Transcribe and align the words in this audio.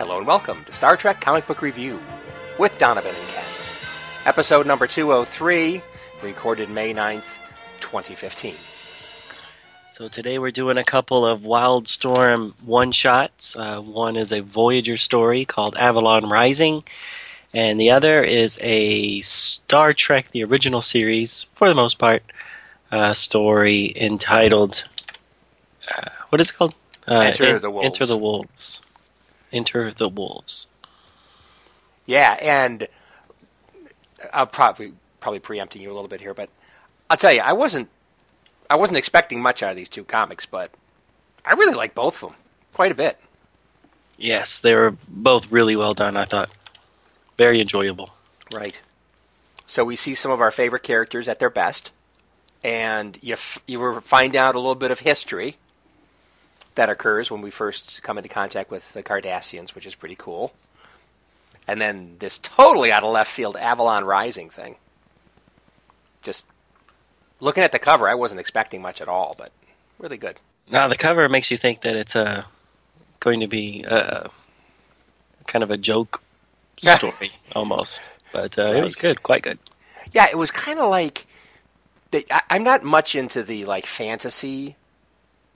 Hello 0.00 0.16
and 0.16 0.26
welcome 0.26 0.64
to 0.64 0.72
Star 0.72 0.96
Trek 0.96 1.20
Comic 1.20 1.46
Book 1.46 1.60
Review 1.60 2.00
with 2.58 2.78
Donovan 2.78 3.14
and 3.14 3.28
Ken. 3.28 3.44
Episode 4.24 4.66
number 4.66 4.86
203, 4.86 5.82
recorded 6.22 6.70
May 6.70 6.94
9th, 6.94 7.36
2015. 7.80 8.54
So 9.90 10.08
today 10.08 10.38
we're 10.38 10.52
doing 10.52 10.78
a 10.78 10.84
couple 10.84 11.26
of 11.26 11.42
Wildstorm 11.42 12.54
one 12.64 12.92
shots. 12.92 13.54
Uh, 13.54 13.82
one 13.82 14.16
is 14.16 14.32
a 14.32 14.40
Voyager 14.40 14.96
story 14.96 15.44
called 15.44 15.76
Avalon 15.76 16.26
Rising, 16.30 16.82
and 17.52 17.78
the 17.78 17.90
other 17.90 18.22
is 18.22 18.58
a 18.62 19.20
Star 19.20 19.92
Trek, 19.92 20.30
the 20.30 20.44
original 20.44 20.80
series, 20.80 21.44
for 21.56 21.68
the 21.68 21.74
most 21.74 21.98
part, 21.98 22.22
uh, 22.90 23.12
story 23.12 23.92
entitled. 23.94 24.82
Uh, 25.94 26.08
what 26.30 26.40
is 26.40 26.48
it 26.48 26.54
called? 26.54 26.74
Uh, 27.06 27.16
Enter 27.16 27.58
the 27.58 27.68
Wolves. 27.68 27.84
Enter 27.84 28.06
the 28.06 28.16
Wolves. 28.16 28.80
Enter 29.52 29.90
the 29.90 30.08
Wolves. 30.08 30.66
Yeah, 32.06 32.36
and 32.40 32.86
I'll 34.32 34.46
probably 34.46 34.92
probably 35.20 35.40
preempting 35.40 35.82
you 35.82 35.90
a 35.90 35.94
little 35.94 36.08
bit 36.08 36.20
here, 36.20 36.34
but 36.34 36.48
I'll 37.08 37.16
tell 37.16 37.32
you, 37.32 37.40
I 37.40 37.52
wasn't 37.52 37.88
I 38.68 38.76
wasn't 38.76 38.98
expecting 38.98 39.40
much 39.40 39.62
out 39.62 39.70
of 39.70 39.76
these 39.76 39.88
two 39.88 40.04
comics, 40.04 40.46
but 40.46 40.70
I 41.44 41.54
really 41.54 41.74
like 41.74 41.94
both 41.94 42.22
of 42.22 42.30
them 42.30 42.38
quite 42.72 42.92
a 42.92 42.96
bit. 42.96 43.18
Yes, 44.16 44.60
they 44.60 44.74
were 44.74 44.96
both 45.08 45.50
really 45.50 45.76
well 45.76 45.94
done. 45.94 46.16
I 46.16 46.26
thought 46.26 46.50
very 47.38 47.60
enjoyable. 47.60 48.10
Right. 48.52 48.80
So 49.66 49.84
we 49.84 49.96
see 49.96 50.14
some 50.14 50.32
of 50.32 50.40
our 50.40 50.50
favorite 50.50 50.82
characters 50.82 51.28
at 51.28 51.38
their 51.38 51.50
best, 51.50 51.90
and 52.62 53.18
you 53.22 53.34
f- 53.34 53.62
you 53.66 54.00
find 54.00 54.36
out 54.36 54.56
a 54.56 54.58
little 54.58 54.74
bit 54.74 54.90
of 54.90 54.98
history 54.98 55.56
that 56.74 56.88
occurs 56.88 57.30
when 57.30 57.42
we 57.42 57.50
first 57.50 58.02
come 58.02 58.18
into 58.18 58.28
contact 58.28 58.70
with 58.70 58.92
the 58.92 59.02
Cardassians, 59.02 59.74
which 59.74 59.86
is 59.86 59.94
pretty 59.94 60.16
cool. 60.16 60.52
And 61.66 61.80
then 61.80 62.16
this 62.18 62.38
totally 62.38 62.92
out 62.92 63.04
of 63.04 63.12
left 63.12 63.30
field 63.30 63.56
Avalon 63.56 64.04
Rising 64.04 64.50
thing. 64.50 64.76
Just 66.22 66.44
looking 67.38 67.62
at 67.62 67.72
the 67.72 67.78
cover, 67.78 68.08
I 68.08 68.14
wasn't 68.14 68.40
expecting 68.40 68.82
much 68.82 69.00
at 69.00 69.08
all, 69.08 69.34
but 69.36 69.52
really 69.98 70.18
good. 70.18 70.40
Now 70.70 70.88
the 70.88 70.96
cover 70.96 71.28
makes 71.28 71.50
you 71.50 71.56
think 71.56 71.82
that 71.82 71.96
it's 71.96 72.16
uh, 72.16 72.44
going 73.18 73.40
to 73.40 73.48
be 73.48 73.84
uh, 73.88 74.28
kind 75.46 75.62
of 75.62 75.70
a 75.70 75.76
joke 75.76 76.22
story 76.78 77.32
almost, 77.52 78.02
but 78.32 78.58
uh, 78.58 78.72
it 78.72 78.82
was 78.82 78.96
good, 78.96 79.22
quite 79.22 79.42
good. 79.42 79.58
Yeah, 80.12 80.26
it 80.30 80.36
was 80.36 80.50
kind 80.50 80.78
of 80.78 80.90
like 80.90 81.26
I'm 82.48 82.64
not 82.64 82.82
much 82.82 83.14
into 83.14 83.42
the 83.42 83.64
like 83.64 83.86
fantasy 83.86 84.76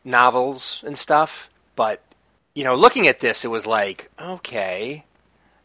novels 0.04 0.82
and 0.86 0.96
stuff, 0.98 1.50
but 1.76 2.00
you 2.54 2.64
know, 2.64 2.74
looking 2.76 3.08
at 3.08 3.20
this, 3.20 3.44
it 3.44 3.48
was 3.48 3.66
like 3.66 4.10
okay, 4.20 5.04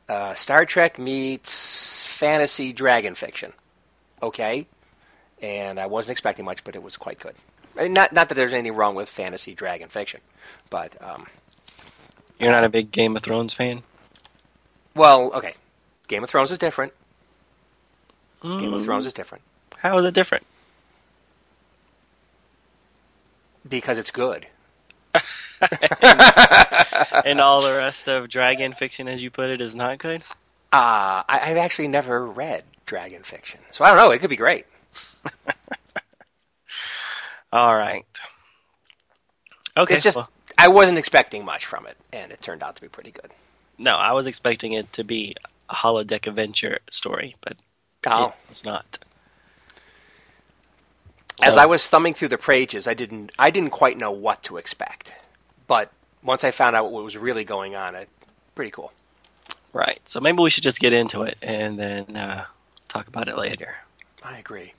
uh, 0.09 0.33
Star 0.35 0.65
Trek 0.65 0.99
meets 0.99 2.05
fantasy 2.05 2.73
dragon 2.73 3.15
fiction, 3.15 3.53
okay, 4.21 4.67
and 5.41 5.79
I 5.79 5.87
wasn't 5.87 6.11
expecting 6.11 6.45
much, 6.45 6.63
but 6.63 6.75
it 6.75 6.83
was 6.83 6.97
quite 6.97 7.19
good. 7.19 7.35
Not 7.75 8.13
not 8.13 8.29
that 8.29 8.35
there's 8.35 8.53
anything 8.53 8.75
wrong 8.75 8.95
with 8.95 9.09
fantasy 9.09 9.53
dragon 9.55 9.89
fiction, 9.89 10.21
but 10.69 10.95
um, 11.01 11.27
You're 12.39 12.51
not 12.51 12.63
a 12.63 12.69
big 12.69 12.91
Game 12.91 13.15
of 13.15 13.23
Thrones 13.23 13.53
fan? 13.53 13.83
well, 14.95 15.31
okay, 15.33 15.53
Game 16.07 16.23
of 16.23 16.29
Thrones 16.29 16.51
is 16.51 16.57
different. 16.57 16.93
Game 18.57 18.73
of 18.73 18.81
Mm, 18.81 18.83
Thrones 18.83 19.05
is 19.05 19.13
different 19.13 19.43
How 19.77 19.97
is 19.99 20.05
it 20.05 20.13
different? 20.13 20.45
Because 23.67 23.97
it's 23.97 24.11
good. 24.11 24.47
and 27.25 27.41
all 27.41 27.61
the 27.61 27.73
rest 27.75 28.07
of 28.07 28.29
dragon 28.29 28.73
fiction, 28.73 29.07
as 29.07 29.21
you 29.21 29.29
put 29.29 29.49
it, 29.49 29.61
is 29.61 29.75
not 29.75 29.97
good. 29.97 30.21
Uh, 30.71 31.23
I, 31.27 31.39
I've 31.43 31.57
actually 31.57 31.87
never 31.87 32.25
read 32.25 32.63
dragon 32.85 33.23
fiction, 33.23 33.59
so 33.71 33.83
I 33.83 33.89
don't 33.89 33.97
know. 33.97 34.11
It 34.11 34.19
could 34.19 34.29
be 34.29 34.35
great. 34.35 34.65
All 37.51 37.75
right. 37.75 38.05
Okay. 39.75 39.95
it's 39.95 40.03
just 40.03 40.17
well, 40.17 40.29
I 40.57 40.67
wasn't 40.67 40.97
expecting 40.97 41.43
much 41.43 41.65
from 41.65 41.87
it, 41.87 41.97
and 42.13 42.31
it 42.31 42.41
turned 42.41 42.61
out 42.61 42.75
to 42.75 42.81
be 42.81 42.87
pretty 42.87 43.11
good. 43.11 43.31
no, 43.77 43.95
I 43.95 44.11
was 44.13 44.27
expecting 44.27 44.73
it 44.73 44.91
to 44.93 45.03
be 45.03 45.35
a 45.69 45.73
holodeck 45.73 46.27
adventure 46.27 46.79
story, 46.91 47.35
but 47.41 47.57
Oh, 48.07 48.27
it 48.27 48.49
was 48.49 48.63
not. 48.63 48.99
As 51.41 51.57
I 51.57 51.65
was 51.65 51.87
thumbing 51.87 52.13
through 52.13 52.27
the 52.29 52.37
pages, 52.37 52.87
I 52.87 52.93
didn't 52.93 53.31
I 53.39 53.51
didn't 53.51 53.71
quite 53.71 53.97
know 53.97 54.11
what 54.11 54.43
to 54.43 54.57
expect, 54.57 55.13
but 55.67 55.91
once 56.23 56.43
I 56.43 56.51
found 56.51 56.75
out 56.75 56.91
what 56.91 57.03
was 57.03 57.17
really 57.17 57.43
going 57.43 57.75
on, 57.75 57.95
it 57.95 58.09
pretty 58.55 58.71
cool. 58.71 58.91
Right. 59.71 60.01
So 60.05 60.19
maybe 60.19 60.41
we 60.41 60.49
should 60.49 60.63
just 60.63 60.79
get 60.79 60.93
into 60.93 61.23
it 61.23 61.37
and 61.41 61.77
then 61.77 62.15
uh, 62.15 62.45
talk 62.87 63.07
about 63.07 63.27
it 63.27 63.37
later. 63.37 63.75
I 64.23 64.37
agree. 64.39 64.73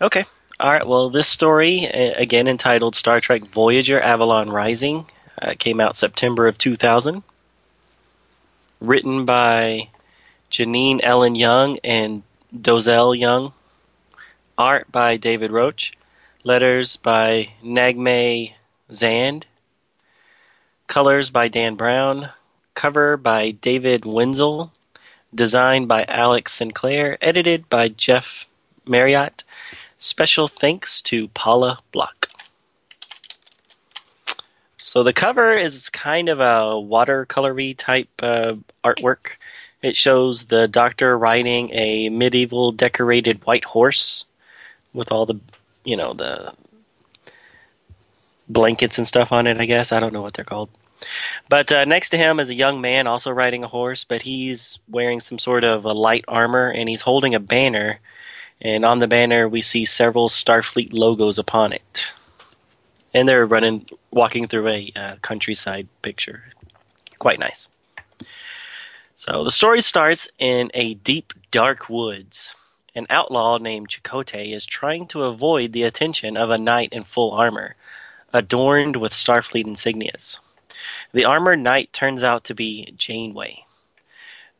Okay. 0.00 0.24
All 0.60 0.70
right. 0.70 0.86
Well, 0.86 1.10
this 1.10 1.26
story, 1.26 1.84
again 1.84 2.46
entitled 2.46 2.94
Star 2.94 3.20
Trek 3.20 3.42
Voyager 3.42 4.00
Avalon 4.00 4.50
Rising, 4.50 5.06
uh, 5.40 5.54
came 5.58 5.80
out 5.80 5.96
September 5.96 6.46
of 6.46 6.58
2000. 6.58 7.22
Written 8.80 9.24
by 9.24 9.88
Janine 10.50 11.00
Ellen 11.02 11.34
Young 11.34 11.78
and 11.82 12.22
Doselle 12.58 13.14
Young. 13.14 13.52
Art 14.58 14.90
by 14.90 15.18
David 15.18 15.52
Roach. 15.52 15.92
Letters 16.42 16.96
by 16.96 17.50
Nagme 17.62 18.54
Zand. 18.92 19.46
Colors 20.88 21.30
by 21.30 21.46
Dan 21.46 21.76
Brown. 21.76 22.30
Cover 22.74 23.16
by 23.16 23.52
David 23.52 24.04
Wenzel. 24.04 24.72
Designed 25.32 25.86
by 25.86 26.02
Alex 26.02 26.54
Sinclair. 26.54 27.16
Edited 27.20 27.68
by 27.68 27.88
Jeff 27.88 28.46
Mariotte. 28.84 29.44
Special 29.98 30.48
thanks 30.48 31.02
to 31.02 31.28
Paula 31.28 31.78
Block. 31.92 32.28
So 34.76 35.04
the 35.04 35.12
cover 35.12 35.56
is 35.56 35.88
kind 35.88 36.28
of 36.28 36.40
a 36.40 36.74
watercolory 36.74 37.76
type 37.76 38.08
uh, 38.20 38.54
artwork. 38.82 39.36
It 39.82 39.96
shows 39.96 40.42
the 40.42 40.66
doctor 40.66 41.16
riding 41.16 41.70
a 41.72 42.08
medieval 42.08 42.72
decorated 42.72 43.44
white 43.46 43.64
horse 43.64 44.24
with 44.92 45.12
all 45.12 45.26
the, 45.26 45.40
you 45.84 45.96
know, 45.96 46.14
the 46.14 46.52
blankets 48.48 48.98
and 48.98 49.06
stuff 49.06 49.32
on 49.32 49.46
it, 49.46 49.60
I 49.60 49.66
guess. 49.66 49.92
I 49.92 50.00
don't 50.00 50.12
know 50.12 50.22
what 50.22 50.34
they're 50.34 50.44
called. 50.44 50.70
But 51.48 51.70
uh, 51.70 51.84
next 51.84 52.10
to 52.10 52.16
him 52.16 52.40
is 52.40 52.48
a 52.48 52.54
young 52.54 52.80
man 52.80 53.06
also 53.06 53.30
riding 53.30 53.62
a 53.62 53.68
horse, 53.68 54.04
but 54.04 54.22
he's 54.22 54.78
wearing 54.88 55.20
some 55.20 55.38
sort 55.38 55.64
of 55.64 55.84
a 55.84 55.92
light 55.92 56.24
armor 56.26 56.70
and 56.70 56.88
he's 56.88 57.00
holding 57.00 57.34
a 57.34 57.40
banner 57.40 58.00
and 58.60 58.84
on 58.84 58.98
the 58.98 59.06
banner 59.06 59.48
we 59.48 59.62
see 59.62 59.84
several 59.84 60.28
Starfleet 60.28 60.92
logos 60.92 61.38
upon 61.38 61.72
it. 61.72 62.06
And 63.14 63.28
they're 63.28 63.46
running, 63.46 63.86
walking 64.10 64.48
through 64.48 64.68
a 64.68 64.92
uh, 64.94 65.16
countryside 65.22 65.88
picture. 66.02 66.44
Quite 67.18 67.38
nice. 67.38 67.68
So 69.14 69.44
the 69.44 69.50
story 69.50 69.80
starts 69.80 70.28
in 70.38 70.70
a 70.74 70.94
deep, 70.94 71.32
dark 71.50 71.88
woods. 71.88 72.54
An 72.98 73.06
outlaw 73.10 73.58
named 73.58 73.90
Chakotay 73.90 74.52
is 74.52 74.66
trying 74.66 75.06
to 75.08 75.22
avoid 75.22 75.72
the 75.72 75.84
attention 75.84 76.36
of 76.36 76.50
a 76.50 76.58
knight 76.58 76.92
in 76.92 77.04
full 77.04 77.30
armor, 77.30 77.76
adorned 78.32 78.96
with 78.96 79.12
Starfleet 79.12 79.66
insignias. 79.66 80.40
The 81.12 81.26
armored 81.26 81.60
knight 81.60 81.92
turns 81.92 82.24
out 82.24 82.42
to 82.46 82.56
be 82.56 82.92
Janeway. 82.96 83.64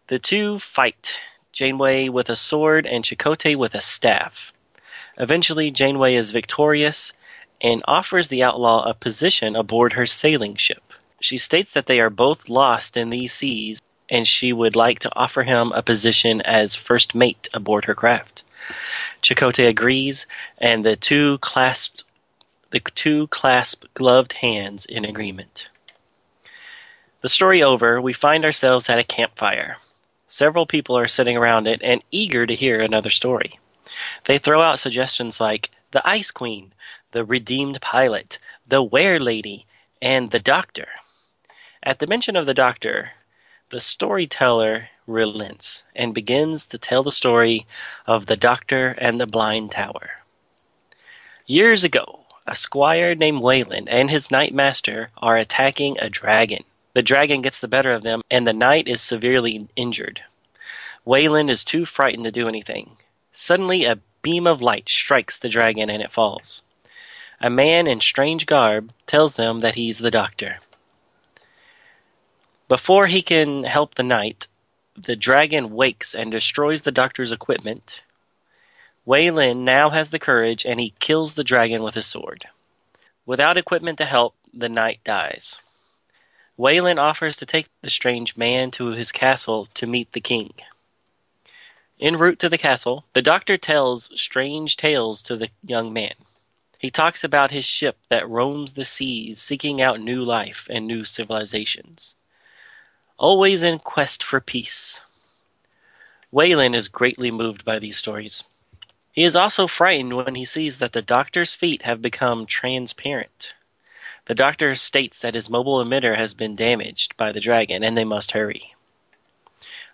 The 0.06 0.20
two 0.20 0.61
fight, 0.61 1.19
Janeway 1.50 2.11
with 2.11 2.29
a 2.29 2.37
sword 2.37 2.87
and 2.87 3.02
Chakotay 3.02 3.56
with 3.56 3.75
a 3.75 3.81
staff. 3.81 4.52
Eventually, 5.17 5.73
Janeway 5.73 6.14
is 6.14 6.31
victorious 6.31 7.12
and 7.61 7.82
offers 7.88 8.29
the 8.29 8.44
outlaw 8.44 8.88
a 8.88 8.94
position 8.94 9.56
aboard 9.56 9.94
her 9.94 10.06
sailing 10.06 10.55
ship. 10.55 10.93
She 11.20 11.38
states 11.38 11.73
that 11.73 11.87
they 11.87 11.99
are 11.99 12.08
both 12.08 12.49
lost 12.49 12.96
in 12.96 13.11
these 13.11 13.32
seas 13.32 13.81
and 14.08 14.26
she 14.26 14.52
would 14.52 14.76
like 14.76 15.00
to 15.00 15.12
offer 15.14 15.43
him 15.43 15.72
a 15.72 15.82
position 15.82 16.40
as 16.40 16.75
first 16.75 17.14
mate 17.14 17.49
aboard 17.52 17.84
her 17.87 17.94
craft. 17.94 18.43
Chakotay 19.22 19.69
agrees, 19.69 20.26
and 20.58 20.84
the 20.84 20.96
two 20.96 21.38
clasped 21.38 22.05
the 22.70 22.81
two 22.81 23.26
clasp 23.28 23.84
gloved 23.94 24.32
hands 24.34 24.84
in 24.84 25.05
agreement. 25.05 25.69
The 27.22 27.28
story 27.28 27.62
over, 27.62 28.00
we 28.00 28.12
find 28.12 28.44
ourselves 28.44 28.88
at 28.88 28.99
a 28.99 29.05
campfire. 29.05 29.78
Several 30.28 30.66
people 30.66 30.99
are 30.99 31.08
sitting 31.08 31.37
around 31.37 31.66
it 31.66 31.81
and 31.82 32.02
eager 32.10 32.46
to 32.46 32.55
hear 32.55 32.81
another 32.81 33.10
story. 33.10 33.58
They 34.25 34.38
throw 34.38 34.60
out 34.62 34.78
suggestions 34.78 35.40
like 35.40 35.70
the 35.90 36.06
Ice 36.06 36.31
Queen, 36.31 36.72
the 37.12 37.25
Redeemed 37.25 37.81
Pilot, 37.81 38.38
the 38.66 38.82
Were 38.82 39.19
Lady, 39.19 39.66
and 40.02 40.31
the 40.31 40.38
Doctor. 40.38 40.88
At 41.82 41.99
the 41.99 42.06
mention 42.06 42.37
of 42.37 42.44
the 42.44 42.55
Doctor, 42.55 43.12
the 43.70 43.81
storyteller 43.81 44.88
relents 45.06 45.82
and 45.94 46.15
begins 46.15 46.69
to 46.69 46.79
tell 46.79 47.03
the 47.03 47.12
story 47.12 47.67
of 48.06 48.25
the 48.25 48.37
Doctor 48.37 48.88
and 48.88 49.20
the 49.20 49.26
Blind 49.26 49.70
Tower. 49.70 50.11
Years 51.47 51.85
ago, 51.85 52.25
a 52.47 52.56
squire 52.56 53.15
named 53.15 53.43
Wayland 53.43 53.88
and 53.91 54.11
his 54.11 54.31
knight 54.31 54.55
master 54.55 55.11
are 55.19 55.37
attacking 55.37 55.99
a 55.99 56.09
dragon. 56.09 56.65
The 56.94 57.03
dragon 57.03 57.43
gets 57.43 57.61
the 57.61 57.69
better 57.69 57.93
of 57.93 58.03
them, 58.03 58.23
and 58.31 58.47
the 58.47 58.55
knight 58.55 58.88
is 58.88 59.03
severely 59.03 59.69
injured. 59.76 60.23
Wayland 61.05 61.50
is 61.50 61.65
too 61.65 61.85
frightened 61.85 62.25
to 62.25 62.32
do 62.32 62.49
anything. 62.49 62.97
Suddenly, 63.35 63.85
a 63.85 63.99
beam 64.23 64.47
of 64.47 64.62
light 64.62 64.88
strikes 64.88 65.38
the 65.38 65.49
dragon 65.49 65.91
and 65.91 66.03
it 66.03 66.11
falls. 66.11 66.62
A 67.41 67.50
man 67.50 67.87
in 67.87 68.00
strange 68.00 68.47
garb 68.47 68.93
tells 69.06 69.35
them 69.35 69.61
that 69.61 69.75
he's 69.75 69.99
the 69.99 70.11
doctor. 70.11 70.59
Before 72.69 73.06
he 73.06 73.23
can 73.23 73.65
help 73.65 73.94
the 73.94 74.03
knight, 74.03 74.47
the 74.94 75.17
dragon 75.17 75.70
wakes 75.70 76.15
and 76.15 76.31
destroys 76.31 76.82
the 76.82 76.93
doctor's 76.93 77.32
equipment. 77.32 78.03
Wayland 79.06 79.65
now 79.65 79.88
has 79.88 80.11
the 80.11 80.19
courage 80.19 80.67
and 80.67 80.79
he 80.79 80.93
kills 81.00 81.35
the 81.35 81.44
dragon 81.44 81.82
with 81.82 81.94
his 81.94 82.05
sword. 82.05 82.44
Without 83.25 83.56
equipment 83.56 83.97
to 83.99 84.05
help, 84.05 84.35
the 84.53 84.69
knight 84.69 85.00
dies. 85.03 85.59
Wayland 86.59 86.99
offers 87.00 87.38
to 87.38 87.47
take 87.47 87.69
the 87.81 87.88
strange 87.88 88.37
man 88.37 88.70
to 88.73 88.88
his 88.88 89.12
castle 89.12 89.65
to 89.73 89.87
meet 89.87 90.12
the 90.12 90.20
king. 90.20 90.53
En 91.99 92.17
route 92.17 92.41
to 92.41 92.50
the 92.50 92.59
castle, 92.59 93.03
the 93.15 93.23
doctor 93.23 93.56
tells 93.56 94.11
strange 94.20 94.76
tales 94.76 95.23
to 95.23 95.38
the 95.38 95.49
young 95.65 95.94
man. 95.94 96.15
He 96.79 96.91
talks 96.91 97.25
about 97.25 97.50
his 97.50 97.65
ship 97.65 97.97
that 98.11 98.29
roams 98.29 98.75
the 98.75 98.85
seas 98.85 99.41
seeking 99.41 99.81
out 99.81 100.00
new 100.00 100.23
life 100.23 100.67
and 100.69 100.87
new 100.87 101.05
civilizations 101.05 102.15
always 103.19 103.65
in 103.65 103.79
quest 103.81 104.23
for 104.23 104.41
peace. 104.41 105.00
Wayland 106.31 106.76
is 106.76 106.88
greatly 106.88 107.31
moved 107.31 107.65
by 107.65 107.81
these 107.81 107.97
stories. 107.97 108.44
He 109.12 109.25
is 109.25 109.35
also 109.35 109.67
frightened 109.67 110.15
when 110.15 110.37
he 110.37 110.44
sees 110.44 110.79
that 110.79 110.93
the 110.93 111.03
doctor's 111.03 111.55
feet 111.55 111.82
have 111.82 112.00
become 112.00 112.47
transparent. 112.47 113.55
The 114.26 114.37
doctor 114.37 114.75
states 114.76 115.20
that 115.20 115.35
his 115.35 115.50
mobile 115.50 115.85
emitter 115.85 116.17
has 116.17 116.35
been 116.35 116.55
damaged 116.55 117.17
by 117.17 117.32
the 117.32 117.41
dragon 117.41 117.82
and 117.82 117.97
they 117.97 118.05
must 118.05 118.31
hurry. 118.31 118.75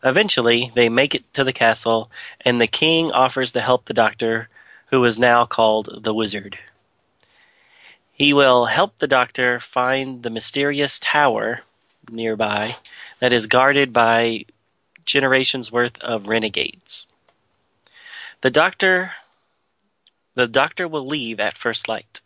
Eventually, 0.03 0.71
they 0.75 0.91
make 0.91 1.15
it 1.15 1.33
to 1.33 1.45
the 1.45 1.53
castle, 1.55 2.11
and 2.43 2.61
the 2.61 2.67
king 2.67 3.11
offers 3.11 3.53
to 3.53 3.63
help 3.63 3.87
the 3.87 3.95
doctor, 3.95 4.51
who 4.89 5.03
is 5.07 5.19
now 5.19 5.47
called 5.47 6.03
the 6.03 6.13
wizard. 6.13 6.59
He 8.13 8.35
will 8.35 8.67
help 8.67 8.99
the 8.99 9.07
doctor 9.07 9.61
find 9.61 10.23
the 10.23 10.29
mysterious 10.29 10.99
tower 10.99 11.63
nearby 12.11 12.77
that 13.21 13.33
is 13.33 13.47
guarded 13.47 13.93
by 13.93 14.45
generations 15.05 15.71
worth 15.71 15.99
of 16.01 16.27
renegades. 16.27 17.07
The 18.41 18.51
doctor 18.51 19.13
the 20.35 20.49
doctor 20.49 20.89
will 20.89 21.07
leave 21.07 21.39
at 21.39 21.57
first 21.57 21.87
light. 21.87 22.21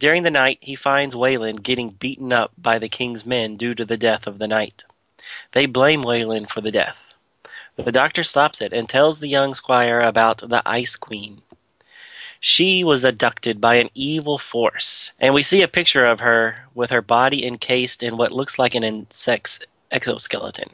During 0.00 0.22
the 0.22 0.30
night, 0.30 0.58
he 0.60 0.74
finds 0.76 1.14
Wayland 1.14 1.62
getting 1.62 1.90
beaten 1.90 2.32
up 2.32 2.52
by 2.58 2.78
the 2.78 2.88
king's 2.88 3.24
men 3.24 3.56
due 3.56 3.74
to 3.74 3.84
the 3.84 3.96
death 3.96 4.26
of 4.26 4.38
the 4.38 4.48
knight. 4.48 4.84
They 5.52 5.66
blame 5.66 6.02
Wayland 6.02 6.50
for 6.50 6.60
the 6.60 6.72
death. 6.72 6.96
The 7.76 7.92
doctor 7.92 8.24
stops 8.24 8.60
it 8.60 8.72
and 8.72 8.88
tells 8.88 9.18
the 9.18 9.28
young 9.28 9.54
squire 9.54 10.00
about 10.00 10.38
the 10.38 10.62
Ice 10.66 10.96
Queen. 10.96 11.42
She 12.40 12.84
was 12.84 13.04
abducted 13.04 13.60
by 13.60 13.76
an 13.76 13.90
evil 13.94 14.38
force, 14.38 15.10
and 15.18 15.34
we 15.34 15.42
see 15.42 15.62
a 15.62 15.68
picture 15.68 16.06
of 16.06 16.20
her 16.20 16.68
with 16.74 16.90
her 16.90 17.02
body 17.02 17.44
encased 17.44 18.02
in 18.02 18.16
what 18.16 18.32
looks 18.32 18.58
like 18.58 18.74
an 18.74 18.84
insect's 18.84 19.58
exoskeleton. 19.90 20.70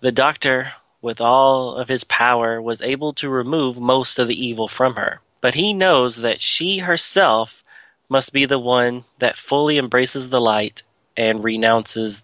The 0.00 0.12
doctor, 0.12 0.72
with 1.00 1.20
all 1.20 1.76
of 1.76 1.88
his 1.88 2.04
power, 2.04 2.60
was 2.60 2.82
able 2.82 3.14
to 3.14 3.28
remove 3.28 3.78
most 3.78 4.18
of 4.18 4.28
the 4.28 4.46
evil 4.46 4.68
from 4.68 4.96
her, 4.96 5.20
but 5.40 5.54
he 5.54 5.72
knows 5.72 6.16
that 6.16 6.42
she 6.42 6.78
herself 6.78 7.62
must 8.08 8.32
be 8.32 8.44
the 8.44 8.58
one 8.58 9.04
that 9.18 9.38
fully 9.38 9.78
embraces 9.78 10.28
the 10.28 10.40
light 10.40 10.82
and 11.16 11.42
renounces 11.42 12.22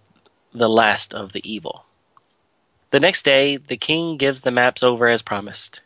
the 0.52 0.68
last 0.68 1.14
of 1.14 1.32
the 1.32 1.42
evil. 1.50 1.84
The 2.90 3.00
next 3.00 3.24
day, 3.24 3.56
the 3.56 3.76
king 3.76 4.18
gives 4.18 4.42
the 4.42 4.50
maps 4.50 4.82
over 4.82 5.08
as 5.08 5.22
promised. 5.22 5.80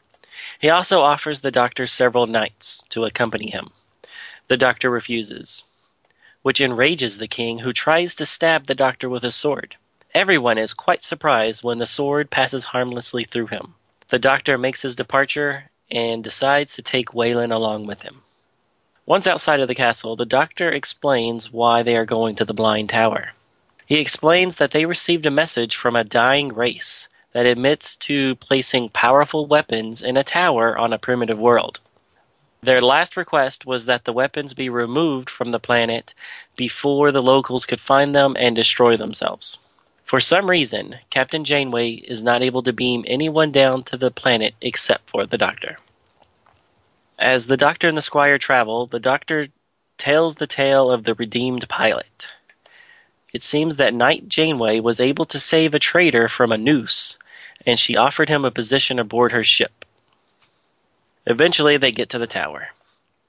He 0.58 0.70
also 0.70 1.02
offers 1.02 1.40
the 1.40 1.52
doctor 1.52 1.86
several 1.86 2.26
knights 2.26 2.82
to 2.88 3.04
accompany 3.04 3.48
him. 3.48 3.70
The 4.48 4.56
doctor 4.56 4.90
refuses, 4.90 5.62
which 6.42 6.60
enrages 6.60 7.16
the 7.16 7.28
king, 7.28 7.60
who 7.60 7.72
tries 7.72 8.16
to 8.16 8.26
stab 8.26 8.66
the 8.66 8.74
doctor 8.74 9.08
with 9.08 9.24
a 9.24 9.30
sword. 9.30 9.76
Everyone 10.14 10.58
is 10.58 10.74
quite 10.74 11.04
surprised 11.04 11.62
when 11.62 11.78
the 11.78 11.86
sword 11.86 12.28
passes 12.28 12.64
harmlessly 12.64 13.24
through 13.24 13.46
him. 13.46 13.74
The 14.08 14.18
doctor 14.18 14.58
makes 14.58 14.82
his 14.82 14.96
departure 14.96 15.70
and 15.90 16.24
decides 16.24 16.74
to 16.74 16.82
take 16.82 17.14
Wayland 17.14 17.52
along 17.52 17.86
with 17.86 18.02
him. 18.02 18.22
Once 19.06 19.28
outside 19.28 19.60
of 19.60 19.68
the 19.68 19.76
castle, 19.76 20.16
the 20.16 20.26
doctor 20.26 20.72
explains 20.72 21.52
why 21.52 21.84
they 21.84 21.96
are 21.96 22.04
going 22.04 22.34
to 22.36 22.44
the 22.44 22.52
Blind 22.52 22.88
Tower. 22.88 23.32
He 23.86 24.00
explains 24.00 24.56
that 24.56 24.72
they 24.72 24.86
received 24.86 25.24
a 25.26 25.30
message 25.30 25.76
from 25.76 25.94
a 25.94 26.04
dying 26.04 26.48
race 26.48 27.06
that 27.32 27.46
admits 27.46 27.96
to 27.96 28.34
placing 28.36 28.88
powerful 28.88 29.46
weapons 29.46 30.02
in 30.02 30.16
a 30.16 30.24
tower 30.24 30.76
on 30.76 30.92
a 30.92 30.98
primitive 30.98 31.38
world. 31.38 31.80
Their 32.62 32.82
last 32.82 33.16
request 33.16 33.66
was 33.66 33.86
that 33.86 34.04
the 34.04 34.12
weapons 34.12 34.54
be 34.54 34.68
removed 34.68 35.30
from 35.30 35.52
the 35.52 35.60
planet 35.60 36.12
before 36.56 37.12
the 37.12 37.22
locals 37.22 37.66
could 37.66 37.80
find 37.80 38.14
them 38.14 38.36
and 38.38 38.56
destroy 38.56 38.96
themselves. 38.96 39.58
For 40.04 40.20
some 40.20 40.48
reason, 40.48 40.96
Captain 41.10 41.44
Janeway 41.44 41.90
is 41.90 42.22
not 42.24 42.42
able 42.42 42.62
to 42.62 42.72
beam 42.72 43.04
anyone 43.06 43.52
down 43.52 43.84
to 43.84 43.96
the 43.96 44.10
planet 44.10 44.54
except 44.60 45.10
for 45.10 45.26
the 45.26 45.38
Doctor. 45.38 45.78
As 47.18 47.46
the 47.46 47.56
Doctor 47.56 47.88
and 47.88 47.96
the 47.96 48.02
Squire 48.02 48.38
travel, 48.38 48.86
the 48.86 49.00
Doctor 49.00 49.48
tells 49.98 50.34
the 50.34 50.46
tale 50.46 50.90
of 50.90 51.04
the 51.04 51.14
redeemed 51.14 51.68
pilot. 51.68 52.26
It 53.32 53.42
seems 53.42 53.76
that 53.76 53.94
Knight 53.94 54.28
Janeway 54.28 54.80
was 54.80 55.00
able 55.00 55.26
to 55.26 55.38
save 55.38 55.74
a 55.74 55.78
traitor 55.78 56.28
from 56.28 56.52
a 56.52 56.58
noose 56.58 57.18
and 57.66 57.78
she 57.78 57.96
offered 57.96 58.28
him 58.28 58.44
a 58.44 58.50
position 58.50 58.98
aboard 58.98 59.32
her 59.32 59.44
ship. 59.44 59.84
Eventually, 61.26 61.76
they 61.76 61.92
get 61.92 62.10
to 62.10 62.18
the 62.18 62.26
tower. 62.26 62.68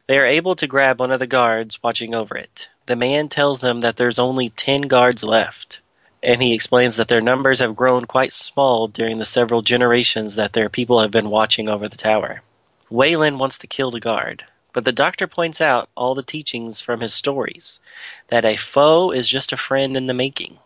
They 0.07 0.17
are 0.17 0.25
able 0.25 0.55
to 0.57 0.67
grab 0.67 0.99
one 0.99 1.11
of 1.11 1.19
the 1.19 1.27
guards 1.27 1.81
watching 1.83 2.15
over 2.15 2.37
it. 2.37 2.67
The 2.85 2.95
man 2.95 3.29
tells 3.29 3.59
them 3.59 3.81
that 3.81 3.97
there's 3.97 4.19
only 4.19 4.49
10 4.49 4.83
guards 4.83 5.23
left, 5.23 5.81
and 6.23 6.41
he 6.41 6.53
explains 6.53 6.95
that 6.95 7.07
their 7.07 7.21
numbers 7.21 7.59
have 7.59 7.75
grown 7.75 8.05
quite 8.05 8.33
small 8.33 8.87
during 8.87 9.19
the 9.19 9.25
several 9.25 9.61
generations 9.61 10.35
that 10.35 10.53
their 10.53 10.69
people 10.69 11.01
have 11.01 11.11
been 11.11 11.29
watching 11.29 11.69
over 11.69 11.87
the 11.89 11.97
tower. 11.97 12.41
Wayland 12.89 13.39
wants 13.39 13.59
to 13.59 13.67
kill 13.67 13.91
the 13.91 13.99
guard, 13.99 14.43
but 14.73 14.85
the 14.85 14.91
doctor 14.91 15.27
points 15.27 15.61
out 15.61 15.89
all 15.95 16.15
the 16.15 16.23
teachings 16.23 16.81
from 16.81 17.01
his 17.01 17.13
stories 17.13 17.79
that 18.27 18.45
a 18.45 18.55
foe 18.55 19.11
is 19.11 19.27
just 19.27 19.51
a 19.51 19.57
friend 19.57 19.97
in 19.97 20.07
the 20.07 20.13
making. 20.13 20.57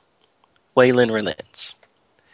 Wayland 0.76 1.14
relents. 1.14 1.76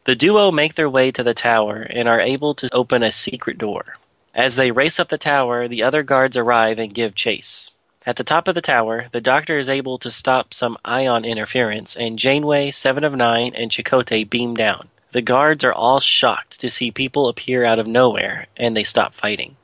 The 0.06 0.16
duo 0.16 0.52
make 0.52 0.76
their 0.76 0.90
way 0.90 1.12
to 1.12 1.24
the 1.24 1.34
tower 1.34 1.82
and 1.82 2.08
are 2.08 2.22
able 2.22 2.56
to 2.56 2.74
open 2.74 3.04
a 3.04 3.12
secret 3.12 3.58
door. 3.58 3.98
As 4.34 4.56
they 4.56 4.72
race 4.72 5.00
up 5.00 5.10
the 5.10 5.18
tower, 5.18 5.68
the 5.68 5.84
other 5.84 6.04
guards 6.04 6.38
arrive 6.38 6.80
and 6.80 6.94
give 6.94 7.16
chase. 7.16 7.72
At 8.06 8.16
the 8.16 8.24
top 8.24 8.48
of 8.48 8.56
the 8.56 8.62
tower, 8.62 9.08
the 9.12 9.22
Doctor 9.22 9.60
is 9.60 9.70
able 9.70 10.00
to 10.00 10.10
stop 10.10 10.54
some 10.54 10.78
ion 10.86 11.26
interference, 11.26 11.96
and 11.96 12.18
Janeway, 12.18 12.72
Seven 12.72 13.04
of 13.04 13.14
Nine, 13.14 13.54
and 13.56 13.70
Chakotay 13.70 14.28
beam 14.28 14.56
down. 14.56 14.88
The 15.12 15.22
guards 15.22 15.64
are 15.64 15.74
all 15.74 16.00
shocked 16.00 16.62
to 16.62 16.70
see 16.70 16.92
people 16.92 17.28
appear 17.28 17.66
out 17.66 17.78
of 17.78 17.88
nowhere, 17.88 18.48
and 18.56 18.76
they 18.76 18.84
stop 18.84 19.14
fighting. 19.14 19.58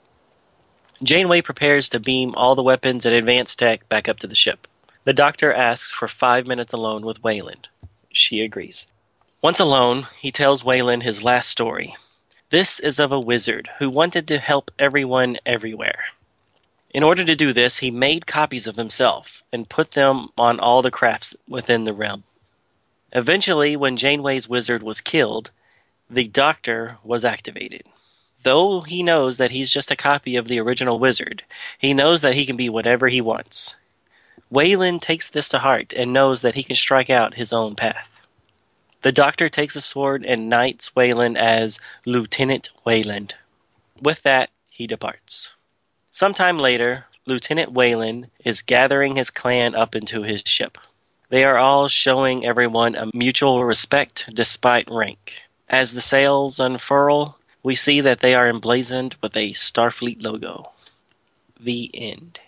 Janeway 1.06 1.42
prepares 1.42 1.90
to 1.90 2.00
beam 2.00 2.34
all 2.36 2.56
the 2.56 2.64
weapons 2.64 3.06
and 3.06 3.14
advanced 3.14 3.60
tech 3.60 3.88
back 3.88 4.10
up 4.10 4.18
to 4.20 4.28
the 4.28 4.34
ship. 4.34 4.68
The 5.04 5.14
Doctor 5.14 5.54
asks 5.54 5.92
for 5.92 6.08
five 6.08 6.48
minutes 6.48 6.74
alone 6.74 7.06
with 7.06 7.24
Wayland. 7.24 7.68
She 8.12 8.42
agrees. 8.42 8.88
Once 9.40 9.60
alone, 9.60 10.08
he 10.20 10.32
tells 10.32 10.64
Wayland 10.64 11.04
his 11.04 11.22
last 11.22 11.48
story. 11.48 11.96
This 12.50 12.80
is 12.80 12.98
of 12.98 13.12
a 13.12 13.20
wizard 13.20 13.70
who 13.78 13.88
wanted 13.92 14.30
to 14.30 14.40
help 14.40 14.72
everyone 14.80 15.38
everywhere. 15.46 16.06
In 16.90 17.04
order 17.04 17.24
to 17.24 17.36
do 17.36 17.54
this, 17.54 17.78
he 17.78 17.92
made 17.92 18.26
copies 18.26 18.66
of 18.66 18.76
himself 18.76 19.44
and 19.54 19.70
put 19.70 19.92
them 19.92 20.30
on 20.40 20.60
all 20.60 20.82
the 20.82 20.90
crafts 20.90 21.36
within 21.48 21.84
the 21.84 21.94
realm. 21.94 22.24
Eventually, 23.12 23.76
when 23.76 23.98
Janeway's 23.98 24.50
wizard 24.50 24.82
was 24.82 25.02
killed, 25.02 25.52
the 26.10 26.28
Doctor 26.28 26.98
was 27.04 27.24
activated. 27.24 27.84
Though 28.46 28.82
he 28.82 29.02
knows 29.02 29.38
that 29.38 29.50
he's 29.50 29.72
just 29.72 29.90
a 29.90 29.96
copy 29.96 30.36
of 30.36 30.48
the 30.48 30.60
original 30.60 31.00
wizard, 31.00 31.44
he 31.80 31.96
knows 31.96 32.22
that 32.22 32.36
he 32.36 32.46
can 32.46 32.58
be 32.58 32.70
whatever 32.70 33.08
he 33.08 33.20
wants. 33.20 33.74
Wayland 34.52 35.02
takes 35.02 35.30
this 35.30 35.50
to 35.50 35.58
heart 35.58 35.94
and 35.98 36.14
knows 36.14 36.44
that 36.44 36.54
he 36.54 36.62
can 36.62 36.76
strike 36.76 37.10
out 37.10 37.34
his 37.34 37.52
own 37.52 37.76
path. 37.76 38.08
The 39.02 39.12
doctor 39.12 39.50
takes 39.50 39.76
a 39.76 39.82
sword 39.82 40.24
and 40.24 40.48
knights 40.48 40.96
Wayland 40.96 41.40
as 41.40 41.80
Lieutenant 42.06 42.70
Wayland. 42.86 43.34
With 44.00 44.22
that, 44.22 44.52
he 44.70 44.86
departs. 44.86 45.52
Sometime 46.12 46.60
later, 46.60 47.08
Lieutenant 47.26 47.72
Wayland 47.72 48.30
is 48.44 48.62
gathering 48.62 49.16
his 49.16 49.32
clan 49.32 49.74
up 49.74 49.96
into 49.96 50.22
his 50.22 50.44
ship. 50.46 50.78
They 51.30 51.46
are 51.46 51.58
all 51.58 51.88
showing 51.88 52.46
everyone 52.46 52.94
a 52.94 53.10
mutual 53.12 53.66
respect 53.66 54.30
despite 54.32 54.88
rank. 54.92 55.34
As 55.68 55.94
the 55.94 56.00
sails 56.00 56.60
unfurl, 56.60 57.40
we 57.66 57.74
see 57.74 58.02
that 58.02 58.20
they 58.20 58.36
are 58.36 58.48
emblazoned 58.48 59.16
with 59.24 59.36
a 59.36 59.54
Starfleet 59.54 60.22
logo. 60.22 60.72
The 61.60 61.90
end. 61.96 62.40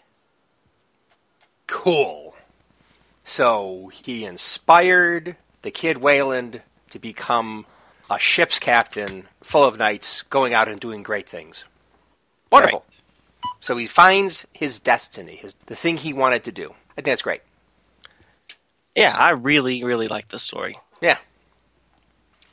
Cool. 1.66 2.36
So 3.26 3.90
he 3.92 4.26
inspired 4.26 5.36
the 5.64 5.72
kid 5.72 5.98
Wayland 5.98 6.62
to 6.92 7.00
become 7.00 7.66
a 8.12 8.20
ship's 8.20 8.60
captain 8.60 9.26
full 9.42 9.64
of 9.64 9.80
knights 9.80 10.22
going 10.30 10.54
out 10.54 10.68
and 10.68 10.80
doing 10.80 11.02
great 11.02 11.28
things. 11.28 11.64
Wonderful. 12.52 12.86
So 13.60 13.76
he 13.76 13.88
finds 13.88 14.46
his 14.54 14.82
destiny, 14.82 15.36
his 15.36 15.56
the 15.66 15.76
thing 15.76 15.98
he 15.98 16.14
wanted 16.14 16.44
to 16.44 16.52
do. 16.52 16.70
I 16.92 16.94
think 17.02 17.06
that's 17.06 17.24
great. 17.24 17.42
Yeah, 18.96 19.18
I 19.18 19.32
really, 19.32 19.84
really 19.84 20.10
like 20.10 20.30
this 20.30 20.44
story. 20.44 20.78
Yeah. 21.02 21.18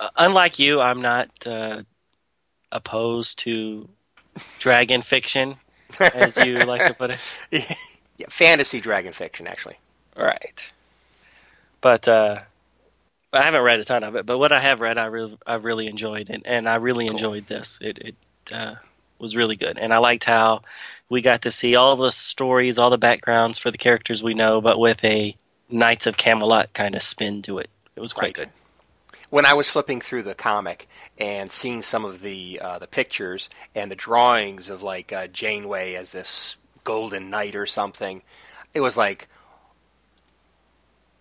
Uh, 0.00 0.09
unlike 0.16 0.59
you, 0.59 0.80
I'm 0.80 1.02
not 1.02 1.28
uh, 1.47 1.83
opposed 2.75 3.38
to 3.40 3.88
dragon 4.59 5.02
fiction, 5.02 5.57
as 6.12 6.38
you 6.38 6.66
like 6.66 6.87
to 6.87 6.95
put 6.95 7.11
it. 7.12 7.21
yeah, 8.19 8.26
fantasy 8.28 8.81
dragon 8.81 9.12
fiction, 9.14 9.47
actually. 9.47 9.76
Right. 10.16 10.64
But 11.81 12.09
uh, 12.09 12.40
I 13.33 13.43
haven't 13.43 13.62
read 13.62 13.81
a 13.81 13.85
ton 13.85 14.04
of 14.04 14.16
it. 14.16 14.26
But 14.26 14.38
what 14.38 14.52
I 14.52 14.61
have 14.61 14.81
read, 14.81 14.99
I 14.99 15.07
really, 15.07 15.38
I 15.47 15.54
really 15.54 15.87
enjoyed, 15.87 16.31
and, 16.31 16.47
and 16.47 16.69
I 16.69 16.76
really 16.76 17.07
Cool. 17.07 17.12
enjoyed 17.12 17.47
this. 17.47 17.78
It, 17.81 17.99
it 17.99 18.16
uh, 18.52 18.75
was 19.19 19.37
really 19.37 19.57
good, 19.57 19.78
and 19.78 19.93
I 19.93 19.99
liked 19.99 20.25
how 20.25 20.62
we 21.09 21.23
got 21.23 21.43
to 21.43 21.50
see 21.52 21.76
all 21.76 21.97
the 21.97 22.11
stories, 22.12 22.78
all 22.78 22.90
the 22.90 22.99
backgrounds 22.99 23.59
for 23.59 23.71
the 23.71 23.78
characters 23.78 24.23
we 24.23 24.35
know, 24.35 24.61
but 24.61 24.78
with 24.78 25.04
a 25.04 25.37
Knights 25.69 26.07
of 26.07 26.16
Camelot 26.16 26.73
kind 26.73 26.95
of 26.95 27.02
spin 27.02 27.43
to 27.43 27.59
it. 27.59 27.71
It 27.97 28.00
was 28.00 28.12
quite 28.12 28.26
Right. 28.26 28.35
good. 28.35 28.50
When 29.35 29.47
I 29.47 29.55
was 29.55 29.69
flipping 29.69 30.00
through 30.00 30.23
the 30.23 30.37
comic 30.37 30.87
and 31.19 31.50
seeing 31.50 31.83
some 31.83 32.05
of 32.05 32.21
the 32.21 32.61
uh, 32.62 32.79
the 32.79 32.87
pictures 32.87 33.49
and 33.75 33.91
the 33.91 33.97
drawings 33.97 34.69
of 34.69 34.85
like 34.85 35.12
uh, 35.12 35.26
Janeway 35.26 35.95
as 35.95 36.12
this 36.12 36.57
golden 36.85 37.31
knight 37.31 37.57
or 37.57 37.67
something, 37.67 38.23
it 38.75 38.81
was 38.81 38.97
like, 38.97 39.26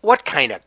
what 0.02 0.24
kind 0.24 0.52
of 0.52 0.62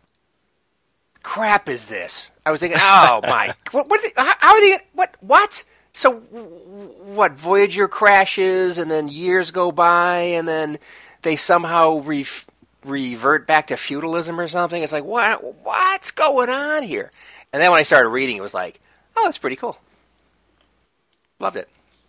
crap 1.22 1.68
is 1.68 1.84
this? 1.84 2.32
I 2.44 2.50
was 2.50 2.58
thinking, 2.58 2.80
oh 2.82 3.20
my, 3.26 3.54
what, 3.70 3.88
what, 3.88 4.00
how, 4.16 4.32
how 4.40 4.54
are 4.54 4.60
they, 4.60 4.78
what, 4.94 5.14
what? 5.20 5.62
So, 5.92 6.14
what, 6.14 7.34
Voyager 7.34 7.86
crashes 7.86 8.78
and 8.78 8.90
then 8.90 9.06
years 9.06 9.52
go 9.52 9.70
by 9.70 10.18
and 10.34 10.48
then 10.48 10.80
they 11.22 11.36
somehow 11.36 11.98
re- 11.98 12.26
revert 12.84 13.46
back 13.46 13.68
to 13.68 13.76
feudalism 13.76 14.40
or 14.40 14.48
something? 14.48 14.82
It's 14.82 14.92
like, 14.92 15.04
what, 15.04 15.64
what's 15.64 16.10
going 16.10 16.50
on 16.50 16.82
here? 16.82 17.12
And 17.52 17.62
then 17.62 17.70
when 17.70 17.80
I 17.80 17.84
started 17.84 18.08
reading, 18.10 18.36
it 18.36 18.42
was 18.42 18.54
like, 18.54 18.80
oh, 19.16 19.22
that's 19.24 19.38
pretty 19.38 19.56
cool. 19.56 19.78
Loved 21.38 21.56
it. 21.56 21.68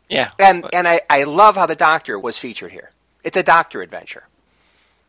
Yeah. 0.10 0.30
And, 0.40 0.62
but- 0.62 0.74
and 0.74 0.88
I, 0.88 1.02
I 1.10 1.24
love 1.24 1.56
how 1.56 1.66
the 1.66 1.76
Doctor 1.76 2.18
was 2.20 2.38
featured 2.38 2.72
here. 2.72 2.92
It's 3.24 3.38
a 3.38 3.44
Doctor 3.44 3.82
adventure 3.82 4.24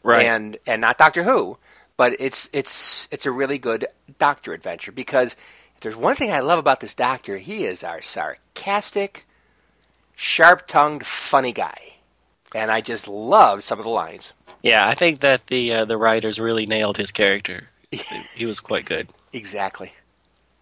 right. 0.02 0.26
and 0.26 0.56
and 0.66 0.80
not 0.80 0.98
Doctor 0.98 1.22
Who, 1.22 1.56
but 1.96 2.16
it's 2.20 2.48
it's 2.52 3.08
it's 3.10 3.26
a 3.26 3.30
really 3.30 3.58
good 3.58 3.86
Doctor 4.18 4.52
adventure 4.52 4.92
because 4.92 5.34
if 5.76 5.80
there's 5.80 5.96
one 5.96 6.16
thing 6.16 6.32
I 6.32 6.40
love 6.40 6.58
about 6.58 6.80
this 6.80 6.94
Doctor, 6.94 7.36
he 7.38 7.64
is 7.64 7.84
our 7.84 8.02
sarcastic, 8.02 9.24
sharp-tongued, 10.16 11.06
funny 11.06 11.52
guy, 11.52 11.78
and 12.54 12.70
I 12.70 12.80
just 12.80 13.06
love 13.06 13.62
some 13.62 13.78
of 13.78 13.84
the 13.84 13.90
lines. 13.90 14.32
yeah, 14.62 14.86
I 14.86 14.94
think 14.94 15.20
that 15.20 15.46
the 15.46 15.74
uh, 15.74 15.84
the 15.84 15.96
writers 15.96 16.40
really 16.40 16.66
nailed 16.66 16.96
his 16.96 17.12
character. 17.12 17.68
he 18.34 18.46
was 18.46 18.60
quite 18.60 18.84
good. 18.84 19.08
Exactly. 19.32 19.92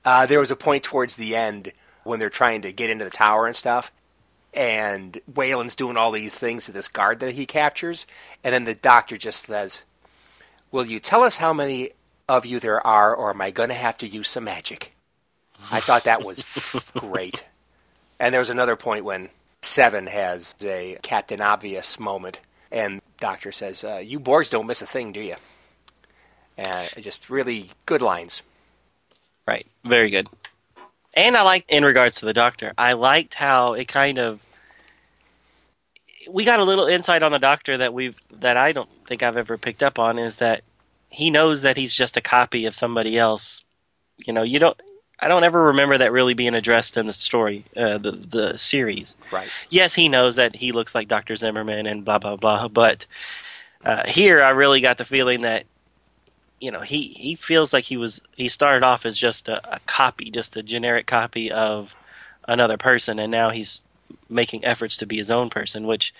Uh, 0.07 0.25
there 0.27 0.39
was 0.39 0.53
a 0.53 0.57
point 0.57 0.85
towards 0.85 1.17
the 1.17 1.35
end 1.35 1.73
when 2.05 2.21
they're 2.21 2.31
trying 2.31 2.63
to 2.63 2.73
get 2.73 2.91
into 2.91 3.05
the 3.05 3.11
tower 3.11 3.49
and 3.49 3.57
stuff, 3.57 3.91
and 4.55 5.21
Waylon's 5.31 5.75
doing 5.75 5.97
all 5.97 6.13
these 6.13 6.33
things 6.33 6.67
to 6.67 6.73
this 6.73 6.87
guard 6.87 7.21
that 7.21 7.33
he 7.33 7.45
captures, 7.45 8.07
and 8.45 8.55
then 8.55 8.65
the 8.65 8.75
doctor 8.77 9.19
just 9.19 9.47
says, 9.47 9.83
"Will 10.71 10.87
you 10.87 11.01
tell 11.01 11.25
us 11.25 11.37
how 11.37 11.53
many 11.53 11.91
of 12.29 12.47
you 12.47 12.61
there 12.61 12.87
are, 12.87 13.17
or 13.17 13.31
am 13.31 13.41
I 13.41 13.51
going 13.51 13.71
to 13.71 13.75
have 13.75 13.99
to 13.99 14.07
use 14.07 14.29
some 14.31 14.45
magic?" 14.45 14.93
I 15.73 15.81
thought 15.81 16.05
that 16.05 16.23
was 16.23 16.45
great. 16.95 17.43
And 18.21 18.33
there 18.33 18.41
was 18.41 18.51
another 18.51 18.77
point 18.77 19.05
when 19.05 19.29
Seven 19.63 20.07
has 20.07 20.55
a 20.63 20.99
Captain 21.03 21.41
Obvious 21.41 21.99
moment, 21.99 22.39
and 22.71 23.03
Doctor 23.19 23.51
says, 23.51 23.83
uh, 23.83 23.97
"You 24.05 24.21
Borgs 24.21 24.51
don't 24.51 24.69
miss 24.69 24.83
a 24.83 24.87
thing, 24.87 25.11
do 25.11 25.21
you?" 25.21 25.37
And 26.57 26.89
just 26.99 27.29
really 27.29 27.71
good 27.87 28.03
lines. 28.03 28.43
Right. 29.47 29.67
Very 29.85 30.11
good. 30.11 30.29
And 31.15 31.37
I 31.37 31.43
liked, 31.43 31.71
in 31.71 31.85
regards 31.85 32.21
to 32.21 32.27
the 32.27 32.35
Doctor, 32.35 32.73
I 32.77 32.93
liked 32.93 33.35
how 33.35 33.75
it 33.75 33.89
kind 33.89 34.19
of. 34.19 34.41
We 36.29 36.45
got 36.45 36.61
a 36.61 36.65
little 36.65 36.87
insight 36.87 37.23
on 37.23 37.33
the 37.33 37.39
Doctor 37.39 37.79
that 37.79 37.95
we've 37.95 38.21
that 38.41 38.57
I 38.57 38.73
don't 38.73 38.91
think 39.07 39.23
I've 39.23 39.37
ever 39.37 39.57
picked 39.57 39.83
up 39.83 39.99
on 39.99 40.19
is 40.19 40.37
that 40.39 40.63
he 41.09 41.31
knows 41.31 41.63
that 41.63 41.77
he's 41.77 41.95
just 41.95 42.17
a 42.17 42.21
copy 42.21 42.67
of 42.67 42.75
somebody 42.75 43.17
else. 43.17 43.63
You 44.19 44.33
know, 44.33 44.43
you 44.43 44.59
don't. 44.59 44.79
I 45.19 45.29
don't 45.29 45.45
ever 45.45 45.69
remember 45.69 45.97
that 45.99 46.13
really 46.13 46.35
being 46.35 46.55
addressed 46.55 46.99
in 46.99 47.07
the 47.07 47.13
story, 47.13 47.65
uh, 47.77 47.99
the 47.99 48.13
the 48.13 48.59
series. 48.59 49.15
Right. 49.33 49.49
Yes, 49.71 49.95
he 49.95 50.09
knows 50.09 50.37
that 50.37 50.55
he 50.55 50.73
looks 50.73 50.95
like 50.95 51.09
Doctor 51.09 51.37
Zimmerman 51.37 51.87
and 51.87 52.05
blah 52.05 52.19
blah 52.19 52.37
blah, 52.37 52.69
but 52.69 53.07
uh, 53.85 54.07
here 54.07 54.43
I 54.43 54.51
really 54.51 54.81
got 54.81 54.99
the 54.99 55.05
feeling 55.05 55.43
that 55.43 55.65
you 56.61 56.71
know 56.71 56.81
he 56.81 57.09
he 57.09 57.35
feels 57.37 57.73
like 57.73 57.85
he 57.85 57.97
was 57.97 58.21
he 58.37 58.49
started 58.49 58.83
off 58.83 59.07
as 59.07 59.17
just 59.17 59.49
a, 59.49 59.77
a 59.77 59.81
copy 59.81 60.31
just 60.31 60.57
a 60.57 60.63
generic 60.63 61.07
copy 61.07 61.51
of 61.51 61.93
another 62.49 62.77
person 62.77 63.19
and 63.19 63.31
now 63.31 63.51
he's 63.51 63.83
making 64.29 64.65
efforts 64.65 64.99
to 64.99 65.07
be 65.07 65.17
his 65.17 65.31
own 65.31 65.51
person 65.51 65.87
which 65.87 66.15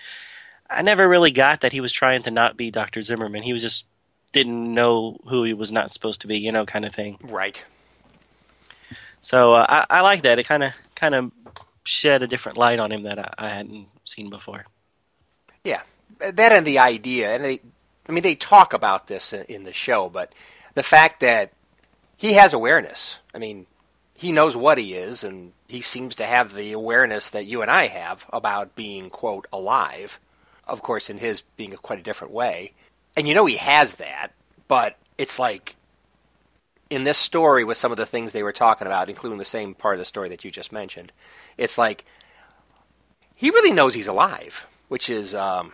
i 0.69 0.81
never 0.81 1.07
really 1.07 1.31
got 1.31 1.61
that 1.61 1.71
he 1.71 1.81
was 1.81 1.91
trying 1.91 2.23
to 2.23 2.31
not 2.31 2.57
be 2.57 2.71
dr 2.71 3.01
zimmerman. 3.01 3.43
He 3.43 3.53
was 3.53 3.61
just 3.61 3.85
didn't 4.33 4.73
know 4.73 5.17
who 5.27 5.43
he 5.43 5.53
was 5.53 5.71
not 5.71 5.91
supposed 5.91 6.21
to 6.21 6.27
be 6.27 6.37
you 6.39 6.51
know 6.51 6.65
kind 6.65 6.85
of 6.85 6.93
thing. 6.93 7.17
Right. 7.23 7.63
so 9.21 9.53
uh, 9.53 9.65
I, 9.67 9.97
I 9.97 10.01
like 10.01 10.23
that. 10.23 10.39
It 10.39 10.47
kind 10.47 10.63
of 10.63 10.73
kind 10.95 11.15
of 11.15 11.31
shed 11.83 12.21
a 12.21 12.27
different 12.27 12.57
light 12.57 12.79
on 12.79 12.91
him 12.91 13.03
that 13.03 13.17
I, 13.17 13.33
I 13.37 13.49
hadn't 13.49 13.87
seen 14.03 14.29
before. 14.29 14.65
Yeah, 15.63 15.81
that 16.19 16.51
and 16.51 16.67
the 16.67 16.79
idea, 16.79 17.33
and 17.33 17.43
they, 17.43 17.61
I 18.07 18.11
mean, 18.11 18.23
they 18.23 18.35
talk 18.35 18.73
about 18.73 19.07
this 19.07 19.33
in, 19.33 19.43
in 19.43 19.63
the 19.63 19.73
show, 19.73 20.09
but 20.09 20.33
the 20.73 20.83
fact 20.83 21.21
that 21.21 21.51
he 22.17 22.33
has 22.33 22.53
awareness. 22.53 23.17
I 23.33 23.37
mean, 23.37 23.67
he 24.15 24.31
knows 24.31 24.57
what 24.57 24.79
he 24.79 24.95
is, 24.95 25.23
and 25.23 25.53
he 25.67 25.81
seems 25.81 26.15
to 26.15 26.25
have 26.25 26.53
the 26.53 26.73
awareness 26.73 27.31
that 27.31 27.45
you 27.45 27.61
and 27.61 27.69
I 27.69 27.87
have 27.87 28.25
about 28.33 28.75
being 28.75 29.09
quote 29.09 29.47
alive. 29.53 30.19
Of 30.65 30.81
course, 30.81 31.09
in 31.09 31.17
his 31.17 31.41
being 31.55 31.73
a 31.73 31.77
quite 31.77 31.99
a 31.99 32.03
different 32.03 32.33
way, 32.33 32.73
and 33.15 33.27
you 33.27 33.35
know 33.35 33.45
he 33.45 33.57
has 33.57 33.95
that, 33.95 34.33
but 34.67 34.97
it's 35.17 35.39
like 35.39 35.75
in 36.89 37.03
this 37.03 37.17
story 37.17 37.63
with 37.63 37.77
some 37.77 37.91
of 37.91 37.97
the 37.97 38.05
things 38.05 38.31
they 38.31 38.43
were 38.43 38.51
talking 38.51 38.87
about, 38.87 39.09
including 39.09 39.37
the 39.37 39.45
same 39.45 39.75
part 39.75 39.95
of 39.95 39.99
the 39.99 40.05
story 40.05 40.29
that 40.29 40.43
you 40.43 40.51
just 40.51 40.71
mentioned, 40.71 41.11
it's 41.57 41.77
like 41.77 42.03
he 43.35 43.51
really 43.51 43.71
knows 43.71 43.93
he's 43.93 44.07
alive, 44.07 44.67
which 44.87 45.09
is 45.09 45.35
um, 45.35 45.71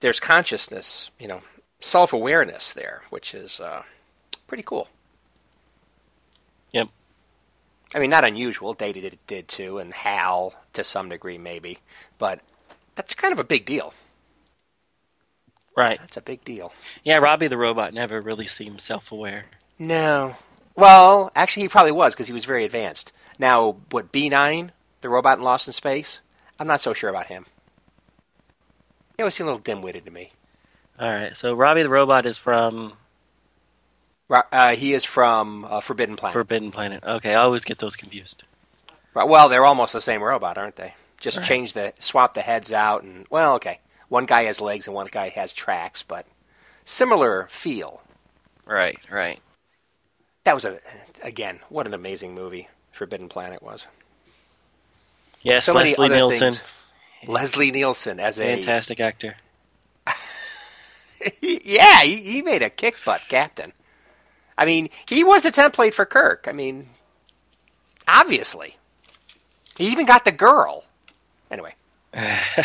there's 0.00 0.18
consciousness, 0.18 1.10
you 1.20 1.28
know, 1.28 1.40
self 1.84 2.12
awareness 2.12 2.72
there, 2.72 3.02
which 3.10 3.34
is 3.34 3.60
uh, 3.60 3.82
pretty 4.46 4.62
cool. 4.62 4.88
Yep. 6.72 6.88
I 7.94 7.98
mean, 7.98 8.10
not 8.10 8.24
unusual. 8.24 8.72
Data 8.74 9.00
did, 9.00 9.18
did 9.26 9.48
too, 9.48 9.78
and 9.78 9.92
Hal 9.92 10.54
to 10.74 10.84
some 10.84 11.08
degree 11.10 11.38
maybe, 11.38 11.78
but 12.18 12.40
that's 12.94 13.14
kind 13.14 13.32
of 13.32 13.38
a 13.38 13.44
big 13.44 13.66
deal. 13.66 13.92
right 15.76 15.98
That's 15.98 16.16
a 16.16 16.22
big 16.22 16.44
deal. 16.44 16.72
yeah 17.04 17.18
Robby 17.18 17.48
the 17.48 17.56
robot 17.56 17.92
never 17.94 18.20
really 18.20 18.46
seemed 18.46 18.80
self-aware 18.80 19.44
No. 19.78 20.34
Well, 20.74 21.30
actually, 21.36 21.64
he 21.64 21.68
probably 21.68 21.92
was 21.92 22.14
because 22.14 22.26
he 22.26 22.32
was 22.32 22.46
very 22.46 22.64
advanced. 22.64 23.12
Now, 23.38 23.76
what 23.90 24.10
B9, 24.10 24.70
the 25.02 25.08
robot 25.10 25.38
in 25.38 25.44
Lost 25.44 25.66
in 25.66 25.74
Space? 25.74 26.20
I'm 26.58 26.66
not 26.66 26.80
so 26.80 26.94
sure 26.94 27.10
about 27.10 27.26
him. 27.26 27.44
He 29.16 29.22
always 29.22 29.34
seemed 29.34 29.48
a 29.48 29.52
little 29.52 29.62
dim-witted 29.62 30.06
to 30.06 30.10
me. 30.10 30.32
All 30.98 31.08
right 31.08 31.36
so 31.36 31.52
Robby 31.52 31.82
the 31.82 31.90
robot 31.90 32.24
is 32.24 32.38
from 32.38 32.94
Ro- 34.28 34.42
Uh, 34.50 34.74
he 34.74 34.94
is 34.94 35.04
from 35.04 35.64
uh, 35.64 35.80
Forbidden 35.80 36.16
Planet. 36.16 36.34
forbidden 36.34 36.70
planet 36.72 37.02
okay 37.04 37.32
i 37.34 37.42
always 37.42 37.64
get 37.64 37.78
those 37.78 37.96
confused 37.96 38.42
Right, 39.14 39.28
Well, 39.28 39.48
they're 39.48 39.64
almost 39.64 39.92
the 39.92 40.00
same 40.00 40.22
robot, 40.22 40.58
aren't 40.58 40.76
they? 40.76 40.94
Just 41.18 41.38
Right. 41.38 41.46
change 41.46 41.72
the 41.72 41.92
swap 41.98 42.34
the 42.34 42.42
heads 42.42 42.72
out, 42.72 43.02
and 43.04 43.26
well, 43.30 43.54
okay. 43.54 43.78
One 44.08 44.26
guy 44.26 44.44
has 44.44 44.60
legs 44.60 44.86
and 44.86 44.94
one 44.94 45.06
guy 45.06 45.28
has 45.30 45.52
tracks, 45.52 46.02
but 46.02 46.26
similar 46.84 47.46
feel. 47.48 48.02
Right, 48.66 48.98
right. 49.10 49.40
That 50.44 50.54
was 50.54 50.64
a 50.64 50.78
again, 51.22 51.60
what 51.68 51.86
an 51.88 51.94
amazing 51.94 52.34
movie 52.34 52.68
Forbidden 52.92 53.28
Planet 53.28 53.60
was. 53.62 53.86
Yes, 55.42 55.66
So 55.66 55.72
Leslie 55.72 55.96
other 56.04 56.16
Nielsen, 56.16 56.38
things. 56.44 56.62
Leslie 57.26 57.70
Nielsen 57.72 58.20
as 58.20 58.38
a 58.40 58.42
fantastic 58.42 59.00
actor. 59.00 59.36
yeah, 61.40 62.02
he, 62.02 62.16
he 62.16 62.42
made 62.42 62.62
a 62.62 62.70
kick 62.70 62.96
butt 63.04 63.22
captain. 63.28 63.72
I 64.56 64.64
mean, 64.64 64.90
he 65.06 65.24
was 65.24 65.44
a 65.44 65.52
template 65.52 65.94
for 65.94 66.04
Kirk. 66.04 66.46
I 66.48 66.52
mean, 66.52 66.88
obviously, 68.06 68.76
he 69.76 69.88
even 69.88 70.06
got 70.06 70.24
the 70.24 70.32
girl. 70.32 70.84
Anyway, 71.50 71.74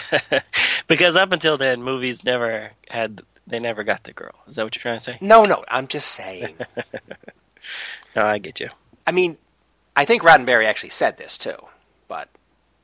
because 0.87 1.15
up 1.15 1.31
until 1.31 1.57
then, 1.57 1.81
movies 1.83 2.23
never 2.23 2.71
had 2.89 3.21
they 3.47 3.59
never 3.59 3.83
got 3.83 4.03
the 4.03 4.13
girl. 4.13 4.33
Is 4.47 4.55
that 4.55 4.63
what 4.63 4.75
you're 4.75 4.81
trying 4.81 4.99
to 4.99 5.03
say? 5.03 5.17
no, 5.21 5.43
no, 5.43 5.63
I'm 5.67 5.87
just 5.87 6.09
saying. 6.09 6.55
No, 8.15 8.25
I 8.25 8.39
get 8.39 8.59
you. 8.59 8.69
I 9.05 9.11
mean, 9.11 9.37
I 9.95 10.05
think 10.05 10.23
Roddenberry 10.23 10.65
actually 10.65 10.89
said 10.89 11.17
this 11.17 11.37
too, 11.37 11.57
but 12.07 12.29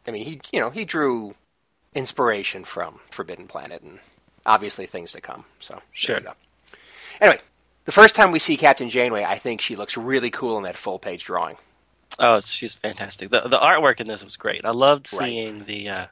I 0.08 0.12
mean, 0.12 0.26
he 0.26 0.42
you 0.52 0.60
know 0.60 0.70
he 0.70 0.86
drew 0.86 1.34
inspiration 1.96 2.66
from 2.66 3.00
Forbidden 3.12 3.48
Planet 3.48 3.82
and 3.82 4.00
obviously 4.46 4.86
things 4.86 5.14
to 5.14 5.22
come. 5.22 5.46
So 5.60 5.82
Sure. 5.92 6.16
there 6.20 6.24
you 6.24 6.30
go. 6.30 6.36
Anyway, 7.22 7.40
the 7.86 7.92
first 7.92 8.16
time 8.16 8.32
we 8.32 8.40
see 8.40 8.58
Captain 8.58 8.90
Janeway, 8.90 9.24
I 9.24 9.38
think 9.38 9.62
she 9.62 9.76
looks 9.76 9.98
really 9.98 10.32
cool 10.32 10.58
in 10.58 10.64
that 10.64 10.76
full 10.76 11.00
page 11.00 11.24
drawing. 11.26 11.58
Oh, 12.20 12.40
she's 12.42 12.76
fantastic. 12.76 13.30
The 13.30 13.42
the 13.42 13.58
artwork 13.60 14.00
in 14.00 14.08
this 14.08 14.24
was 14.24 14.36
great. 14.38 14.66
I 14.66 14.72
loved 14.72 15.12
Right. 15.14 15.30
seeing 15.30 15.66
the, 15.66 15.90
uh, 15.90 16.06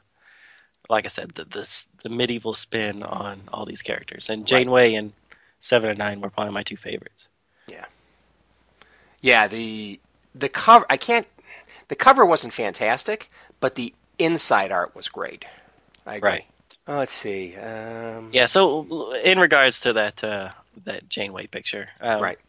like 0.89 1.05
I 1.05 1.09
said, 1.09 1.31
the 1.35 1.45
this 1.45 1.87
the 2.03 2.09
medieval 2.09 2.53
spin 2.53 3.03
on 3.03 3.41
all 3.53 3.65
these 3.65 3.81
characters. 3.83 4.29
And 4.29 4.47
Janeway 4.47 4.95
and 4.95 5.13
Seven 5.59 5.89
and 5.91 5.99
Nine 5.99 6.21
were 6.21 6.29
probably 6.29 6.53
my 6.53 6.63
two 6.63 6.77
favorites. 6.77 7.27
Yeah. 7.67 7.85
Yeah, 9.21 9.47
the 9.47 9.99
the 10.33 10.49
cover 10.49 10.85
I 10.89 10.97
can't 10.97 11.27
the 11.87 11.95
cover 11.95 12.25
wasn't 12.25 12.53
fantastic, 12.53 13.29
but 13.59 13.75
the 13.75 13.93
inside 14.17 14.71
art 14.71 14.95
was 14.95 15.09
great. 15.09 15.45
I 16.05 16.15
agree. 16.15 16.29
Right. 16.31 16.45
Oh, 16.91 16.97
let's 16.97 17.13
see. 17.13 17.55
Um, 17.55 18.31
Yeah. 18.33 18.47
So 18.47 19.13
in 19.13 19.39
regards 19.39 19.81
to 19.81 19.93
that 19.93 20.21
uh, 20.25 20.49
that 20.83 21.07
Janeway 21.07 21.47
picture, 21.47 21.87
um, 22.01 22.21
Right. 22.21 22.39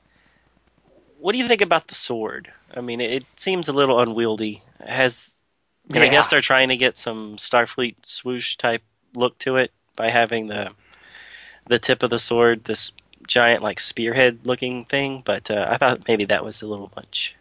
What 1.20 1.30
do 1.30 1.38
you 1.38 1.46
think 1.46 1.61
about 1.61 1.87
the 1.87 1.94
sword? 1.94 2.50
I 2.75 2.80
mean, 2.80 3.00
it, 3.00 3.22
seems 3.37 3.68
a 3.68 3.72
little 3.72 4.00
unwieldy. 4.00 4.61
It 4.80 4.88
has 4.88 5.40
I, 5.94 6.00
I 6.00 6.08
guess 6.08 6.26
they're 6.26 6.40
trying 6.40 6.70
to 6.70 6.76
get 6.76 6.99
some 6.99 7.37
Starfleet 7.37 7.94
swoosh 8.02 8.56
type 8.56 8.82
look 9.14 9.38
to 9.40 9.58
it 9.58 9.70
by 9.94 10.11
having 10.11 10.49
the 10.49 10.70
the 11.68 11.78
tip 11.78 12.02
of 12.02 12.11
the 12.11 12.18
sword 12.18 12.64
this 12.64 12.90
giant 13.28 13.62
like 13.62 13.78
spearhead 13.78 14.40
looking 14.42 14.87
thing, 14.87 15.22
but 15.25 15.52
uh, 15.52 15.68
I 15.70 15.76
thought 15.76 16.08
maybe 16.08 16.25
that 16.25 16.44
was 16.44 16.62
a 16.62 16.66
little 16.66 16.90
much. 16.96 17.37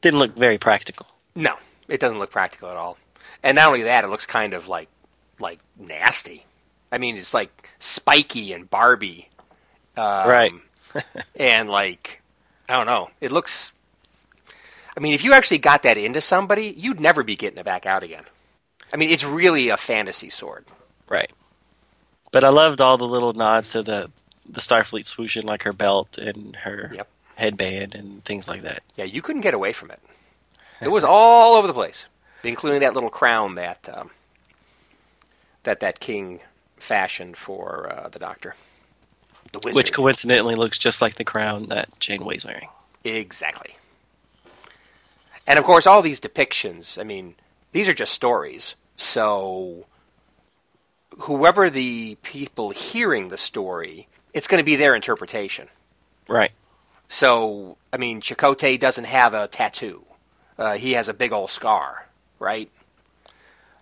Didn't 0.00 0.18
look 0.18 0.34
very 0.34 0.56
practical. 0.56 1.06
No, 1.34 1.56
it 1.88 2.00
doesn't 2.00 2.18
look 2.18 2.30
practical 2.30 2.70
at 2.70 2.76
all. 2.76 2.96
And 3.42 3.56
not 3.56 3.66
only 3.66 3.82
that, 3.82 4.04
it 4.04 4.08
looks 4.08 4.24
kind 4.24 4.54
of 4.54 4.68
like 4.68 4.88
like 5.40 5.58
nasty. 5.78 6.44
I 6.92 6.98
mean, 6.98 7.16
it's 7.16 7.34
like 7.34 7.68
spiky 7.78 8.52
and 8.52 8.68
Barbie. 8.68 9.28
Um, 9.96 10.28
Right. 10.28 10.52
and 11.36 11.68
like, 11.68 12.22
I 12.68 12.76
don't 12.76 12.86
know. 12.86 13.10
It 13.20 13.32
looks. 13.32 13.72
I 14.96 15.00
mean, 15.00 15.14
if 15.14 15.24
you 15.24 15.32
actually 15.32 15.58
got 15.58 15.82
that 15.82 15.96
into 15.96 16.20
somebody, 16.20 16.72
you'd 16.76 17.00
never 17.00 17.22
be 17.24 17.34
getting 17.36 17.58
it 17.58 17.64
back 17.64 17.84
out 17.86 18.02
again. 18.04 18.22
I 18.92 18.96
mean, 18.96 19.10
it's 19.10 19.24
really 19.24 19.70
a 19.70 19.76
fantasy 19.76 20.30
sword. 20.30 20.64
Right. 21.08 21.30
But 22.30 22.44
I 22.44 22.50
loved 22.50 22.80
all 22.80 22.96
the 22.96 23.04
little 23.04 23.32
nods 23.32 23.72
to 23.72 23.82
the 23.82 24.10
the 24.48 24.60
Starfleet 24.60 25.06
swooshing, 25.06 25.44
like 25.44 25.62
her 25.62 25.72
belt 25.72 26.18
and 26.18 26.54
her 26.56 26.92
Yep. 26.94 27.08
headband 27.34 27.94
and 27.94 28.22
things 28.24 28.46
like 28.46 28.62
that. 28.62 28.82
Yeah, 28.94 29.04
you 29.04 29.22
couldn't 29.22 29.40
get 29.42 29.54
away 29.54 29.72
from 29.72 29.90
it. 29.90 30.00
It 30.82 30.88
was 30.92 31.02
all 31.02 31.54
over 31.54 31.66
the 31.66 31.72
place, 31.72 32.04
including 32.42 32.80
that 32.80 32.92
little 32.94 33.10
crown 33.10 33.54
that 33.54 33.88
um, 33.92 34.10
that 35.64 35.80
that 35.80 36.00
king 36.00 36.40
fashioned 36.76 37.36
for 37.36 37.90
uh, 37.90 38.08
the 38.08 38.18
Doctor. 38.18 38.54
The 39.52 39.58
wizard. 39.58 39.76
Which 39.76 39.92
coincidentally 39.92 40.54
looks 40.54 40.78
just 40.78 41.02
like 41.02 41.16
the 41.16 41.24
crown 41.24 41.66
that 41.68 41.88
Janeway's 42.00 42.44
wearing. 42.44 42.68
Exactly. 43.04 43.74
And 45.46 45.58
of 45.58 45.64
course, 45.64 45.86
all 45.86 46.00
these 46.02 46.20
depictions, 46.20 46.98
I 46.98 47.04
mean, 47.04 47.34
these 47.72 47.88
are 47.88 47.92
just 47.94 48.12
stories. 48.14 48.74
So, 48.96 49.84
whoever 51.18 51.68
the 51.70 52.16
people 52.22 52.70
hearing 52.70 53.28
the 53.28 53.36
story, 53.36 54.08
it's 54.32 54.46
going 54.48 54.58
to 54.58 54.64
be 54.64 54.76
their 54.76 54.94
interpretation. 54.94 55.68
Right. 56.26 56.52
So, 57.08 57.76
I 57.92 57.98
mean, 57.98 58.22
Chakotay 58.22 58.80
doesn't 58.80 59.04
have 59.04 59.34
a 59.34 59.46
tattoo. 59.46 60.02
Uh, 60.58 60.74
he 60.74 60.92
has 60.92 61.08
a 61.08 61.14
big 61.14 61.32
old 61.32 61.50
scar, 61.50 62.06
right? 62.38 62.70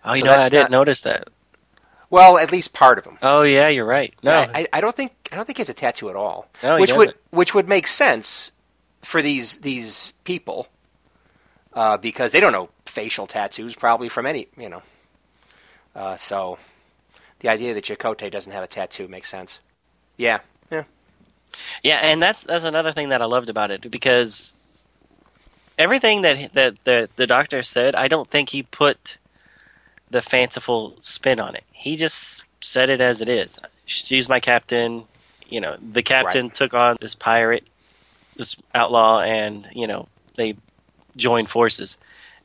Oh, 0.03 0.13
you 0.13 0.21
So 0.21 0.25
know, 0.25 0.33
I 0.35 0.49
didn't 0.49 0.63
not- 0.63 0.71
notice 0.71 1.01
that. 1.01 1.29
Well, 2.13 2.37
at 2.37 2.51
least 2.51 2.73
part 2.73 2.99
of 2.99 3.05
him. 3.05 3.17
Oh, 3.23 3.41
yeah, 3.41 3.69
you're 3.69 3.87
right. 3.87 4.13
No, 4.21 4.33
I, 4.33 4.49
I, 4.53 4.67
I 4.73 4.81
don't 4.81 4.95
think 4.95 5.13
I 5.31 5.35
don't 5.35 5.45
think 5.45 5.57
he 5.57 5.61
has 5.61 5.69
a 5.69 5.73
tattoo 5.73 6.11
at 6.11 6.15
all. 6.15 6.47
no, 6.61 6.77
which 6.77 6.93
would 6.93 7.15
which 7.31 7.55
would 7.55 7.67
make 7.67 7.87
sense 7.87 8.51
for 9.01 9.23
these 9.23 9.57
these 9.57 10.13
people 10.23 10.67
uh, 11.73 11.97
because 11.97 12.31
they 12.31 12.39
don't 12.39 12.51
know 12.51 12.69
facial 12.85 13.25
tattoos 13.25 13.73
probably 13.73 14.09
from 14.09 14.27
any 14.27 14.47
you 14.59 14.69
know. 14.69 14.83
Uh, 15.95 16.15
so 16.17 16.59
the 17.39 17.49
idea 17.49 17.73
that 17.73 17.83
Chakotay 17.83 18.29
doesn't 18.29 18.51
have 18.51 18.63
a 18.63 18.67
tattoo 18.67 19.07
makes 19.07 19.27
sense. 19.27 19.59
Yeah, 20.15 20.41
Yeah, 20.69 20.83
Yeah, 21.81 21.95
and 21.95 22.21
that's 22.21 22.43
that's 22.43 22.63
another 22.63 22.93
thing 22.93 23.09
that 23.09 23.23
I 23.23 23.25
loved 23.25 23.49
about 23.49 23.71
it 23.71 23.89
because 23.89 24.53
everything 25.79 26.21
that 26.21 26.53
that 26.53 26.75
the 26.83 27.09
the 27.15 27.25
doctor 27.25 27.63
said, 27.63 27.95
I 27.95 28.07
don't 28.07 28.29
think 28.29 28.49
he 28.49 28.61
put 28.61 29.17
the 30.13 30.21
fanciful 30.21 30.95
spin 31.01 31.39
on 31.39 31.55
it. 31.55 31.63
He 31.73 31.97
just 31.97 32.43
said 32.61 32.89
it 32.89 33.01
as 33.01 33.19
it 33.21 33.27
is. 33.27 33.59
She's 33.85 34.29
my 34.29 34.39
captain. 34.39 35.05
You 35.49 35.59
know, 35.59 35.75
the 35.77 36.03
captain 36.03 36.51
took 36.51 36.73
on 36.73 36.97
this 37.01 37.15
pirate, 37.15 37.65
this 38.37 38.55
outlaw, 38.73 39.21
and 39.21 39.67
you 39.73 39.87
know 39.87 40.07
they 40.37 40.55
joined 41.17 41.49
forces. 41.49 41.97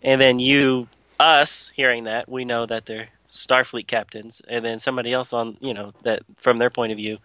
And 0.03 0.21
then 0.21 0.39
you, 0.39 0.89
us, 1.21 1.71
hearing 1.75 2.05
that, 2.05 2.29
we 2.29 2.45
know 2.45 2.67
that 2.67 2.87
they're 2.87 3.09
Starfleet 3.29 3.87
captains, 3.87 4.41
and 4.49 4.65
then 4.65 4.79
somebody 4.79 5.13
else 5.13 5.33
on, 5.33 5.59
you 5.61 5.75
know, 5.75 5.93
that 6.03 6.23
from 6.39 6.59
their 6.59 6.71
point 6.71 6.93
of 6.93 6.97
view, 6.97 7.19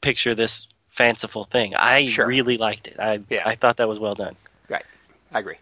picture 0.00 0.34
this 0.34 0.66
fanciful 0.90 1.44
thing. 1.44 1.74
I 1.76 2.08
Sure. 2.08 2.26
really 2.26 2.56
liked 2.56 2.88
it. 2.88 2.96
I 2.98 3.20
Yeah. 3.28 3.42
I 3.46 3.54
thought 3.54 3.76
that 3.76 3.88
was 3.88 4.00
well 4.00 4.14
done. 4.14 4.34
Right, 4.68 4.84
I 5.32 5.38
agree. 5.38 5.56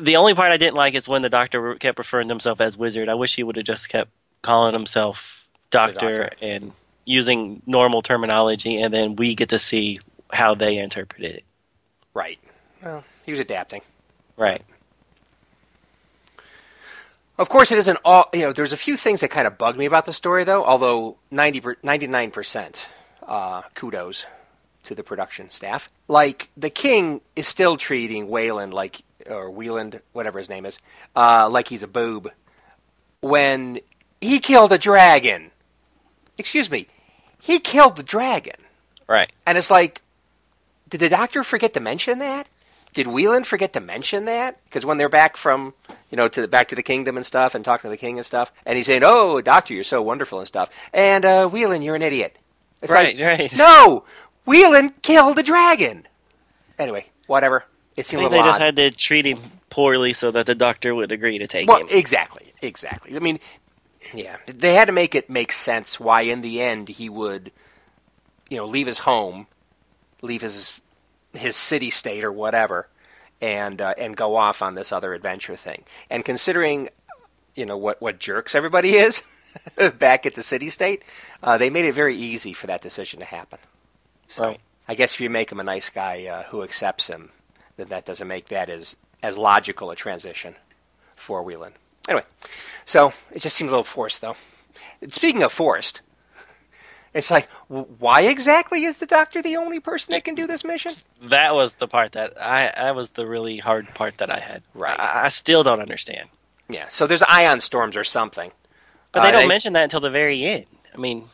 The 0.00 0.16
only 0.16 0.34
part 0.34 0.50
I 0.50 0.56
didn't 0.56 0.76
like 0.76 0.94
is 0.94 1.06
when 1.06 1.22
the 1.22 1.28
Doctor 1.28 1.74
kept 1.74 1.98
referring 1.98 2.28
to 2.28 2.32
himself 2.32 2.60
as 2.60 2.76
Wizard. 2.76 3.10
I 3.10 3.14
wish 3.14 3.36
he 3.36 3.42
would 3.42 3.56
have 3.56 3.66
just 3.66 3.90
kept 3.90 4.10
calling 4.40 4.72
himself 4.72 5.44
Doctor, 5.70 5.94
Doctor. 5.94 6.30
and 6.40 6.72
using 7.04 7.60
normal 7.66 8.00
terminology, 8.00 8.80
and 8.80 8.94
then 8.94 9.16
we 9.16 9.34
get 9.34 9.50
to 9.50 9.58
see 9.58 10.00
how 10.32 10.54
they 10.54 10.78
interpreted 10.78 11.36
it. 11.36 11.44
Right. 12.14 12.38
Well, 12.82 13.04
he 13.26 13.32
was 13.32 13.40
adapting. 13.40 13.82
Right. 14.38 14.62
Of 17.36 17.48
course, 17.48 17.70
it 17.70 17.78
isn't 17.78 17.98
all. 18.04 18.30
You 18.32 18.42
know, 18.42 18.52
there's 18.52 18.72
a 18.72 18.78
few 18.78 18.96
things 18.96 19.20
that 19.20 19.28
kind 19.28 19.46
of 19.46 19.58
bug 19.58 19.76
me 19.76 19.84
about 19.84 20.06
the 20.06 20.12
story, 20.12 20.44
though. 20.44 20.64
Although 20.64 21.16
90, 21.30 21.76
99 21.82 22.30
percent 22.30 22.86
uh, 23.26 23.62
kudos 23.74 24.24
to 24.84 24.94
the 24.94 25.02
production 25.02 25.50
staff. 25.50 25.88
Like 26.08 26.48
the 26.56 26.70
king 26.70 27.20
is 27.34 27.46
still 27.46 27.76
treating 27.76 28.28
Wayland 28.28 28.72
like, 28.72 29.02
or 29.28 29.50
Wieland, 29.50 30.00
whatever 30.12 30.38
his 30.38 30.48
name 30.48 30.66
is, 30.66 30.78
uh, 31.16 31.48
like 31.50 31.68
he's 31.68 31.82
a 31.82 31.88
boob. 31.88 32.30
When 33.20 33.80
he 34.20 34.38
killed 34.38 34.72
a 34.72 34.78
dragon, 34.78 35.50
excuse 36.38 36.70
me, 36.70 36.86
he 37.40 37.58
killed 37.58 37.96
the 37.96 38.02
dragon, 38.02 38.56
Right. 39.06 39.30
and 39.46 39.56
it's 39.58 39.70
like, 39.70 40.02
did 40.88 40.98
the 41.00 41.08
doctor 41.08 41.42
forget 41.44 41.74
to 41.74 41.80
mention 41.80 42.18
that? 42.20 42.46
Did 42.92 43.06
Whelan 43.08 43.42
forget 43.44 43.72
to 43.72 43.80
mention 43.80 44.26
that? 44.26 44.56
Because 44.64 44.86
when 44.86 44.98
they're 44.98 45.08
back 45.08 45.36
from, 45.36 45.74
you 46.10 46.16
know, 46.16 46.28
to 46.28 46.42
the, 46.42 46.48
back 46.48 46.68
to 46.68 46.76
the 46.76 46.82
kingdom 46.82 47.16
and 47.16 47.26
stuff, 47.26 47.54
and 47.56 47.64
talking 47.64 47.88
to 47.88 47.90
the 47.90 47.96
king 47.96 48.18
and 48.18 48.26
stuff, 48.26 48.52
and 48.64 48.76
he's 48.76 48.86
saying, 48.86 49.02
"Oh, 49.04 49.40
doctor, 49.40 49.74
you're 49.74 49.82
so 49.82 50.00
wonderful 50.00 50.38
and 50.38 50.46
stuff," 50.46 50.70
and 50.92 51.24
uh, 51.24 51.48
Whelan, 51.48 51.82
you're 51.82 51.96
an 51.96 52.02
idiot. 52.02 52.36
It's 52.82 52.92
right. 52.92 53.16
like, 53.18 53.26
right. 53.40 53.52
no, 53.56 54.04
Whelan 54.46 54.90
killed 55.02 55.36
the 55.36 55.42
dragon. 55.42 56.06
Anyway, 56.78 57.06
whatever. 57.26 57.64
It 57.96 58.06
I 58.08 58.08
seemed 58.08 58.22
a 58.24 58.28
think 58.28 58.30
they 58.30 58.42
just 58.42 58.58
had 58.58 58.76
to 58.76 58.90
treat 58.90 59.26
him 59.26 59.60
poorly 59.70 60.12
so 60.14 60.30
that 60.32 60.46
the 60.46 60.54
Doctor 60.54 60.94
would 60.94 61.12
agree 61.12 61.38
to 61.38 61.46
take 61.46 61.68
well, 61.68 61.80
him. 61.80 61.88
exactly, 61.88 62.52
exactly. 62.60 63.16
I 63.16 63.18
mean, 63.20 63.40
yeah, 64.12 64.38
they 64.46 64.74
had 64.74 64.86
to 64.86 64.92
make 64.92 65.14
it 65.14 65.30
make 65.30 65.52
sense 65.52 65.98
why, 66.00 66.22
in 66.22 66.42
the 66.42 66.62
end, 66.62 66.88
he 66.88 67.08
would, 67.08 67.52
you 68.50 68.58
know, 68.58 68.66
leave 68.66 68.86
his 68.86 68.98
home, 68.98 69.46
leave 70.22 70.42
his 70.42 70.80
his 71.34 71.56
city 71.56 71.90
state 71.90 72.24
or 72.24 72.32
whatever, 72.32 72.88
and 73.40 73.80
uh, 73.80 73.94
and 73.98 74.16
go 74.16 74.36
off 74.36 74.62
on 74.62 74.74
this 74.74 74.92
other 74.92 75.14
adventure 75.14 75.56
thing. 75.56 75.84
And 76.10 76.24
considering, 76.24 76.90
you 77.54 77.66
know, 77.66 77.78
what 77.78 78.00
what 78.02 78.18
jerks 78.20 78.54
everybody 78.54 78.94
is, 79.06 79.22
back 79.98 80.26
at 80.26 80.34
the 80.34 80.42
city 80.42 80.70
state, 80.70 81.04
uh, 81.42 81.58
they 81.58 81.70
made 81.70 81.86
it 81.86 81.94
very 81.94 82.16
easy 82.16 82.52
for 82.54 82.68
that 82.68 82.82
decision 82.82 83.20
to 83.20 83.26
happen. 83.26 83.58
So 84.28 84.44
Right. 84.44 84.60
I 84.88 84.94
guess 84.94 85.14
if 85.14 85.20
you 85.20 85.30
make 85.30 85.50
him 85.52 85.60
a 85.60 85.64
nice 85.64 85.90
guy 85.90 86.26
uh, 86.26 86.42
who 86.44 86.62
accepts 86.62 87.08
him, 87.08 87.30
then 87.76 87.88
that 87.88 88.04
doesn't 88.04 88.28
make 88.28 88.46
that 88.48 88.68
as 88.70 88.96
as 89.22 89.36
logical 89.38 89.90
a 89.90 89.96
transition 89.96 90.54
for 91.16 91.42
Whelan. 91.42 91.72
Anyway, 92.08 92.24
so 92.84 93.12
it 93.32 93.40
just 93.40 93.56
seems 93.56 93.68
a 93.68 93.72
little 93.72 93.84
forced, 93.84 94.20
though. 94.20 94.36
Speaking 95.10 95.42
of 95.42 95.52
forced, 95.52 96.02
it's 97.14 97.30
like, 97.30 97.48
why 97.68 98.22
exactly 98.22 98.84
is 98.84 98.96
the 98.96 99.06
Doctor 99.06 99.40
the 99.40 99.56
only 99.56 99.80
person 99.80 100.12
that 100.12 100.24
can 100.24 100.34
do 100.34 100.46
this 100.46 100.64
mission? 100.64 100.94
That 101.22 101.54
was 101.54 101.72
the 101.74 101.86
part 101.88 102.12
that 102.12 102.34
I 102.40 102.70
that 102.74 102.94
was 102.94 103.08
the 103.10 103.26
really 103.26 103.58
hard 103.58 103.88
part 103.94 104.18
that 104.18 104.30
I 104.30 104.40
had. 104.40 104.62
Right. 104.74 104.98
I, 104.98 105.26
I 105.26 105.28
still 105.28 105.62
don't 105.62 105.80
understand. 105.80 106.28
Yeah. 106.68 106.88
So 106.88 107.06
there's 107.06 107.22
ion 107.22 107.60
storms 107.60 107.96
or 107.96 108.04
something. 108.04 108.50
But 109.12 109.22
they 109.22 109.28
Uh, 109.28 109.32
don't 109.32 109.40
they- 109.42 109.48
mention 109.48 109.72
that 109.74 109.84
until 109.84 110.00
the 110.00 110.10
very 110.10 110.44
end. 110.44 110.66
I 110.92 110.96
mean, 110.98 111.28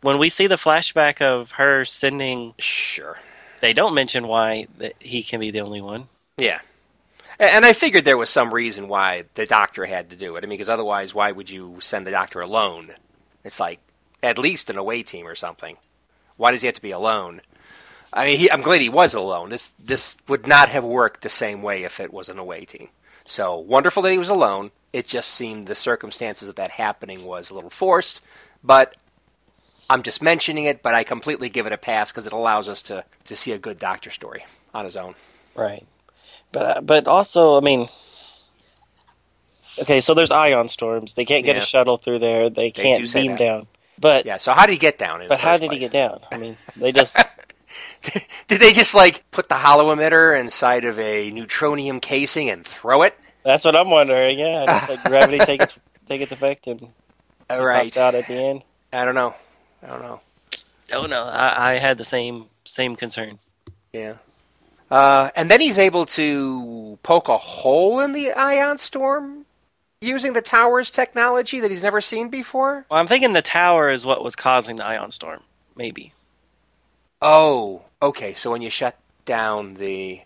when 0.00 0.18
we 0.18 0.28
see 0.30 0.46
the 0.46 0.56
flashback 0.56 1.20
of 1.20 1.50
her 1.52 1.84
sending, 1.84 2.54
Sure. 2.58 3.18
They 3.66 3.72
don't 3.72 3.94
mention 3.94 4.28
why 4.28 4.68
he 5.00 5.24
can 5.24 5.40
be 5.40 5.50
the 5.50 5.62
only 5.62 5.80
one. 5.80 6.06
Yeah. 6.36 6.60
And 7.40 7.64
I 7.64 7.72
figured 7.72 8.04
there 8.04 8.16
was 8.16 8.30
some 8.30 8.54
reason 8.54 8.86
why 8.86 9.24
the 9.34 9.44
doctor 9.44 9.84
had 9.84 10.10
to 10.10 10.16
do 10.16 10.36
it. 10.36 10.44
I 10.44 10.46
mean, 10.46 10.50
because 10.50 10.68
otherwise, 10.68 11.12
why 11.12 11.32
would 11.32 11.50
you 11.50 11.78
send 11.80 12.06
the 12.06 12.12
doctor 12.12 12.40
alone? 12.40 12.90
It's 13.42 13.58
like 13.58 13.80
at 14.22 14.38
least 14.38 14.70
an 14.70 14.78
away 14.78 15.02
team 15.02 15.26
or 15.26 15.34
something. 15.34 15.76
Why 16.36 16.52
does 16.52 16.62
he 16.62 16.66
have 16.66 16.76
to 16.76 16.82
be 16.82 16.92
alone? 16.92 17.40
I 18.12 18.26
mean, 18.26 18.38
he, 18.38 18.50
I'm 18.52 18.62
glad 18.62 18.80
he 18.80 18.88
was 18.88 19.14
alone. 19.14 19.50
This 19.50 19.72
this 19.84 20.16
would 20.28 20.46
not 20.46 20.68
have 20.68 20.84
worked 20.84 21.22
the 21.22 21.28
same 21.28 21.60
way 21.60 21.82
if 21.82 21.98
it 21.98 22.12
was 22.12 22.28
an 22.28 22.38
away 22.38 22.66
team. 22.66 22.88
So 23.24 23.56
wonderful 23.56 24.04
that 24.04 24.12
he 24.12 24.18
was 24.18 24.28
alone. 24.28 24.70
It 24.92 25.08
just 25.08 25.30
seemed 25.30 25.66
the 25.66 25.74
circumstances 25.74 26.48
of 26.48 26.54
that 26.54 26.70
happening 26.70 27.24
was 27.24 27.50
a 27.50 27.54
little 27.54 27.70
forced, 27.70 28.22
but 28.62 28.96
I'm 29.88 30.02
just 30.02 30.22
mentioning 30.22 30.64
it. 30.64 30.82
But 30.82 30.94
I 30.94 31.04
completely 31.04 31.48
give 31.48 31.66
it 31.66 31.72
a 31.72 31.78
pass 31.78 32.10
because 32.10 32.26
it 32.26 32.32
allows 32.32 32.68
us 32.68 32.82
to 32.82 33.04
to 33.24 33.36
see 33.36 33.52
a 33.52 33.58
good 33.58 33.78
doctor 33.78 34.10
story 34.10 34.44
on 34.74 34.84
his 34.84 34.96
own. 34.96 35.14
Right. 35.54 35.86
But 36.52 36.76
uh, 36.76 36.80
but 36.80 37.06
also, 37.08 37.56
I 37.56 37.60
mean, 37.60 37.88
okay, 39.78 40.00
so 40.00 40.14
there's 40.14 40.30
ion 40.30 40.68
storms. 40.68 41.14
They 41.14 41.24
can't 41.24 41.44
get 41.44 41.56
Yeah. 41.56 41.62
a 41.62 41.66
shuttle 41.66 41.98
through 41.98 42.20
there. 42.20 42.50
They 42.50 42.70
can't 42.70 43.12
beam 43.12 43.32
that. 43.32 43.38
down. 43.38 43.66
But 43.98 44.26
Yeah. 44.26 44.36
So 44.36 44.52
how 44.52 44.66
did 44.66 44.72
he 44.72 44.78
get 44.78 44.98
down? 44.98 45.22
But 45.28 45.40
how 45.40 45.56
did 45.58 45.72
he 45.72 45.78
get 45.78 45.92
down? 45.92 46.20
I 46.30 46.36
mean, 46.38 46.56
they 46.76 46.92
just 46.92 47.16
Did 48.48 48.60
they 48.60 48.72
just 48.72 48.94
like 48.94 49.24
put 49.30 49.48
the 49.48 49.56
holo 49.56 49.94
emitter 49.94 50.38
inside 50.38 50.84
of 50.84 50.98
a 50.98 51.30
neutronium 51.30 52.00
casing 52.00 52.50
and 52.50 52.64
throw 52.66 53.02
it? 53.02 53.18
that's 53.42 53.64
what 53.64 53.76
I'm 53.76 53.90
wondering. 53.90 54.38
Yeah, 54.38 54.66
just 54.66 54.88
like 54.88 55.02
gravity 55.04 55.38
take 55.38 55.60
its 55.62 55.74
take 56.08 56.20
its 56.20 56.32
effect 56.32 56.66
and 56.66 56.88
All 57.50 57.64
right. 57.64 57.84
pops 57.84 57.96
out 57.96 58.14
at 58.14 58.26
the 58.26 58.34
end. 58.34 58.62
I 58.92 59.04
don't 59.04 59.14
know. 59.14 59.34
I 59.82 59.86
don't 59.86 60.02
know. 60.02 60.20
Oh 60.92 61.06
no, 61.06 61.24
I, 61.24 61.72
I 61.72 61.78
had 61.78 61.98
the 61.98 62.04
same 62.04 62.46
same 62.64 62.96
concern. 62.96 63.38
Yeah. 63.92 64.14
Uh, 64.90 65.30
and 65.34 65.50
then 65.50 65.60
he's 65.60 65.78
able 65.78 66.06
to 66.06 66.98
poke 67.02 67.28
a 67.28 67.36
hole 67.38 68.00
in 68.00 68.12
the 68.12 68.32
ion 68.32 68.78
storm 68.78 69.44
using 70.00 70.32
the 70.32 70.42
tower's 70.42 70.90
technology 70.90 71.60
that 71.60 71.70
he's 71.70 71.82
never 71.82 72.00
seen 72.00 72.28
before. 72.28 72.86
Well, 72.88 73.00
I'm 73.00 73.08
thinking 73.08 73.32
the 73.32 73.42
tower 73.42 73.90
is 73.90 74.06
what 74.06 74.22
was 74.22 74.36
causing 74.36 74.76
the 74.76 74.84
ion 74.84 75.10
storm. 75.10 75.42
Maybe. 75.74 76.12
Oh, 77.20 77.82
okay. 78.00 78.34
So 78.34 78.50
when 78.50 78.62
you 78.62 78.70
shut 78.70 78.96
down 79.24 79.74
the 79.74 80.20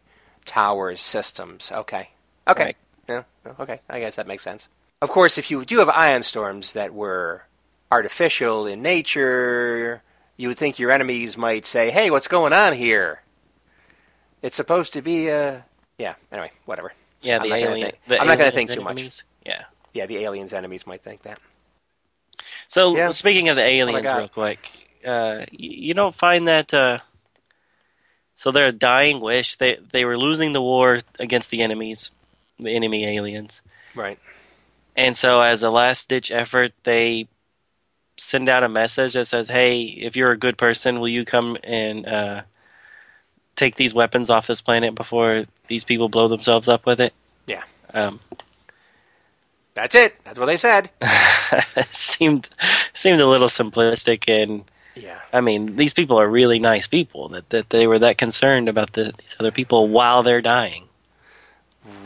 tower's 0.44 1.00
systems, 1.00 1.70
okay, 1.72 2.10
okay, 2.46 2.64
Right. 2.64 2.76
yeah, 3.08 3.22
okay. 3.60 3.80
I 3.88 4.00
guess 4.00 4.16
that 4.16 4.26
makes 4.26 4.42
sense. 4.42 4.68
Of 5.00 5.08
course, 5.08 5.38
if 5.38 5.50
you 5.50 5.64
do 5.64 5.78
have 5.78 5.88
ion 5.88 6.22
storms 6.22 6.74
that 6.74 6.92
were 6.92 7.42
artificial 7.90 8.66
in 8.66 8.82
nature, 8.82 10.02
you 10.36 10.48
would 10.48 10.58
think 10.58 10.78
your 10.78 10.90
enemies 10.90 11.36
might 11.36 11.66
say, 11.66 11.90
"Hey, 11.90 12.10
what's 12.10 12.28
going 12.28 12.52
on 12.52 12.72
here?" 12.72 13.20
It's 14.42 14.56
supposed 14.56 14.94
to 14.94 15.02
be 15.02 15.28
a 15.28 15.64
yeah. 15.98 16.14
Anyway, 16.32 16.50
whatever. 16.64 16.92
Yeah, 17.20 17.36
I'm 17.36 17.48
the 17.48 17.54
alien. 17.54 17.92
think- 18.06 18.20
I'm 18.20 18.26
not 18.26 18.38
gonna 18.38 18.50
think 18.50 18.70
too 18.70 18.80
much. 18.80 19.22
Yeah. 19.44 19.64
Yeah, 19.92 20.06
the 20.06 20.18
aliens' 20.18 20.52
enemies 20.52 20.86
might 20.86 21.02
think 21.02 21.22
that. 21.22 21.38
So 22.68 22.96
Yeah. 22.96 23.10
speaking 23.10 23.48
of 23.48 23.56
the 23.56 23.64
Oh 23.64 23.66
aliens, 23.66 24.10
real 24.12 24.28
quick, 24.28 24.58
uh, 25.04 25.44
you 25.50 25.92
don't 25.94 26.14
find 26.14 26.48
that. 26.48 26.72
Uh, 26.72 26.98
so 28.36 28.52
they're 28.52 28.68
a 28.68 28.72
dying 28.72 29.20
wish. 29.20 29.56
They 29.56 29.74
they 29.92 30.04
were 30.04 30.16
losing 30.16 30.52
the 30.52 30.62
war 30.62 31.00
against 31.18 31.50
the 31.50 31.62
enemies, 31.62 32.10
the 32.58 32.74
enemy 32.74 33.16
aliens, 33.18 33.60
Right. 33.94 34.18
and 34.96 35.16
so 35.18 35.42
as 35.42 35.62
a 35.62 35.70
last 35.70 36.08
ditch 36.08 36.30
effort, 36.30 36.72
they 36.84 37.28
send 38.20 38.50
out 38.50 38.62
a 38.62 38.68
message 38.68 39.14
that 39.14 39.26
says, 39.26 39.48
"Hey, 39.48 39.82
if 39.82 40.14
you're 40.14 40.30
a 40.30 40.36
good 40.38 40.58
person, 40.58 41.00
will 41.00 41.08
you 41.08 41.24
come 41.24 41.56
and 41.64 42.06
uh, 42.06 42.42
take 43.56 43.76
these 43.76 43.94
weapons 43.94 44.28
off 44.30 44.46
this 44.46 44.60
planet 44.60 44.94
before 44.94 45.46
these 45.68 45.84
people 45.84 46.08
blow 46.08 46.28
themselves 46.28 46.68
up 46.68 46.84
with 46.84 47.00
it?" 47.00 47.14
Yeah. 47.46 47.64
Um, 47.94 48.20
That's 49.74 49.94
it. 49.94 50.22
That's 50.24 50.38
what 50.38 50.46
they 50.46 50.58
said. 50.58 50.90
seemed 51.90 52.48
seemed 52.92 53.20
a 53.20 53.26
little 53.26 53.48
simplistic 53.48 54.28
and 54.28 54.64
Yeah. 54.94 55.18
I 55.32 55.40
mean, 55.40 55.76
these 55.76 55.94
people 55.94 56.20
are 56.20 56.28
really 56.28 56.58
nice 56.58 56.86
people 56.86 57.30
that, 57.30 57.48
that 57.50 57.70
they 57.70 57.86
were 57.86 58.00
that 58.00 58.18
concerned 58.18 58.68
about 58.68 58.92
the, 58.92 59.14
these 59.18 59.36
other 59.40 59.50
people 59.50 59.88
while 59.88 60.22
they're 60.22 60.42
dying. 60.42 60.84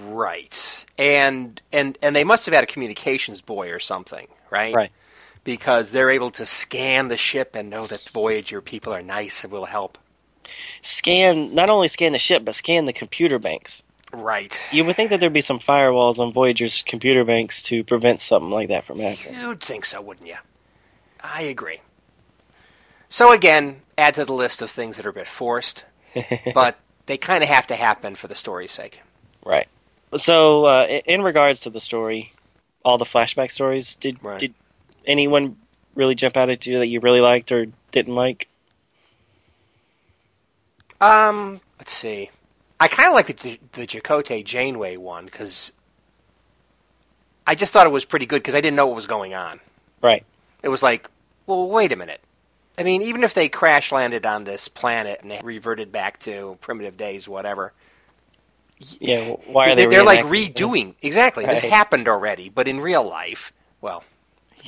Right. 0.07 0.87
And 0.96 1.61
and 1.72 1.98
and 2.03 2.14
they 2.14 2.24
must 2.24 2.46
have 2.46 2.55
had 2.55 2.62
a 2.62 2.68
communications 2.68 3.40
buoy 3.42 3.70
or 3.70 3.81
something, 3.81 4.29
right? 4.50 4.72
Right. 4.72 4.92
Because 5.44 5.90
they're 5.90 6.11
able 6.11 6.30
to 6.33 6.46
scan 6.46 7.09
the 7.09 7.16
ship 7.16 7.54
and 7.54 7.70
know 7.70 7.87
that 7.87 8.09
Voyager 8.09 8.61
people 8.61 8.94
are 8.94 9.02
nice 9.02 9.44
and 9.44 9.52
will 9.52 9.66
help. 9.66 9.98
Scan, 10.83 11.54
not 11.54 11.70
only 11.70 11.88
scan 11.88 12.12
the 12.12 12.18
ship, 12.18 12.44
but 12.44 12.54
scan 12.54 12.87
the 12.87 12.92
computer 12.92 13.38
banks. 13.38 13.83
Right. 14.12 14.61
You 14.72 14.85
would 14.85 14.96
think 14.96 15.11
that 15.11 15.20
there'd 15.20 15.33
be 15.33 15.40
some 15.40 15.59
firewalls 15.59 16.18
on 16.18 16.33
Voyager's 16.33 16.83
computer 16.83 17.24
banks 17.24 17.62
to 17.64 17.85
prevent 17.85 18.20
something 18.20 18.50
like 18.50 18.68
that 18.68 18.85
from 18.85 19.00
happening. 19.00 19.40
You'd 19.40 19.62
think 19.62 19.85
so, 19.85 20.00
wouldn't 20.00 20.28
you? 20.28 20.37
I 21.20 21.42
agree. 21.42 21.80
So 23.09 23.33
again, 23.33 23.80
add 23.96 24.14
to 24.14 24.24
the 24.24 24.33
list 24.33 24.62
of 24.62 24.70
things 24.70 24.96
that 24.96 25.07
are 25.07 25.11
a 25.11 25.14
bit 25.14 25.26
forced, 25.26 25.85
but 26.54 26.78
they 27.07 27.16
kind 27.16 27.42
of 27.42 27.50
have 27.50 27.66
to 27.68 27.76
happen 27.76 28.14
for 28.14 28.28
the 28.28 28.35
story's 28.35 28.72
sake. 28.72 29.00
right. 29.44 29.68
So, 30.16 30.64
uh, 30.66 30.87
in 31.07 31.22
regards 31.22 31.62
to 31.62 31.70
the 31.70 31.80
story, 31.80 32.33
all 32.85 32.98
the 32.98 33.04
flashback 33.04 33.50
stories, 33.50 33.96
did 33.96 34.22
Right. 34.22 34.38
did 34.38 34.54
anyone 35.06 35.56
really 35.94 36.14
jump 36.14 36.36
out 36.36 36.50
at 36.50 36.66
you 36.66 36.78
that 36.78 36.88
you 36.88 37.00
really 37.00 37.20
liked 37.20 37.52
or 37.52 37.66
didn't 37.92 38.14
like? 38.14 38.48
Um, 41.00 41.60
let's 41.78 41.92
see. 41.92 42.30
I 42.80 42.88
kind 42.88 43.08
of 43.08 43.14
like 43.14 43.26
the 43.38 43.60
the 43.72 43.86
Chakotay 43.86 44.44
Janeway 44.44 44.96
one 44.96 45.24
because 45.24 45.72
I 47.46 47.54
just 47.54 47.72
thought 47.72 47.86
it 47.86 47.92
was 47.92 48.04
pretty 48.04 48.26
good 48.26 48.38
because 48.38 48.54
I 48.54 48.60
didn't 48.60 48.76
know 48.76 48.86
what 48.86 48.96
was 48.96 49.06
going 49.06 49.34
on. 49.34 49.60
Right. 50.02 50.24
It 50.62 50.68
was 50.68 50.82
like, 50.82 51.08
well, 51.46 51.68
wait 51.68 51.92
a 51.92 51.96
minute. 51.96 52.20
I 52.78 52.82
mean, 52.82 53.02
even 53.02 53.22
if 53.22 53.34
they 53.34 53.48
crash 53.48 53.92
landed 53.92 54.26
on 54.26 54.44
this 54.44 54.68
planet 54.68 55.20
and 55.22 55.30
they 55.30 55.40
reverted 55.42 55.92
back 55.92 56.18
to 56.20 56.58
primitive 56.60 56.96
days, 56.96 57.28
whatever, 57.28 57.72
Yeah. 58.98 59.24
wh- 59.24 59.48
Why 59.48 59.70
are 59.70 59.76
they? 59.76 59.86
they're 59.86 60.02
like 60.04 60.24
redoing 60.24 60.94
exactly. 61.00 61.44
This 61.46 61.62
happened 61.64 62.08
already, 62.08 62.48
but 62.48 62.66
in 62.66 62.80
real 62.80 63.04
life, 63.04 63.52
well, 63.80 64.02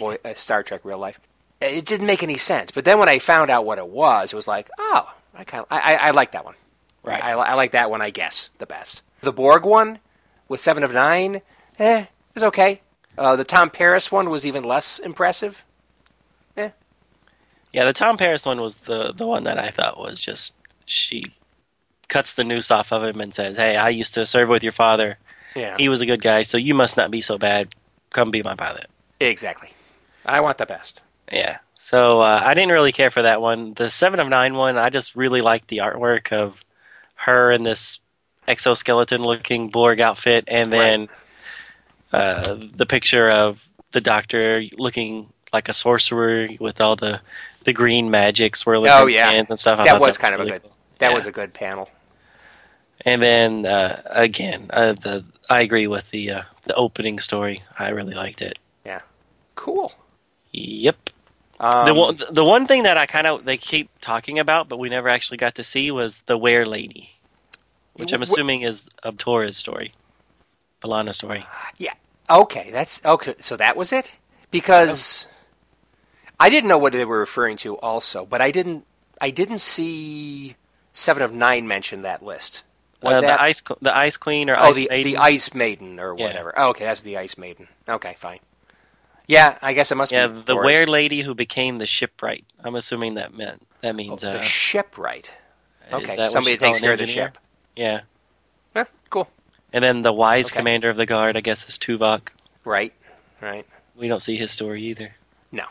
uh, 0.00 0.34
Star 0.34 0.62
Trek 0.62 0.82
real 0.84 0.98
life, 0.98 1.18
it 1.60 1.84
didn't 1.86 2.06
make 2.06 2.22
any 2.22 2.36
sense. 2.36 2.72
But 2.72 2.84
then 2.84 2.98
when 2.98 3.08
I 3.08 3.18
found 3.18 3.50
out 3.50 3.64
what 3.64 3.78
it 3.78 3.88
was, 3.88 4.32
it 4.32 4.36
was 4.36 4.48
like, 4.48 4.70
oh, 4.78 5.12
I 5.34 5.44
kind 5.44 5.62
of, 5.62 5.66
I, 5.70 5.94
I, 5.94 6.08
I 6.08 6.10
like 6.10 6.32
that 6.32 6.44
one. 6.44 6.54
Right. 7.02 7.22
I, 7.22 7.32
I 7.32 7.54
like 7.54 7.72
that 7.72 7.90
one, 7.90 8.02
I 8.02 8.10
guess, 8.10 8.50
the 8.58 8.66
best. 8.66 9.02
The 9.20 9.32
Borg 9.32 9.64
one 9.64 9.98
with 10.48 10.60
Seven 10.60 10.82
of 10.82 10.92
Nine, 10.92 11.40
eh, 11.78 12.00
it 12.00 12.08
was 12.34 12.44
okay. 12.44 12.80
Uh, 13.16 13.36
the 13.36 13.44
Tom 13.44 13.70
Paris 13.70 14.12
one 14.12 14.28
was 14.28 14.46
even 14.46 14.64
less 14.64 14.98
impressive. 14.98 15.62
Yeah, 16.56 16.70
Yeah, 17.72 17.84
the 17.84 17.92
Tom 17.92 18.18
Paris 18.18 18.44
one 18.44 18.60
was 18.60 18.74
the 18.76 19.12
the 19.12 19.26
one 19.26 19.44
that 19.44 19.58
I 19.58 19.70
thought 19.70 19.98
was 19.98 20.20
just 20.20 20.54
she 20.84 21.32
cuts 22.08 22.34
the 22.34 22.44
noose 22.44 22.70
off 22.70 22.92
of 22.92 23.02
him 23.02 23.20
and 23.20 23.32
says, 23.32 23.56
"Hey, 23.56 23.76
I 23.76 23.88
used 23.90 24.14
to 24.14 24.26
serve 24.26 24.48
with 24.48 24.62
your 24.62 24.72
father. 24.72 25.18
Yeah, 25.54 25.76
He 25.78 25.88
was 25.88 26.02
a 26.02 26.06
good 26.06 26.22
guy, 26.22 26.42
so 26.42 26.58
you 26.58 26.74
must 26.74 26.96
not 26.96 27.10
be 27.10 27.22
so 27.22 27.38
bad. 27.38 27.74
Come 28.10 28.30
be 28.30 28.42
my 28.42 28.54
pilot." 28.54 28.88
exactly. 29.18 29.70
I 30.26 30.40
want 30.40 30.58
the 30.58 30.66
best. 30.66 31.00
Yeah. 31.32 31.58
So 31.78 32.20
uh, 32.20 32.42
I 32.44 32.54
didn't 32.54 32.72
really 32.72 32.92
care 32.92 33.10
for 33.10 33.22
that 33.22 33.40
one. 33.40 33.74
The 33.74 33.88
Seven 33.90 34.18
of 34.20 34.28
Nine 34.28 34.54
one, 34.54 34.76
I 34.76 34.90
just 34.90 35.14
really 35.14 35.40
liked 35.40 35.68
the 35.68 35.78
artwork 35.78 36.32
of 36.32 36.56
her 37.14 37.52
in 37.52 37.62
this 37.62 38.00
exoskeleton-looking 38.48 39.68
Borg 39.70 40.00
outfit, 40.00 40.44
and 40.48 40.72
then 40.72 41.08
uh, 42.12 42.56
the 42.74 42.86
picture 42.86 43.30
of 43.30 43.58
the 43.92 44.00
Doctor 44.00 44.62
looking 44.76 45.32
like 45.52 45.68
a 45.68 45.72
sorcerer 45.72 46.48
with 46.60 46.80
all 46.80 46.96
the 46.96 47.20
the 47.64 47.72
green 47.72 48.10
magic 48.12 48.54
swirling 48.54 48.90
Oh, 48.92 49.06
yeah. 49.06 49.30
hands 49.30 49.50
and 49.50 49.58
stuff. 49.58 49.80
I 49.80 49.84
That 49.84 50.00
was 50.00 50.18
kind 50.18 50.34
of 50.34 50.40
a 50.40 50.44
good- 50.44 50.62
cool. 50.62 50.72
That 50.98 51.10
Yeah. 51.10 51.14
was 51.16 51.26
a 51.26 51.32
good 51.32 51.52
panel. 51.52 51.90
And 53.04 53.20
then 53.20 53.66
uh, 53.66 54.02
again, 54.06 54.70
uh, 54.72 54.92
the 54.94 55.24
I 55.50 55.62
agree 55.62 55.86
with 55.88 56.08
the 56.10 56.30
uh, 56.32 56.42
the 56.64 56.74
opening 56.74 57.18
story. 57.20 57.62
I 57.78 57.88
really 57.90 58.14
liked 58.14 58.40
it. 58.40 58.58
Yeah, 58.84 59.00
cool. 59.56 59.92
Yep. 60.56 61.10
Um, 61.60 61.86
the 61.86 61.94
one, 61.94 62.18
the 62.30 62.44
one 62.44 62.66
thing 62.66 62.84
that 62.84 62.96
I 62.98 63.06
kind 63.06 63.26
of 63.26 63.44
they 63.44 63.56
keep 63.56 63.90
talking 64.00 64.38
about, 64.38 64.68
but 64.68 64.78
we 64.78 64.88
never 64.88 65.08
actually 65.08 65.38
got 65.38 65.56
to 65.56 65.64
see 65.64 65.90
was 65.90 66.20
the 66.26 66.36
Were 66.36 66.66
Lady, 66.66 67.10
which 67.94 68.12
I'm 68.12 68.20
wh- 68.20 68.22
assuming 68.22 68.62
is 68.62 68.88
Abtora's 69.04 69.56
story, 69.56 69.92
B'Elanna's 70.82 71.16
story. 71.16 71.44
Yeah. 71.78 71.94
Okay, 72.28 72.70
that's 72.70 73.04
okay. 73.04 73.34
So 73.40 73.56
that 73.56 73.76
was 73.76 73.92
it 73.92 74.10
because 74.50 75.26
I 76.40 76.50
didn't 76.50 76.68
know 76.68 76.78
what 76.78 76.92
they 76.92 77.04
were 77.04 77.20
referring 77.20 77.56
to 77.58 77.76
also, 77.78 78.26
but 78.26 78.40
I 78.40 78.50
didn't. 78.50 78.86
I 79.20 79.30
didn't 79.30 79.60
see 79.60 80.56
Seven 80.92 81.22
of 81.22 81.32
Nine 81.32 81.66
mention 81.68 82.02
that 82.02 82.22
list. 82.22 82.62
Was 83.02 83.18
Uh, 83.18 83.20
that 83.22 83.36
the 83.38 83.42
ice, 83.42 83.62
the 83.80 83.96
Ice 83.96 84.16
Queen 84.16 84.50
or 84.50 84.56
oh 84.58 84.64
Ice 84.70 84.76
the 84.76 84.88
Maiden? 84.90 85.12
the 85.12 85.18
Ice 85.18 85.54
Maiden 85.54 86.00
or 86.00 86.16
Yeah. 86.16 86.24
whatever? 86.26 86.52
Oh, 86.58 86.68
okay, 86.70 86.84
that's 86.84 87.02
the 87.02 87.18
Ice 87.18 87.38
Maiden. 87.38 87.68
Okay, 87.88 88.14
fine. 88.18 88.40
Yeah, 89.26 89.58
I 89.60 89.72
guess 89.72 89.90
it 89.90 89.96
must 89.96 90.12
yeah, 90.12 90.28
be 90.28 90.34
the 90.34 90.42
Doris. 90.42 90.76
Were 90.76 90.86
Lady 90.86 91.22
who 91.22 91.34
became 91.34 91.78
the 91.78 91.86
shipwright. 91.86 92.44
I'm 92.62 92.76
assuming 92.76 93.14
that 93.14 93.34
meant 93.34 93.60
that 93.80 93.94
Oh, 93.94 93.96
means 93.96 94.20
the 94.22 94.38
uh, 94.38 94.40
shipwright. 94.40 95.32
Okay, 95.92 96.28
somebody 96.28 96.56
takes 96.56 96.80
care 96.80 96.92
of 96.92 96.98
the 96.98 97.06
ship. 97.06 97.38
Yeah, 97.74 98.00
Huh, 98.74 98.84
cool. 99.10 99.28
and 99.72 99.82
then 99.82 100.02
the 100.02 100.12
wise 100.12 100.46
Okay. 100.46 100.58
commander 100.58 100.90
of 100.90 100.96
the 100.96 101.06
guard, 101.06 101.36
I 101.36 101.40
guess, 101.40 101.68
is 101.68 101.78
Tuvok. 101.78 102.28
Right, 102.64 102.92
right. 103.40 103.66
We 103.96 104.08
don't 104.08 104.22
see 104.22 104.36
his 104.36 104.52
story 104.52 104.82
either. 104.84 105.14
No, 105.52 105.64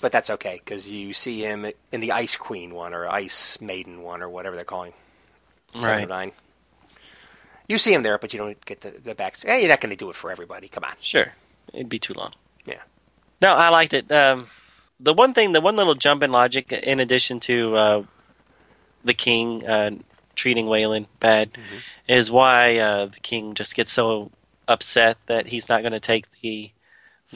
but 0.00 0.12
that's 0.12 0.30
okay 0.30 0.60
because 0.64 0.88
you 0.88 1.12
see 1.12 1.40
him 1.42 1.66
in 1.92 2.00
the 2.00 2.12
Ice 2.12 2.36
Queen 2.36 2.74
one 2.74 2.94
or 2.94 3.08
Ice 3.08 3.60
Maiden 3.60 4.02
one 4.02 4.22
or 4.22 4.28
whatever 4.28 4.56
they're 4.56 4.64
calling. 4.64 4.92
Right. 5.74 6.08
Nine. 6.08 6.32
You 7.68 7.78
see 7.78 7.92
him 7.94 8.02
there, 8.02 8.18
but 8.18 8.32
you 8.32 8.38
don't 8.38 8.64
get 8.64 8.80
the, 8.80 8.90
the 8.90 9.14
back. 9.14 9.40
Hey, 9.40 9.60
you're 9.60 9.68
not 9.68 9.80
going 9.80 9.90
to 9.90 9.96
do 9.96 10.10
it 10.10 10.16
for 10.16 10.30
everybody. 10.30 10.68
Come 10.68 10.84
on. 10.84 10.92
Sure, 11.00 11.32
it'd 11.72 11.88
be 11.88 11.98
too 11.98 12.14
long. 12.14 12.32
Yeah. 12.66 12.80
No, 13.40 13.54
I 13.54 13.68
liked 13.70 13.94
it. 13.94 14.10
Um, 14.10 14.48
the 15.00 15.14
one 15.14 15.34
thing, 15.34 15.52
the 15.52 15.60
one 15.60 15.76
little 15.76 15.94
jump 15.94 16.22
in 16.22 16.30
logic, 16.32 16.72
in 16.72 17.00
addition 17.00 17.40
to 17.40 17.76
uh, 17.76 18.02
the 19.04 19.14
king 19.14 19.66
uh, 19.66 19.90
treating 20.34 20.66
Waylon 20.66 21.06
bad, 21.20 21.52
Mhm. 21.52 21.82
is 22.08 22.30
why 22.30 22.78
uh, 22.78 23.06
the 23.06 23.20
king 23.20 23.54
just 23.54 23.74
gets 23.74 23.92
so 23.92 24.30
upset 24.68 25.16
that 25.26 25.46
he's 25.46 25.68
not 25.68 25.82
going 25.82 25.92
to 25.92 26.00
take 26.00 26.26
the 26.40 26.70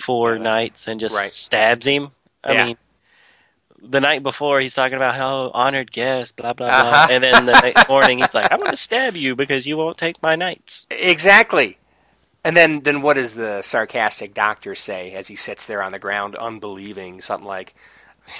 four 0.01 0.39
knights 0.39 0.87
and 0.89 1.01
just 1.01 1.15
right. 1.17 1.33
stabs 1.33 1.87
him. 1.87 2.11
I 2.45 2.53
Yeah. 2.55 2.65
mean, 2.67 2.77
the 3.83 4.01
night 4.01 4.23
before 4.23 4.61
he's 4.61 4.75
talking 4.75 4.97
about 4.97 5.15
how 5.15 5.51
honored 5.53 5.91
guest, 5.93 6.37
blah 6.37 6.53
blah 6.53 6.69
Uh-huh. 6.69 6.83
blah, 6.83 7.15
and 7.15 7.23
then 7.23 7.47
the 7.47 7.53
next 7.61 7.89
morning 7.89 8.19
he's 8.19 8.35
like, 8.35 8.51
"I'm 8.51 8.59
going 8.59 8.71
to 8.71 8.77
stab 8.77 9.17
you 9.17 9.35
because 9.37 9.67
you 9.67 9.77
won't 9.77 9.99
take 9.99 10.23
my 10.23 10.37
knights." 10.37 10.87
Exactly. 10.91 11.79
And 12.47 12.57
then, 12.57 12.79
then 12.79 13.03
what 13.03 13.15
does 13.15 13.35
the 13.35 13.63
sarcastic 13.63 14.33
doctor 14.33 14.77
say 14.77 15.15
as 15.15 15.27
he 15.27 15.35
sits 15.35 15.67
there 15.67 15.83
on 15.83 15.91
the 15.91 15.99
ground, 15.99 16.37
unbelieving? 16.37 17.21
Something 17.21 17.49
like, 17.49 17.75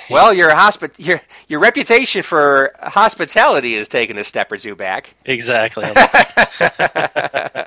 "Well, 0.09 0.33
your 0.33 0.49
hospi- 0.51 1.05
your 1.05 1.21
your 1.49 1.59
reputation 1.59 2.23
for 2.23 2.77
hospitality 2.81 3.75
is 3.75 3.89
taking 3.89 4.17
a 4.17 4.23
step 4.23 4.53
or 4.53 4.59
two 4.59 4.77
back." 4.77 5.13
Exactly. 5.25 5.89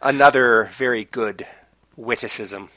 Another 0.00 0.70
very 0.72 1.04
good 1.04 1.46
witticism 1.94 2.70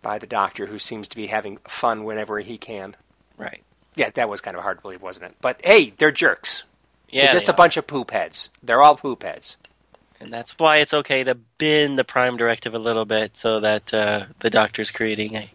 by 0.00 0.20
the 0.20 0.28
doctor, 0.28 0.64
who 0.64 0.78
seems 0.78 1.08
to 1.08 1.16
be 1.16 1.26
having 1.26 1.56
fun 1.66 2.04
whenever 2.04 2.38
he 2.38 2.56
can. 2.56 2.94
right. 3.36 3.64
Yeah, 3.96 4.10
that 4.14 4.28
was 4.28 4.40
kind 4.40 4.56
of 4.56 4.62
hard 4.62 4.78
to 4.78 4.82
believe, 4.82 5.02
wasn't 5.02 5.26
it? 5.26 5.34
But 5.40 5.60
hey, 5.64 5.90
they're 5.90 6.12
jerks. 6.12 6.62
Yeah. 7.10 7.22
they're 7.22 7.32
just 7.34 7.46
they 7.46 7.52
a 7.52 7.56
bunch 7.56 7.76
of 7.76 7.86
poop 7.86 8.12
heads. 8.12 8.48
They're 8.62 8.80
all 8.80 8.96
poop 8.96 9.24
heads. 9.24 9.56
And 10.22 10.32
that's 10.32 10.56
why 10.56 10.76
it's 10.76 10.94
okay 10.94 11.24
to 11.24 11.34
bend 11.34 11.98
the 11.98 12.04
prime 12.04 12.36
directive 12.36 12.74
a 12.74 12.78
little 12.78 13.04
bit 13.04 13.36
so 13.36 13.58
that 13.58 13.92
uh, 13.92 14.26
the 14.38 14.50
doctor's 14.50 14.92
creating 14.92 15.34
a, 15.34 15.50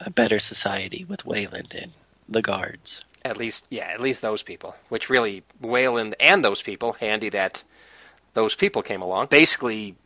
a 0.00 0.10
better 0.10 0.38
society 0.38 1.04
with 1.04 1.26
Wayland 1.26 1.74
and 1.76 1.92
the 2.28 2.40
guards. 2.40 3.02
At 3.24 3.36
least, 3.36 3.66
yeah, 3.68 3.86
at 3.86 4.00
least 4.00 4.22
those 4.22 4.44
people. 4.44 4.76
Which 4.90 5.10
really, 5.10 5.42
Wayland 5.60 6.14
and 6.20 6.44
those 6.44 6.62
people, 6.62 6.92
handy 6.92 7.30
that 7.30 7.64
those 8.32 8.54
people 8.54 8.82
came 8.82 9.02
along. 9.02 9.26
Basically, 9.26 9.96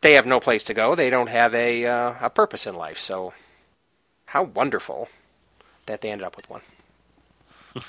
they 0.00 0.12
have 0.12 0.26
no 0.26 0.38
place 0.38 0.64
to 0.64 0.74
go. 0.74 0.94
They 0.94 1.10
don't 1.10 1.28
have 1.28 1.52
a 1.56 1.86
uh, 1.86 2.14
a 2.20 2.30
purpose 2.30 2.68
in 2.68 2.76
life. 2.76 3.00
So, 3.00 3.34
how 4.26 4.44
wonderful 4.44 5.08
that 5.86 6.02
they 6.02 6.12
ended 6.12 6.24
up 6.24 6.36
with 6.36 6.48
one. 6.48 6.62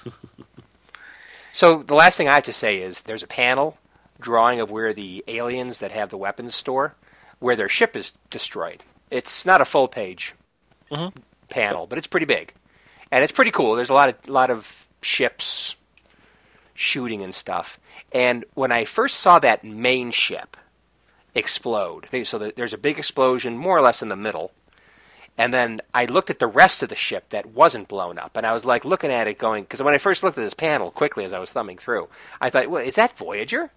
so 1.52 1.84
the 1.84 1.94
last 1.94 2.18
thing 2.18 2.28
I 2.28 2.34
have 2.34 2.46
to 2.46 2.54
say 2.54 2.82
is 2.82 3.02
there's 3.02 3.22
a 3.22 3.28
panel 3.28 3.78
drawing 4.22 4.62
of 4.62 4.72
where 4.72 4.94
the 4.94 5.24
aliens 5.28 5.80
that 5.80 5.92
have 5.92 6.10
the 6.10 6.18
weapons 6.18 6.56
store, 6.56 6.96
where 7.40 7.56
their 7.56 7.70
ship 7.70 7.96
is 7.96 8.14
destroyed. 8.30 8.82
It's 9.10 9.46
not 9.46 9.62
a 9.62 9.66
full 9.66 9.88
page 9.88 10.34
Mhm. 10.90 11.14
panel, 11.50 11.88
but 11.88 11.98
it's 11.98 12.08
pretty 12.08 12.26
big, 12.26 12.54
and 13.12 13.24
it's 13.24 13.34
pretty 13.34 13.52
cool. 13.52 13.76
There's 13.76 13.90
a 13.90 13.94
lot 13.94 14.10
of 14.10 14.28
lot 14.30 14.50
of 14.50 14.88
ships 15.02 15.76
shooting 16.74 17.24
and 17.24 17.36
stuff. 17.36 17.80
And 18.12 18.46
when 18.54 18.72
I 18.72 18.86
first 18.86 19.20
saw 19.20 19.40
that 19.40 19.64
main 19.64 20.12
ship 20.12 20.58
explode, 21.36 22.08
so 22.26 22.38
there's 22.38 22.74
a 22.74 22.78
big 22.78 23.00
explosion 23.00 23.58
more 23.58 23.78
or 23.78 23.82
less 23.82 24.02
in 24.02 24.10
the 24.10 24.16
middle, 24.16 24.52
and 25.38 25.54
then 25.54 25.82
I 25.94 26.06
looked 26.06 26.30
at 26.30 26.40
the 26.40 26.48
rest 26.48 26.84
of 26.84 26.90
the 26.90 26.96
ship 26.96 27.30
that 27.30 27.46
wasn't 27.46 27.88
blown 27.88 28.18
up, 28.20 28.36
and 28.36 28.46
I 28.46 28.54
was 28.54 28.66
like 28.66 28.86
looking 28.86 29.12
at 29.12 29.28
it, 29.28 29.38
going 29.38 29.64
because 29.64 29.82
when 29.82 29.94
I 29.94 29.98
first 29.98 30.24
looked 30.24 30.38
at 30.38 30.44
this 30.44 30.54
panel 30.54 30.92
quickly 30.92 31.24
as 31.24 31.34
I 31.34 31.40
was 31.40 31.52
thumbing 31.52 31.78
through, 31.78 32.10
I 32.40 32.50
thought, 32.50 32.70
well, 32.70 32.84
is 32.84 32.96
that 32.96 33.18
Voyager? 33.18 33.72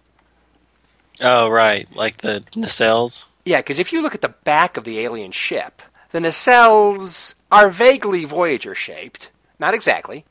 Oh, 1.21 1.47
right. 1.47 1.87
Like 1.95 2.17
the 2.17 2.43
nacelles? 2.55 3.25
Yeah, 3.45 3.59
because 3.59 3.79
if 3.79 3.93
you 3.93 4.01
look 4.01 4.15
at 4.15 4.21
the 4.21 4.29
back 4.29 4.77
of 4.77 4.83
the 4.83 4.99
alien 4.99 5.31
ship, 5.31 5.81
the 6.11 6.19
nacelles 6.19 7.35
are 7.51 7.69
vaguely 7.69 8.25
Voyager 8.25 8.73
shaped, 8.73 9.29
not 9.59 9.73
exactly, 9.73 10.25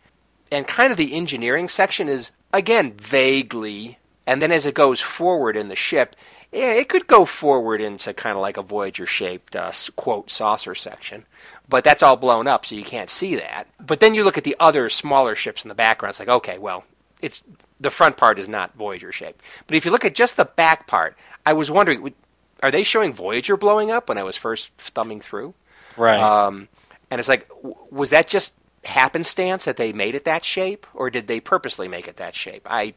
and 0.51 0.66
kind 0.66 0.90
of 0.90 0.97
the 0.97 1.14
engineering 1.14 1.68
section 1.68 2.09
is 2.09 2.31
again 2.53 2.92
vaguely, 2.92 3.99
and 4.27 4.42
then 4.42 4.51
as 4.51 4.66
it 4.66 4.75
goes 4.75 5.01
forward 5.01 5.57
in 5.57 5.68
the 5.68 5.77
ship, 5.77 6.16
yeah, 6.53 6.73
it 6.73 6.88
could 6.88 7.07
go 7.07 7.25
forward 7.25 7.81
into 7.81 8.14
kind 8.14 8.37
of 8.37 8.42
like 8.42 8.57
a 8.57 8.62
Voyager 8.62 9.07
shaped 9.07 9.55
uh, 9.57 9.73
quote 9.97 10.31
saucer 10.31 10.75
section, 10.75 11.25
but 11.68 11.85
that's 11.85 12.03
all 12.03 12.16
blown 12.16 12.47
up, 12.47 12.64
so 12.66 12.75
you 12.75 12.85
can't 12.85 13.11
see 13.11 13.37
that. 13.37 13.66
But 13.79 14.01
then 14.01 14.14
you 14.14 14.25
look 14.25 14.38
at 14.38 14.44
the 14.44 14.57
other 14.59 14.88
smaller 14.88 15.35
ships 15.35 15.64
in 15.64 15.68
the 15.68 15.75
background, 15.75 16.11
it's 16.11 16.20
like 16.20 16.29
okay, 16.29 16.59
well, 16.59 16.85
it's 17.24 17.42
the 17.80 17.90
front 17.90 18.16
part 18.16 18.38
is 18.38 18.48
not 18.48 18.74
Voyager 18.74 19.12
shaped, 19.12 19.40
but 19.66 19.76
if 19.76 19.84
you 19.84 19.90
look 19.90 20.04
at 20.04 20.14
just 20.14 20.37
the 20.37 20.44
back 20.44 20.87
part, 20.87 21.16
I 21.44 21.54
was 21.54 21.70
wondering. 21.70 22.14
are 22.62 22.70
they 22.70 22.82
showing 22.82 23.12
Voyager 23.12 23.56
blowing 23.56 23.90
up 23.90 24.08
when 24.08 24.18
I 24.18 24.22
was 24.22 24.37
first 24.37 24.70
thumbing 24.78 25.20
through? 25.20 25.54
Right. 25.96 26.20
Um, 26.20 26.68
and 27.10 27.18
it's 27.18 27.28
like, 27.28 27.48
was 27.90 28.10
that 28.10 28.26
just 28.26 28.54
happenstance 28.84 29.66
that 29.66 29.76
they 29.76 29.92
made 29.92 30.14
it 30.14 30.24
that 30.24 30.44
shape, 30.44 30.87
or 30.94 31.10
did 31.10 31.26
they 31.26 31.40
purposely 31.40 31.88
make 31.88 32.08
it 32.08 32.18
that 32.18 32.34
shape? 32.34 32.66
I, 32.70 32.94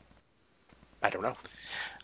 I 1.01 1.09
don't 1.09 1.23
know. 1.23 1.35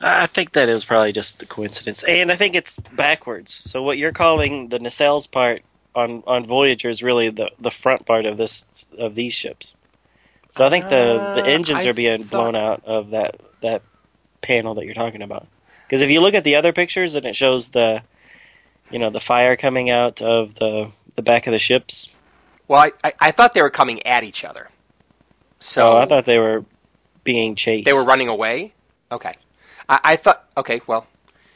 I 0.01 0.27
think 0.27 0.53
that 0.53 0.67
it 0.67 0.73
was 0.73 0.86
probably 0.86 1.13
just 1.13 1.41
a 1.41 1.45
coincidence. 1.45 2.03
And 2.03 2.31
I 2.31 2.36
think 2.36 2.55
it's 2.55 2.75
backwards. 2.75 3.53
So 3.53 3.83
what 3.83 3.97
you're 3.97 4.12
calling 4.12 4.67
the 4.67 4.79
nacelles 4.79 5.29
part 5.29 5.62
on, 5.95 6.23
on 6.27 6.45
Voyager 6.45 6.89
is 6.89 7.01
really 7.01 7.29
the, 7.29 7.51
the 7.59 7.71
front 7.71 8.05
part 8.05 8.25
of 8.25 8.38
this 8.38 8.65
of 8.97 9.15
these 9.15 9.33
ships. 9.33 9.73
So 10.53 10.65
I 10.65 10.69
think 10.69 10.85
the, 10.85 11.33
the 11.35 11.41
Uh, 11.41 11.45
engines 11.45 11.85
I 11.85 11.89
are 11.89 11.93
being 11.93 12.23
thought- 12.23 12.29
blown 12.51 12.55
out 12.55 12.83
of 12.85 13.09
that 13.11 13.35
that 13.61 13.81
panel 14.41 14.75
that 14.75 14.85
you're 14.85 14.93
talking 14.93 15.21
about. 15.21 15.47
Because 15.87 16.01
if 16.01 16.09
you 16.09 16.21
look 16.21 16.33
at 16.33 16.43
the 16.43 16.55
other 16.57 16.73
pictures 16.73 17.15
and 17.15 17.25
it 17.25 17.35
shows 17.35 17.69
the 17.69 18.01
you 18.91 18.99
know 18.99 19.09
the 19.09 19.19
fire 19.21 19.55
coming 19.55 19.89
out 19.89 20.21
of 20.21 20.55
the 20.55 20.91
the 21.15 21.21
back 21.21 21.47
of 21.47 21.51
the 21.51 21.59
ships. 21.59 22.07
Well, 22.67 22.81
I, 22.81 22.91
I, 23.03 23.13
I 23.19 23.31
thought 23.31 23.53
they 23.53 23.61
were 23.61 23.69
coming 23.69 24.05
at 24.07 24.23
each 24.23 24.43
other. 24.45 24.69
So 25.59 25.81
So 25.81 25.97
I 25.97 26.05
thought 26.05 26.25
they 26.25 26.37
were 26.39 26.65
being 27.23 27.55
chased. 27.55 27.85
they 27.85 27.93
were 27.93 28.05
running 28.05 28.27
away. 28.29 28.73
Okay, 29.11 29.33
I, 29.87 29.99
I 30.03 30.15
thought. 30.17 30.43
Okay, 30.57 30.81
well, 30.87 31.05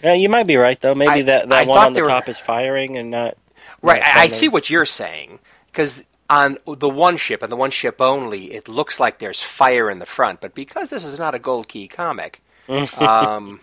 Yeah, 0.03 0.13
you 0.13 0.29
might 0.29 0.47
be 0.47 0.57
right 0.57 0.79
though. 0.79 0.95
Maybe 0.95 1.11
I- 1.11 1.21
that, 1.23 1.43
I 1.51 1.65
that 1.65 1.67
one 1.67 1.77
on 1.79 1.93
the 1.93 1.97
they 1.97 2.01
were- 2.03 2.07
top 2.09 2.29
is 2.29 2.39
firing 2.39 2.97
and 2.97 3.11
not 3.11 3.37
right. 3.81 4.01
not 4.01 4.15
I, 4.17 4.21
I 4.23 4.27
see 4.29 4.47
what 4.49 4.69
you're 4.69 4.85
saying 4.85 5.39
because 5.67 6.03
on 6.29 6.57
the 6.65 6.89
one 6.89 7.17
ship 7.17 7.41
and 7.43 7.51
the 7.51 7.55
one 7.55 7.71
ship 7.71 8.01
only, 8.01 8.53
it 8.53 8.67
looks 8.67 8.99
like 8.99 9.19
there's 9.19 9.41
fire 9.41 9.89
in 9.89 9.99
the 9.99 10.05
front. 10.05 10.41
But 10.41 10.53
because 10.53 10.89
this 10.89 11.03
is 11.03 11.17
not 11.17 11.35
a 11.35 11.39
Gold 11.39 11.67
Key 11.67 11.87
comic, 11.87 12.41
um, 12.97 13.59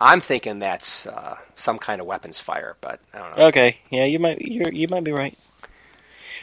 I'm 0.00 0.20
thinking 0.20 0.60
that's 0.60 1.06
uh, 1.06 1.36
some 1.56 1.78
kind 1.78 2.00
of 2.00 2.06
weapons 2.06 2.38
fire, 2.38 2.76
but 2.80 3.00
I 3.12 3.18
don't 3.18 3.36
know. 3.36 3.46
Okay, 3.46 3.78
yeah, 3.90 4.04
you 4.04 4.18
might 4.18 4.40
you 4.40 4.62
you 4.70 4.88
might 4.88 5.04
be 5.04 5.12
right. 5.12 5.36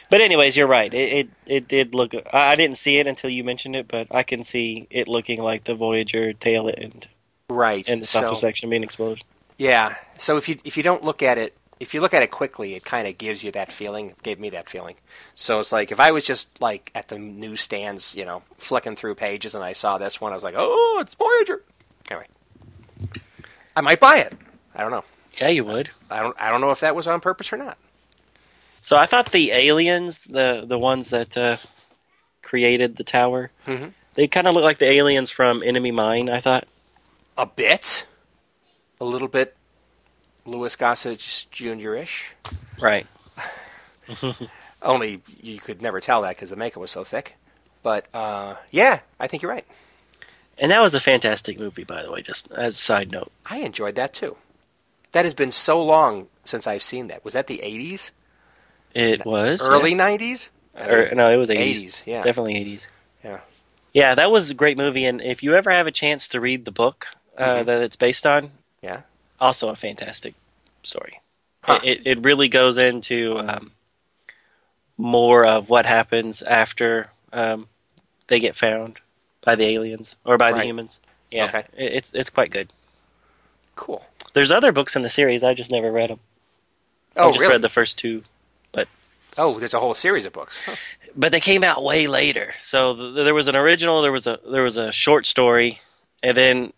But 0.08 0.20
anyways, 0.20 0.56
you're 0.56 0.66
right. 0.66 0.92
It 0.92 1.12
it, 1.12 1.28
it 1.46 1.68
did 1.68 1.94
look. 1.94 2.14
I, 2.14 2.52
I 2.52 2.54
didn't 2.56 2.76
see 2.76 2.98
it 2.98 3.06
until 3.06 3.30
you 3.30 3.44
mentioned 3.44 3.76
it, 3.76 3.88
but 3.88 4.08
I 4.10 4.24
can 4.24 4.44
see 4.44 4.86
it 4.90 5.08
looking 5.08 5.40
like 5.42 5.64
the 5.64 5.74
Voyager 5.74 6.32
tail 6.32 6.70
end 6.74 7.08
Right. 7.48 7.88
and 7.88 8.02
the 8.02 8.06
saucer 8.06 8.28
so, 8.28 8.34
section 8.34 8.70
being 8.70 8.82
exploded. 8.82 9.24
yeah. 9.56 9.94
So 10.18 10.36
if 10.36 10.48
you 10.48 10.58
if 10.64 10.76
you 10.76 10.82
don't 10.82 11.04
look 11.04 11.22
at 11.22 11.38
it, 11.38 11.56
if 11.78 11.94
you 11.94 12.00
look 12.00 12.14
at 12.14 12.22
it 12.22 12.30
quickly, 12.30 12.74
it 12.74 12.84
kind 12.84 13.06
of 13.06 13.18
gives 13.18 13.42
you 13.42 13.52
that 13.52 13.70
feeling. 13.70 14.10
It 14.10 14.22
gave 14.22 14.40
me 14.40 14.50
that 14.50 14.68
feeling. 14.70 14.96
So 15.34 15.60
it's 15.60 15.72
like 15.72 15.92
if 15.92 16.00
I 16.00 16.12
was 16.12 16.24
just 16.24 16.48
like 16.60 16.90
at 16.94 17.08
the 17.08 17.18
newsstands, 17.18 18.14
you 18.14 18.24
know, 18.24 18.42
flicking 18.58 18.96
through 18.96 19.14
pages, 19.16 19.54
and 19.54 19.62
I 19.62 19.72
saw 19.74 19.98
this 19.98 20.20
one, 20.20 20.32
I 20.32 20.34
was 20.34 20.44
like, 20.44 20.54
oh, 20.56 20.98
it's 21.00 21.14
Voyager. 21.14 21.62
Anyway, 22.10 22.26
I 23.74 23.80
might 23.82 24.00
buy 24.00 24.18
it. 24.18 24.32
I 24.74 24.82
don't 24.82 24.90
know. 24.90 25.04
Yeah, 25.40 25.48
you 25.48 25.64
would. 25.64 25.90
I 26.10 26.22
don't. 26.22 26.36
I 26.40 26.50
don't 26.50 26.60
know 26.60 26.70
if 26.70 26.80
that 26.80 26.96
was 26.96 27.06
on 27.06 27.20
purpose 27.20 27.52
or 27.52 27.56
not. 27.58 27.76
So 28.82 28.96
I 28.96 29.06
thought 29.06 29.32
the 29.32 29.50
aliens, 29.52 30.18
the 30.28 30.64
the 30.66 30.78
ones 30.78 31.10
that 31.10 31.36
uh, 31.36 31.56
created 32.42 32.96
the 32.96 33.04
tower, 33.04 33.50
Mhm. 33.66 33.92
they 34.14 34.28
kind 34.28 34.46
of 34.46 34.54
look 34.54 34.62
like 34.64 34.78
the 34.78 34.86
aliens 34.90 35.30
from 35.30 35.62
Enemy 35.62 35.90
Mine. 35.90 36.30
I 36.30 36.40
thought. 36.40 36.66
A 37.36 37.44
bit, 37.44 38.06
a 38.98 39.04
little 39.04 39.28
bit, 39.28 39.54
Louis 40.46 40.74
Gossett 40.76 41.18
Jr.-ish. 41.50 42.34
Right. 42.80 43.06
Only 44.82 45.22
you 45.42 45.58
could 45.58 45.82
never 45.82 46.00
tell 46.00 46.22
that 46.22 46.36
because 46.36 46.50
the 46.50 46.56
makeup 46.56 46.80
was 46.80 46.90
so 46.90 47.04
thick. 47.04 47.34
But 47.82 48.06
uh, 48.14 48.56
yeah, 48.70 49.00
I 49.18 49.26
think 49.26 49.42
you're 49.42 49.50
right. 49.52 49.66
and 50.58 50.70
that 50.70 50.82
was 50.82 50.94
a 50.94 51.00
fantastic 51.00 51.58
movie, 51.58 51.84
by 51.84 52.02
the 52.02 52.10
way. 52.12 52.22
Just 52.22 52.50
as 52.50 52.74
a 52.76 52.78
side 52.78 53.10
note. 53.10 53.30
I 53.44 53.58
enjoyed 53.58 53.96
that 53.96 54.14
too. 54.14 54.36
That 55.12 55.24
has 55.24 55.34
been 55.34 55.52
so 55.52 55.82
long 55.84 56.28
since 56.44 56.66
I've 56.66 56.82
seen 56.82 57.08
that. 57.08 57.24
Was 57.24 57.34
that 57.34 57.46
the 57.46 57.58
80s? 57.58 58.10
It 58.94 59.24
was 59.24 59.60
Early 59.62 59.90
yes. 59.92 60.00
90s? 60.00 60.50
Or, 60.78 61.10
no, 61.14 61.30
it 61.30 61.36
was 61.36 61.48
80s. 61.48 61.86
80s, 61.86 62.02
yeah. 62.06 62.22
Definitely 62.22 62.54
80s. 62.54 62.86
Yeah. 63.24 63.40
Yeah, 63.94 64.14
that 64.14 64.30
was 64.30 64.50
a 64.50 64.54
great 64.54 64.76
movie. 64.76 65.06
And 65.06 65.22
if 65.22 65.42
you 65.42 65.54
ever 65.54 65.70
have 65.70 65.86
a 65.86 65.90
chance 65.92 66.28
to 66.28 66.40
read 66.40 66.64
the 66.64 66.70
book 66.70 67.06
uh, 67.38 67.42
Mhm. 67.42 67.66
that 67.66 67.82
it's 67.82 67.96
based 67.96 68.26
on, 68.26 68.50
Yeah. 68.82 69.00
Also 69.40 69.68
a 69.68 69.76
fantastic 69.76 70.34
story. 70.82 71.20
Huh. 71.62 71.80
It, 71.82 71.98
it, 72.00 72.06
it 72.06 72.24
really 72.24 72.48
goes 72.48 72.78
into 72.78 73.38
um, 73.38 73.72
more 74.98 75.44
of 75.46 75.68
what 75.68 75.86
happens 75.86 76.42
after 76.42 77.10
um, 77.32 77.66
they 78.28 78.40
get 78.40 78.56
found 78.56 78.98
by 79.44 79.56
the 79.56 79.64
aliens 79.66 80.16
or 80.24 80.38
by 80.38 80.52
the 80.52 80.64
humans. 80.64 81.00
Yeah, 81.30 81.46
Okay. 81.46 81.64
it, 81.76 81.92
it's 81.94 82.12
it's 82.14 82.30
quite 82.30 82.50
good. 82.50 82.72
Cool. 83.74 84.04
There's 84.32 84.50
other 84.50 84.72
books 84.72 84.96
in 84.96 85.02
the 85.02 85.08
series. 85.10 85.42
I 85.42 85.54
just 85.54 85.70
never 85.70 85.90
read 85.90 86.10
them. 86.10 86.20
Oh, 87.16 87.28
I 87.28 87.32
just 87.32 87.40
really? 87.42 87.52
read 87.54 87.62
the 87.62 87.68
first 87.68 87.98
two. 87.98 88.22
but 88.72 88.88
Oh, 89.36 89.58
there's 89.58 89.74
a 89.74 89.80
whole 89.80 89.94
series 89.94 90.24
of 90.24 90.32
books. 90.32 90.56
Huh. 90.64 90.76
but 91.16 91.32
they 91.32 91.40
came 91.40 91.64
out 91.64 91.82
way 91.82 92.06
later. 92.06 92.54
So 92.62 92.94
th- 92.94 93.14
there 93.24 93.34
was 93.34 93.48
an 93.48 93.56
original, 93.56 94.02
there 94.02 94.12
was 94.12 94.26
a 94.26 94.38
there 94.50 94.62
was 94.62 94.76
a 94.76 94.92
short 94.92 95.26
story, 95.26 95.80
and 96.22 96.36
then 96.36 96.72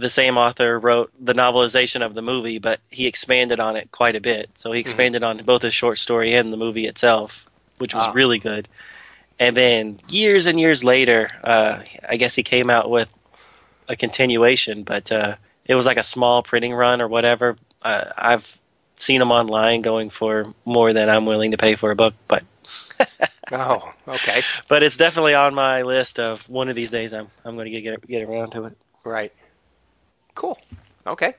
the 0.00 0.10
same 0.10 0.36
author 0.38 0.78
wrote 0.78 1.12
the 1.20 1.32
novelization 1.34 2.04
of 2.04 2.14
the 2.14 2.22
movie, 2.22 2.58
but 2.58 2.80
he 2.90 3.06
expanded 3.06 3.60
on 3.60 3.76
it 3.76 3.90
quite 3.90 4.16
a 4.16 4.20
bit. 4.20 4.50
So 4.56 4.72
he 4.72 4.80
expanded 4.80 5.22
on 5.22 5.38
both 5.44 5.62
the 5.62 5.70
short 5.70 5.98
story 5.98 6.34
and 6.34 6.52
the 6.52 6.56
movie 6.56 6.86
itself, 6.86 7.44
which 7.78 7.94
was 7.94 8.04
Ah. 8.08 8.12
really 8.12 8.38
good. 8.38 8.68
And 9.38 9.56
then 9.56 10.00
years 10.08 10.46
and 10.46 10.58
years 10.58 10.82
later, 10.82 11.30
uh, 11.44 11.80
I 12.08 12.16
guess 12.16 12.34
he 12.34 12.42
came 12.42 12.70
out 12.70 12.90
with 12.90 13.08
a 13.88 13.96
continuation, 13.96 14.82
but 14.82 15.10
uh, 15.12 15.36
it 15.64 15.74
was 15.74 15.86
like 15.86 15.96
a 15.98 16.02
small 16.02 16.42
printing 16.42 16.74
run 16.74 17.00
or 17.00 17.08
whatever. 17.08 17.56
Uh, 17.80 18.04
I've 18.16 18.58
seen 18.96 19.20
them 19.20 19.30
online 19.30 19.82
going 19.82 20.10
for 20.10 20.52
more 20.64 20.92
than 20.92 21.08
I'm 21.08 21.24
willing 21.24 21.52
to 21.52 21.56
pay 21.56 21.76
for 21.76 21.90
a 21.92 21.96
book, 21.96 22.14
but 22.26 22.42
Oh, 23.52 23.90
okay. 24.06 24.42
but 24.68 24.82
it's 24.82 24.96
definitely 24.98 25.34
on 25.34 25.54
my 25.54 25.82
list 25.82 26.18
of 26.18 26.46
one 26.50 26.68
of 26.68 26.74
these 26.76 26.90
days 26.90 27.14
I'm 27.14 27.28
I'm 27.44 27.54
going 27.56 27.72
to 27.72 27.80
get 27.80 28.06
get 28.06 28.22
around 28.28 28.50
to 28.50 28.64
it. 28.66 28.76
Right. 29.04 29.32
Cool. 30.38 30.56
Okay. 31.04 31.34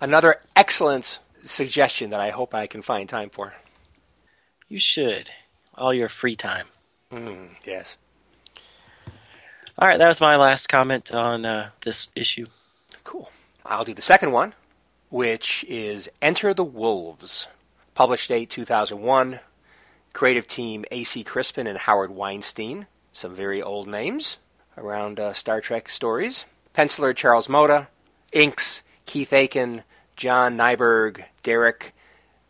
Another 0.00 0.40
excellent 0.54 1.18
suggestion 1.44 2.10
that 2.10 2.20
I 2.20 2.30
hope 2.30 2.54
I 2.54 2.68
can 2.68 2.82
find 2.82 3.08
time 3.08 3.30
for. 3.30 3.52
You 4.68 4.78
should 4.78 5.28
all 5.74 5.92
your 5.92 6.08
free 6.08 6.36
time. 6.36 6.68
Mm, 7.10 7.48
yes. 7.66 7.96
All 9.76 9.88
right, 9.88 9.98
that 9.98 10.06
was 10.06 10.20
my 10.20 10.36
last 10.36 10.68
comment 10.68 11.12
on 11.12 11.44
uh, 11.44 11.70
this 11.84 12.10
issue. 12.14 12.46
Cool. 13.02 13.28
I'll 13.66 13.84
do 13.84 13.92
the 13.92 14.02
second 14.02 14.30
one, 14.30 14.54
which 15.08 15.64
is 15.66 16.08
Enter 16.22 16.54
the 16.54 16.62
Wolves. 16.62 17.48
Published 17.94 18.28
date 18.28 18.50
2001. 18.50 19.40
Creative 20.12 20.46
team 20.46 20.84
AC 20.92 21.24
Crispin 21.24 21.66
and 21.66 21.76
Howard 21.76 22.12
Weinstein. 22.12 22.86
Some 23.12 23.34
very 23.34 23.62
old 23.62 23.88
names 23.88 24.38
around 24.76 25.18
uh, 25.18 25.32
Star 25.32 25.60
Trek 25.60 25.88
stories. 25.88 26.44
Penciler 26.78 27.12
Charles 27.12 27.48
Moda. 27.48 27.88
Inks 28.32 28.84
Keith 29.04 29.32
Aiken, 29.32 29.82
John 30.14 30.56
Nyberg, 30.56 31.24
Derek 31.42 31.92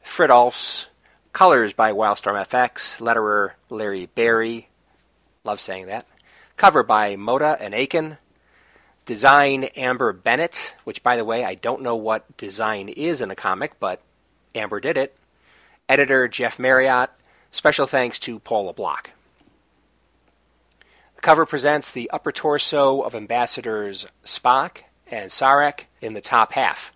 Fridolfs. 0.04 0.86
Colors 1.32 1.72
by 1.72 1.92
Wildstorm 1.92 2.36
FX. 2.46 3.00
Letterer 3.00 3.52
Larry 3.70 4.04
Berry. 4.04 4.68
Love 5.44 5.60
saying 5.60 5.86
that. 5.86 6.04
Cover 6.58 6.82
by 6.82 7.16
Moda 7.16 7.56
and 7.58 7.72
Aiken. 7.72 8.18
Design 9.06 9.64
Amber 9.64 10.12
Bennett, 10.12 10.76
which, 10.84 11.02
by 11.02 11.16
the 11.16 11.24
way, 11.24 11.42
I 11.42 11.54
don't 11.54 11.80
know 11.80 11.96
what 11.96 12.36
design 12.36 12.90
is 12.90 13.22
in 13.22 13.30
a 13.30 13.34
comic, 13.34 13.80
but 13.80 14.02
Amber 14.54 14.78
did 14.78 14.98
it. 14.98 15.16
Editor 15.88 16.28
Jeff 16.28 16.58
Mariotte. 16.58 17.08
Special 17.50 17.86
thanks 17.86 18.18
to 18.18 18.40
Paul 18.40 18.66
LeBlanc. 18.66 19.10
The 21.18 21.22
cover 21.22 21.46
presents 21.46 21.90
the 21.90 22.10
upper 22.10 22.30
torso 22.30 23.00
of 23.02 23.16
ambassadors 23.16 24.06
Spock 24.24 24.84
and 25.08 25.32
Sarek 25.32 25.80
in 26.00 26.14
the 26.14 26.20
top 26.20 26.52
half. 26.52 26.92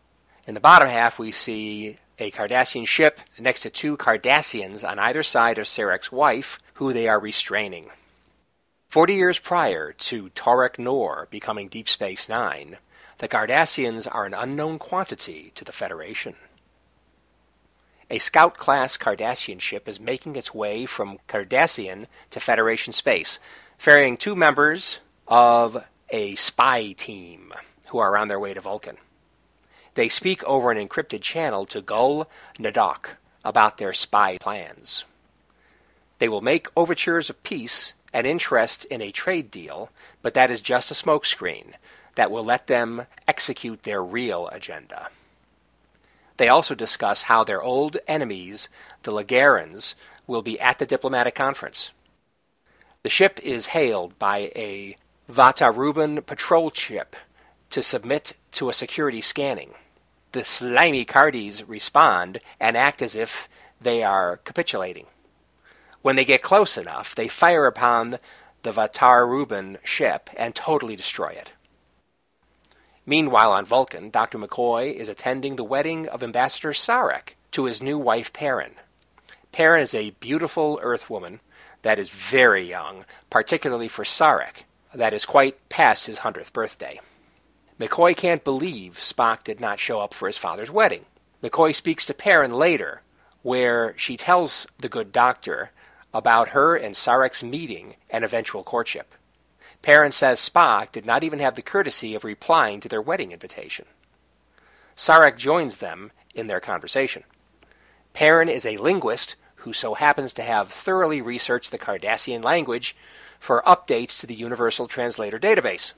In 0.46 0.54
the 0.54 0.60
bottom 0.60 0.88
half, 0.88 1.18
we 1.18 1.32
see 1.32 1.98
a 2.20 2.30
Cardassian 2.30 2.86
ship 2.86 3.18
next 3.40 3.62
to 3.62 3.70
two 3.70 3.96
Cardassians 3.96 4.88
on 4.88 5.00
either 5.00 5.24
side 5.24 5.58
of 5.58 5.66
Sarek's 5.66 6.12
wife, 6.12 6.60
who 6.74 6.92
they 6.92 7.08
are 7.08 7.18
restraining. 7.18 7.90
Forty 8.90 9.14
years 9.14 9.40
prior 9.40 9.92
to 9.92 10.30
Terok 10.30 10.78
Nor 10.78 11.26
becoming 11.32 11.66
Deep 11.66 11.88
Space 11.88 12.28
Nine, 12.28 12.78
the 13.18 13.26
Cardassians 13.26 14.06
are 14.08 14.24
an 14.24 14.34
unknown 14.34 14.78
quantity 14.78 15.50
to 15.56 15.64
the 15.64 15.72
Federation. 15.72 16.36
A 18.08 18.18
Scout 18.18 18.58
class 18.58 18.98
Cardassian 18.98 19.58
ship 19.58 19.88
is 19.88 19.98
making 19.98 20.36
its 20.36 20.52
way 20.52 20.84
from 20.84 21.18
Cardassian 21.28 22.06
to 22.30 22.40
Federation 22.40 22.92
space, 22.92 23.40
ferrying 23.82 24.16
two 24.16 24.36
members 24.36 25.00
of 25.26 25.76
a 26.08 26.36
spy 26.36 26.92
team 26.92 27.52
who 27.88 27.98
are 27.98 28.16
on 28.16 28.28
their 28.28 28.38
way 28.38 28.54
to 28.54 28.60
Vulcan. 28.60 28.96
They 29.94 30.08
speak 30.08 30.44
over 30.44 30.70
an 30.70 30.78
encrypted 30.78 31.20
channel 31.20 31.66
to 31.66 31.80
Gul 31.80 32.30
Nadok 32.60 33.06
about 33.44 33.78
their 33.78 33.92
spy 33.92 34.38
plans. 34.38 35.04
They 36.20 36.28
will 36.28 36.42
make 36.42 36.68
overtures 36.76 37.28
of 37.28 37.42
peace 37.42 37.92
and 38.12 38.24
interest 38.24 38.84
in 38.84 39.02
a 39.02 39.10
trade 39.10 39.50
deal, 39.50 39.90
but 40.22 40.34
that 40.34 40.52
is 40.52 40.60
just 40.60 40.92
a 40.92 40.94
smokescreen 40.94 41.72
that 42.14 42.30
will 42.30 42.44
let 42.44 42.68
them 42.68 43.04
execute 43.26 43.82
their 43.82 44.00
real 44.00 44.46
agenda. 44.46 45.08
They 46.36 46.50
also 46.50 46.76
discuss 46.76 47.20
how 47.20 47.42
their 47.42 47.60
old 47.60 47.96
enemies, 48.06 48.68
the 49.02 49.10
Legarans, 49.10 49.96
will 50.28 50.42
be 50.42 50.60
at 50.60 50.78
the 50.78 50.86
diplomatic 50.86 51.34
conference. 51.34 51.90
The 53.04 53.10
ship 53.10 53.40
is 53.42 53.66
hailed 53.66 54.16
by 54.16 54.52
a 54.54 54.96
Vataruban 55.28 56.24
patrol 56.24 56.70
ship 56.70 57.16
to 57.70 57.82
submit 57.82 58.36
to 58.52 58.68
a 58.68 58.72
security 58.72 59.20
scanning. 59.20 59.74
The 60.30 60.44
slimy 60.44 61.04
Cardis 61.04 61.64
respond 61.66 62.40
and 62.60 62.76
act 62.76 63.02
as 63.02 63.16
if 63.16 63.48
they 63.80 64.04
are 64.04 64.36
capitulating. 64.36 65.08
When 66.02 66.14
they 66.14 66.24
get 66.24 66.42
close 66.42 66.78
enough, 66.78 67.16
they 67.16 67.26
fire 67.26 67.66
upon 67.66 68.20
the 68.62 68.70
Vataruban 68.70 69.84
ship 69.84 70.30
and 70.36 70.54
totally 70.54 70.94
destroy 70.94 71.30
it. 71.30 71.50
Meanwhile, 73.04 73.50
on 73.50 73.64
Vulcan, 73.64 74.10
Dr. 74.10 74.38
McCoy 74.38 74.94
is 74.94 75.08
attending 75.08 75.56
the 75.56 75.64
wedding 75.64 76.06
of 76.08 76.22
Ambassador 76.22 76.72
Sarek 76.72 77.34
to 77.50 77.64
his 77.64 77.82
new 77.82 77.98
wife, 77.98 78.32
Perrin. 78.32 78.76
Perrin 79.50 79.82
is 79.82 79.92
a 79.92 80.10
beautiful 80.10 80.78
Earth 80.80 81.10
woman 81.10 81.40
that 81.82 81.98
is 81.98 82.08
very 82.08 82.68
young, 82.68 83.04
particularly 83.30 83.88
for 83.88 84.04
Sarek, 84.04 84.64
that 84.94 85.14
is 85.14 85.26
quite 85.26 85.68
past 85.68 86.06
his 86.06 86.18
100th 86.18 86.52
birthday. 86.52 87.00
McCoy 87.78 88.16
can't 88.16 88.44
believe 88.44 88.98
Spock 88.98 89.42
did 89.42 89.60
not 89.60 89.80
show 89.80 90.00
up 90.00 90.14
for 90.14 90.26
his 90.26 90.38
father's 90.38 90.70
wedding. 90.70 91.04
McCoy 91.42 91.74
speaks 91.74 92.06
to 92.06 92.14
Perrin 92.14 92.52
later, 92.52 93.02
where 93.42 93.94
she 93.98 94.16
tells 94.16 94.66
the 94.78 94.88
good 94.88 95.10
doctor 95.10 95.70
about 96.14 96.50
her 96.50 96.76
and 96.76 96.94
Sarek's 96.94 97.42
meeting 97.42 97.96
and 98.10 98.24
eventual 98.24 98.62
courtship. 98.62 99.12
Perrin 99.80 100.12
says 100.12 100.38
Spock 100.38 100.92
did 100.92 101.06
not 101.06 101.24
even 101.24 101.40
have 101.40 101.56
the 101.56 101.62
courtesy 101.62 102.14
of 102.14 102.22
replying 102.22 102.80
to 102.80 102.88
their 102.88 103.02
wedding 103.02 103.32
invitation. 103.32 103.86
Sarek 104.96 105.36
joins 105.36 105.78
them 105.78 106.12
in 106.34 106.46
their 106.46 106.60
conversation. 106.60 107.24
Perrin 108.12 108.48
is 108.48 108.66
a 108.66 108.76
linguist 108.76 109.34
who 109.62 109.72
so 109.72 109.94
happens 109.94 110.34
to 110.34 110.42
have 110.42 110.72
thoroughly 110.72 111.22
researched 111.22 111.70
the 111.70 111.78
Cardassian 111.78 112.42
language 112.42 112.96
for 113.38 113.62
updates 113.62 114.20
to 114.20 114.26
the 114.26 114.34
Universal 114.34 114.88
Translator 114.88 115.38
database. 115.38 115.92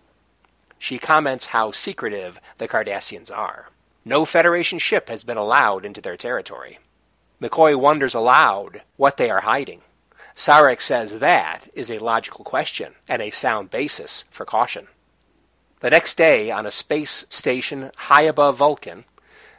She 0.78 0.98
comments 0.98 1.46
how 1.46 1.72
secretive 1.72 2.38
the 2.58 2.68
Cardassians 2.68 3.34
are. 3.34 3.68
No 4.04 4.26
Federation 4.26 4.78
ship 4.78 5.08
has 5.08 5.24
been 5.24 5.38
allowed 5.38 5.86
into 5.86 6.02
their 6.02 6.18
territory. 6.18 6.78
McCoy 7.40 7.74
wonders 7.74 8.14
aloud 8.14 8.82
what 8.96 9.16
they 9.16 9.30
are 9.30 9.40
hiding. 9.40 9.80
Sarek 10.36 10.82
says 10.82 11.20
that 11.20 11.66
is 11.72 11.90
a 11.90 11.98
logical 11.98 12.44
question 12.44 12.94
and 13.08 13.22
a 13.22 13.30
sound 13.30 13.70
basis 13.70 14.24
for 14.30 14.44
caution. 14.44 14.86
The 15.80 15.88
next 15.88 16.16
day, 16.16 16.50
on 16.50 16.66
a 16.66 16.70
space 16.70 17.24
station 17.30 17.92
high 17.96 18.22
above 18.22 18.56
Vulcan, 18.56 19.06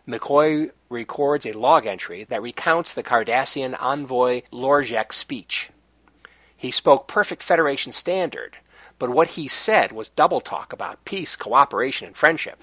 McCoy 0.08 0.70
records 0.90 1.46
a 1.46 1.54
log 1.54 1.86
entry 1.86 2.26
that 2.26 2.42
recounts 2.42 2.94
the 2.94 3.04
Cardassian 3.04 3.76
envoy 3.80 4.42
Lorzhek's 4.52 5.18
speech. 5.18 5.70
He 6.56 6.72
spoke 6.72 7.08
perfect 7.08 7.44
Federation 7.44 7.92
standard, 7.92 8.56
but 8.98 9.10
what 9.10 9.28
he 9.28 9.48
said 9.48 9.92
was 9.92 10.10
double 10.10 10.42
talk 10.42 10.74
about 10.74 11.04
peace, 11.06 11.36
cooperation, 11.36 12.08
and 12.08 12.16
friendship. 12.16 12.62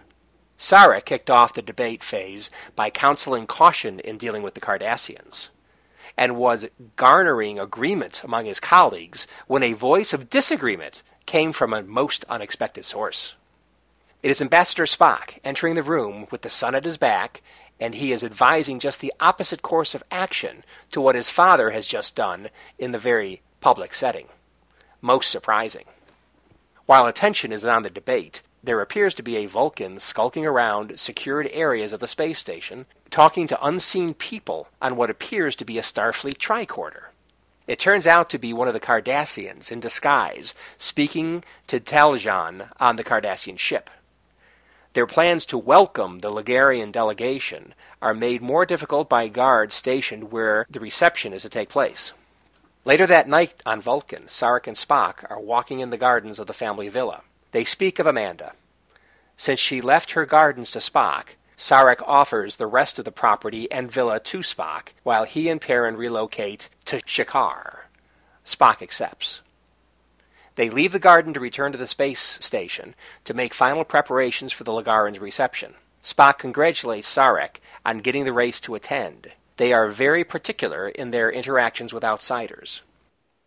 Sarek 0.58 1.04
kicked 1.04 1.30
off 1.30 1.54
the 1.54 1.62
debate 1.62 2.04
phase 2.04 2.50
by 2.76 2.90
counseling 2.90 3.46
caution 3.46 4.00
in 4.00 4.16
dealing 4.16 4.42
with 4.42 4.54
the 4.54 4.60
Cardassians, 4.60 5.48
and 6.16 6.36
was 6.36 6.68
garnering 6.96 7.58
agreement 7.58 8.22
among 8.22 8.44
his 8.44 8.60
colleagues 8.60 9.26
when 9.46 9.62
a 9.62 9.72
voice 9.72 10.12
of 10.12 10.30
disagreement 10.30 11.02
came 11.26 11.52
from 11.52 11.72
a 11.72 11.82
most 11.82 12.24
unexpected 12.28 12.84
source. 12.84 13.34
It 14.22 14.30
is 14.30 14.40
Ambassador 14.40 14.84
Spock 14.84 15.38
entering 15.42 15.74
the 15.74 15.82
room 15.82 16.28
with 16.30 16.42
the 16.42 16.50
sun 16.50 16.76
at 16.76 16.84
his 16.84 16.96
back, 16.96 17.42
and 17.80 17.94
he 17.94 18.12
is 18.12 18.24
advising 18.24 18.78
just 18.78 19.00
the 19.00 19.12
opposite 19.20 19.62
course 19.62 19.94
of 19.94 20.02
action 20.10 20.64
to 20.90 21.00
what 21.00 21.14
his 21.14 21.28
father 21.28 21.70
has 21.70 21.86
just 21.86 22.14
done 22.14 22.48
in 22.78 22.92
the 22.92 22.98
very 22.98 23.42
public 23.60 23.94
setting. 23.94 24.28
Most 25.00 25.30
surprising. 25.30 25.86
While 26.86 27.06
attention 27.06 27.52
is 27.52 27.64
on 27.64 27.82
the 27.82 27.90
debate, 27.90 28.42
there 28.64 28.80
appears 28.80 29.14
to 29.14 29.22
be 29.22 29.38
a 29.38 29.46
Vulcan 29.46 29.98
skulking 29.98 30.46
around 30.46 31.00
secured 31.00 31.48
areas 31.52 31.92
of 31.92 32.00
the 32.00 32.06
space 32.06 32.38
station, 32.38 32.86
talking 33.10 33.48
to 33.48 33.64
unseen 33.64 34.14
people 34.14 34.68
on 34.80 34.94
what 34.94 35.10
appears 35.10 35.56
to 35.56 35.64
be 35.64 35.78
a 35.78 35.82
Starfleet 35.82 36.38
tricorder. 36.38 37.06
It 37.66 37.78
turns 37.78 38.06
out 38.06 38.30
to 38.30 38.38
be 38.38 38.52
one 38.52 38.68
of 38.68 38.74
the 38.74 38.80
Cardassians 38.80 39.72
in 39.72 39.80
disguise, 39.80 40.54
speaking 40.78 41.44
to 41.68 41.80
Taljan 41.80 42.68
on 42.78 42.96
the 42.96 43.04
Cardassian 43.04 43.58
ship. 43.58 43.90
Their 44.95 45.07
plans 45.07 45.47
to 45.47 45.59
welcome 45.59 46.18
the 46.18 46.30
Ligarian 46.30 46.93
delegation 46.93 47.74
are 48.03 48.12
made 48.12 48.43
more 48.43 48.66
difficult 48.66 49.09
by 49.09 49.28
guards 49.28 49.74
stationed 49.74 50.30
where 50.30 50.66
the 50.68 50.80
reception 50.80 51.32
is 51.32 51.43
to 51.43 51.49
take 51.49 51.70
place. 51.70 52.12
Later 52.84 53.07
that 53.07 53.26
night 53.26 53.55
on 53.64 53.80
Vulcan, 53.80 54.26
Sarek 54.26 54.66
and 54.66 54.76
Spock 54.76 55.30
are 55.30 55.40
walking 55.40 55.80
in 55.80 55.88
the 55.88 55.97
gardens 55.97 56.38
of 56.38 56.47
the 56.47 56.53
family 56.53 56.90
villa. 56.90 57.22
They 57.53 57.64
speak 57.64 58.01
of 58.01 58.07
Amanda. 58.07 58.53
Since 59.38 59.61
she 59.61 59.80
left 59.80 60.11
her 60.11 60.26
gardens 60.26 60.72
to 60.72 60.80
Spock, 60.80 61.28
Sarek 61.57 62.03
offers 62.07 62.57
the 62.57 62.66
rest 62.66 62.99
of 62.99 63.07
the 63.07 63.12
property 63.12 63.72
and 63.72 63.90
villa 63.90 64.20
to 64.20 64.38
Spock, 64.40 64.88
while 65.05 65.24
he 65.24 65.49
and 65.49 65.61
Perrin 65.61 65.97
relocate 65.97 66.68
to 66.86 66.99
ShiKahr. 66.99 67.78
Spock 68.45 68.82
accepts. 68.82 69.40
They 70.62 70.70
leave 70.70 70.92
the 70.92 71.00
garden 71.00 71.34
to 71.34 71.40
return 71.40 71.72
to 71.72 71.78
the 71.78 71.88
space 71.88 72.38
station 72.40 72.94
to 73.24 73.34
make 73.34 73.52
final 73.52 73.82
preparations 73.82 74.52
for 74.52 74.62
the 74.62 74.70
Legarans' 74.70 75.20
reception. 75.20 75.74
Spock 76.04 76.38
congratulates 76.38 77.12
Sarek 77.12 77.56
on 77.84 77.98
getting 77.98 78.24
the 78.24 78.32
race 78.32 78.60
to 78.60 78.76
attend. 78.76 79.32
They 79.56 79.72
are 79.72 79.88
very 79.88 80.22
particular 80.22 80.88
in 80.88 81.10
their 81.10 81.32
interactions 81.32 81.92
with 81.92 82.04
outsiders. 82.04 82.80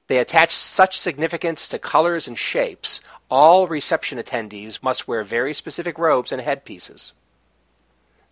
They 0.07 0.17
attach 0.17 0.53
such 0.57 0.99
significance 0.99 1.69
to 1.69 1.79
colors 1.79 2.27
and 2.27 2.37
shapes. 2.37 2.99
All 3.29 3.65
reception 3.65 4.17
attendees 4.17 4.83
must 4.83 5.07
wear 5.07 5.23
very 5.23 5.53
specific 5.53 5.97
robes 5.97 6.33
and 6.33 6.41
headpieces. 6.41 7.13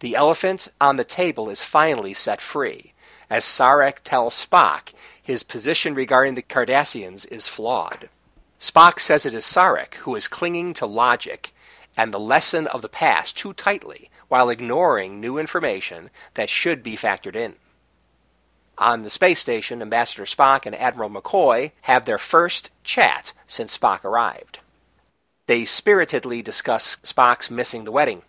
The 0.02 0.18
elephant 0.18 0.68
on 0.82 0.98
the 0.98 1.06
table 1.06 1.50
is 1.50 1.64
finally 1.64 2.14
set 2.14 2.42
free, 2.42 2.94
as 3.30 3.46
Sarek 3.46 4.00
tells 4.04 4.46
Spock 4.46 4.92
his 5.22 5.44
position 5.44 5.96
regarding 5.96 6.36
the 6.36 6.42
Cardassians 6.42 7.26
is 7.26 7.48
flawed. 7.48 8.10
Spock 8.64 9.02
says 9.02 9.26
it 9.26 9.34
is 9.34 9.44
Sarek 9.44 9.96
who 9.96 10.16
is 10.16 10.30
clinging 10.30 10.76
to 10.76 10.86
logic 10.86 11.54
and 11.98 12.14
the 12.14 12.20
lesson 12.20 12.66
of 12.68 12.82
the 12.82 12.88
past 12.88 13.36
too 13.36 13.52
tightly 13.52 14.10
while 14.30 14.50
ignoring 14.50 15.20
new 15.20 15.38
information 15.38 16.10
that 16.36 16.50
should 16.50 16.82
be 16.82 16.96
factored 16.96 17.36
in. 17.36 17.58
On 18.78 19.04
the 19.04 19.10
space 19.10 19.42
station, 19.42 19.82
Ambassador 19.82 20.24
Spock 20.24 20.66
and 20.66 20.74
Admiral 20.76 21.10
McCoy 21.10 21.74
have 21.82 22.06
their 22.06 22.18
first 22.18 22.72
chat 22.86 23.34
since 23.48 23.78
Spock 23.78 24.06
arrived. 24.06 24.60
They 25.46 25.66
spiritedly 25.66 26.42
discuss 26.42 26.96
Spock's 27.04 27.52
missing 27.52 27.84
the 27.84 27.92
wedding. 27.92 28.24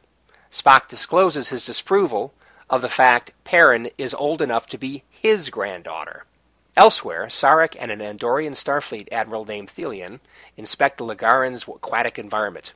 Spock 0.51 0.89
discloses 0.89 1.49
his 1.49 1.65
disapproval 1.65 2.35
of 2.69 2.83
the 2.83 2.89
fact 2.89 3.31
Perrin 3.45 3.89
is 3.99 4.13
old 4.13 4.43
enough 4.43 4.67
to 4.67 4.79
be 4.79 5.05
his 5.11 5.51
granddaughter. 5.51 6.25
Elsewhere, 6.77 7.27
Sarek 7.27 7.77
and 7.79 7.93
an 7.93 8.01
Andorian 8.01 8.57
Starfleet 8.57 9.13
admiral 9.13 9.45
named 9.45 9.71
Thelian 9.71 10.19
inspect 10.57 10.99
the 10.99 11.05
Legaran's 11.05 11.69
aquatic 11.69 12.19
environment, 12.19 12.75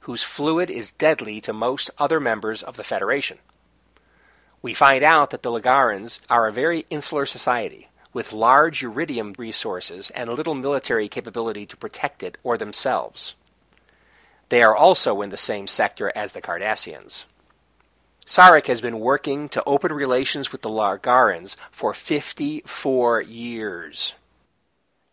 whose 0.00 0.22
fluid 0.22 0.70
is 0.70 0.92
deadly 0.92 1.40
to 1.40 1.52
most 1.52 1.90
other 1.98 2.20
members 2.20 2.62
of 2.62 2.76
the 2.76 2.84
Federation. 2.84 3.38
We 4.62 4.72
find 4.72 5.02
out 5.02 5.30
that 5.30 5.42
the 5.42 5.50
Legarans 5.50 6.20
are 6.30 6.46
a 6.46 6.52
very 6.52 6.86
insular 6.90 7.26
society, 7.26 7.88
with 8.12 8.32
large 8.32 8.82
uridium 8.82 9.36
resources 9.36 10.10
and 10.10 10.30
little 10.30 10.54
military 10.54 11.08
capability 11.08 11.66
to 11.66 11.76
protect 11.76 12.22
it 12.22 12.38
or 12.44 12.56
themselves. 12.56 13.34
They 14.48 14.62
are 14.62 14.76
also 14.76 15.22
in 15.22 15.30
the 15.30 15.36
same 15.36 15.66
sector 15.66 16.12
as 16.14 16.32
the 16.32 16.42
Cardassians. 16.42 17.24
Sarek 18.26 18.66
has 18.66 18.80
been 18.80 19.00
working 19.00 19.48
to 19.50 19.64
open 19.64 19.92
relations 19.92 20.52
with 20.52 20.62
the 20.62 20.68
Legarans 20.68 21.56
for 21.70 21.94
54 21.94 23.22
years. 23.22 24.14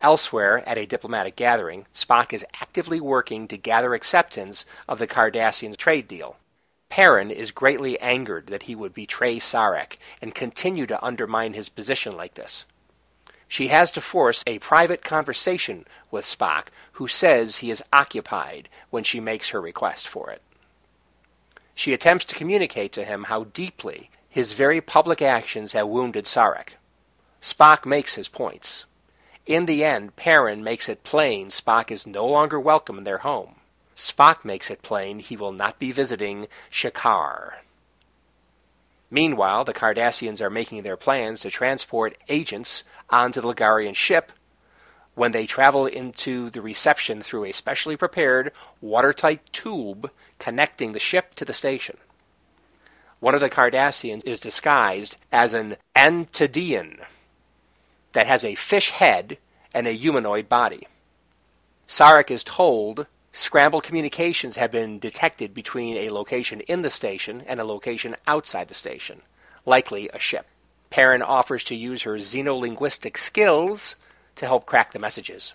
Elsewhere, 0.01 0.62
at 0.68 0.78
a 0.78 0.86
diplomatic 0.86 1.36
gathering, 1.36 1.88
Spock 1.95 2.34
is 2.34 2.45
actively 2.62 2.99
working 2.99 3.47
to 3.47 3.58
gather 3.58 3.95
acceptance 3.95 4.66
of 4.88 4.99
the 4.99 5.08
Cardassian 5.08 5.76
trade 5.76 6.08
deal. 6.08 6.38
Perrin 6.89 7.32
is 7.32 7.51
greatly 7.51 7.99
angered 7.99 8.47
that 8.47 8.64
he 8.64 8.76
would 8.76 8.93
betray 8.93 9.39
Sarek 9.39 9.97
and 10.22 10.36
continue 10.36 10.86
to 10.86 11.03
undermine 11.03 11.53
his 11.53 11.70
position 11.70 12.16
like 12.16 12.36
this. 12.36 12.66
She 13.47 13.70
has 13.70 13.91
to 13.91 14.01
force 14.01 14.43
a 14.45 14.60
private 14.60 15.03
conversation 15.03 15.88
with 16.12 16.26
Spock, 16.26 16.68
who 16.91 17.08
says 17.08 17.55
he 17.55 17.72
is 17.72 17.84
occupied 17.91 18.70
when 18.89 19.03
she 19.03 19.20
makes 19.20 19.49
her 19.49 19.62
request 19.62 20.08
for 20.08 20.32
it. 20.32 20.41
She 21.78 21.93
attempts 21.93 22.25
to 22.25 22.36
communicate 22.36 22.93
to 22.93 23.05
him 23.05 23.25
how 23.25 23.43
deeply 23.43 24.09
his 24.30 24.53
very 24.53 24.82
public 24.82 25.21
actions 25.21 25.73
have 25.73 25.88
wounded 25.88 26.25
Sarek. 26.25 26.69
Spock 27.39 27.86
makes 27.86 28.15
his 28.15 28.28
points. 28.28 28.86
In 29.45 29.67
the 29.67 29.84
end, 29.84 30.15
Perrin 30.15 30.63
makes 30.63 30.89
it 30.89 31.03
plain 31.03 31.49
Spock 31.49 31.91
is 31.91 32.07
no 32.07 32.25
longer 32.25 32.59
welcome 32.59 32.97
in 32.97 33.03
their 33.03 33.19
home. 33.19 33.59
Spock 33.95 34.43
makes 34.43 34.71
it 34.71 34.82
plain 34.82 35.19
he 35.19 35.38
will 35.38 35.51
not 35.51 35.78
be 35.78 35.91
visiting 35.91 36.47
ShiKahr. 36.71 37.53
Meanwhile, 39.11 39.65
the 39.65 39.73
Cardassians 39.75 40.41
are 40.41 40.49
making 40.49 40.82
their 40.82 40.97
plans 40.97 41.41
to 41.41 41.51
transport 41.51 42.17
agents 42.28 42.86
onto 43.07 43.39
the 43.39 43.53
Ligarian 43.53 43.95
ship 43.95 44.32
when 45.18 45.32
they 45.32 45.47
travel 45.47 45.88
into 45.88 46.51
the 46.51 46.61
reception 46.61 47.24
through 47.24 47.45
a 47.45 47.51
specially 47.51 47.97
prepared 47.97 48.53
watertight 48.82 49.41
tube 49.51 50.11
connecting 50.38 50.91
the 50.91 50.99
ship 50.99 51.34
to 51.34 51.43
the 51.43 51.53
station. 51.53 51.97
One 53.20 53.34
of 53.34 53.41
the 53.41 53.49
Cardassians 53.49 54.24
is 54.26 54.39
disguised 54.39 55.18
as 55.32 55.55
an 55.55 55.76
Antedean 55.95 56.99
that 58.11 58.28
has 58.28 58.45
a 58.45 58.53
fish 58.53 58.91
head 58.91 59.39
and 59.74 59.88
a 59.88 59.91
humanoid 59.91 60.47
body. 60.49 60.88
Sarek 61.88 62.30
is 62.30 62.43
told 62.43 63.07
scrambled 63.32 63.86
communications 63.86 64.57
have 64.57 64.72
been 64.72 64.99
detected 64.99 65.55
between 65.55 65.97
a 65.97 66.11
location 66.11 66.61
in 66.61 66.84
the 66.84 66.91
station 66.91 67.43
and 67.47 67.59
a 67.59 67.65
location 67.65 68.15
outside 68.28 68.68
the 68.68 68.76
station, 68.76 69.20
likely 69.65 70.09
a 70.09 70.20
ship. 70.20 70.45
Perrin 70.91 71.24
offers 71.24 71.63
to 71.63 71.76
use 71.76 72.03
her 72.03 72.18
xenolinguistic 72.18 73.18
skills 73.18 73.95
to 74.38 74.46
help 74.46 74.66
crack 74.66 74.92
the 74.92 75.00
messages. 75.00 75.54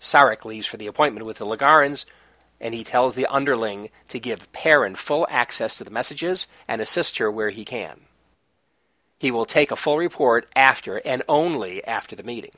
Sarek 0.00 0.44
leaves 0.44 0.66
for 0.66 0.76
the 0.76 0.86
appointment 0.86 1.26
with 1.26 1.38
the 1.38 1.46
Legarans, 1.46 2.06
and 2.60 2.72
he 2.72 2.84
tells 2.84 3.14
the 3.14 3.26
underling 3.26 3.90
to 4.08 4.20
give 4.20 4.52
Perrin 4.52 4.96
full 4.96 5.26
access 5.30 5.78
to 5.78 5.84
the 5.84 5.90
messages 5.90 6.46
and 6.66 6.80
assist 6.80 7.18
her 7.18 7.30
where 7.30 7.50
he 7.50 7.64
can. 7.64 8.00
He 9.18 9.30
will 9.30 9.46
take 9.46 9.70
a 9.70 9.76
full 9.76 9.98
report 9.98 10.48
after 10.54 10.96
and 10.98 11.22
only 11.28 11.84
after 11.84 12.14
the 12.14 12.22
meeting. 12.22 12.56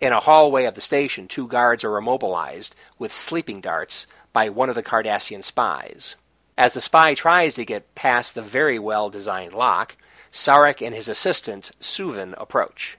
In 0.00 0.12
a 0.12 0.20
hallway 0.20 0.64
of 0.64 0.74
the 0.74 0.80
station, 0.80 1.28
two 1.28 1.46
guards 1.46 1.84
are 1.84 1.96
immobilized 1.96 2.74
with 2.98 3.14
sleeping 3.14 3.60
darts 3.60 4.06
by 4.32 4.48
one 4.48 4.68
of 4.68 4.74
the 4.74 4.82
Cardassian 4.82 5.44
spies. 5.44 6.16
As 6.56 6.74
the 6.74 6.80
spy 6.80 7.14
tries 7.14 7.54
to 7.54 7.64
get 7.64 7.94
past 7.94 8.34
the 8.34 8.42
very 8.42 8.78
well 8.78 9.10
designed 9.10 9.52
lock, 9.52 9.96
Sarek 10.32 10.84
and 10.84 10.94
his 10.94 11.08
assistant, 11.08 11.70
Suvin, 11.80 12.34
approach. 12.36 12.98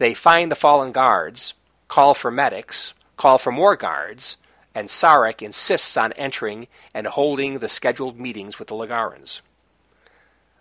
They 0.00 0.14
find 0.14 0.50
the 0.50 0.56
fallen 0.56 0.92
guards, 0.92 1.52
call 1.86 2.14
for 2.14 2.30
medics, 2.30 2.94
call 3.18 3.36
for 3.36 3.52
more 3.52 3.76
guards, 3.76 4.38
and 4.74 4.88
Sarek 4.88 5.42
insists 5.42 5.94
on 5.98 6.14
entering 6.14 6.68
and 6.94 7.06
holding 7.06 7.58
the 7.58 7.68
scheduled 7.68 8.18
meetings 8.18 8.58
with 8.58 8.68
the 8.68 8.74
Legarans. 8.76 9.42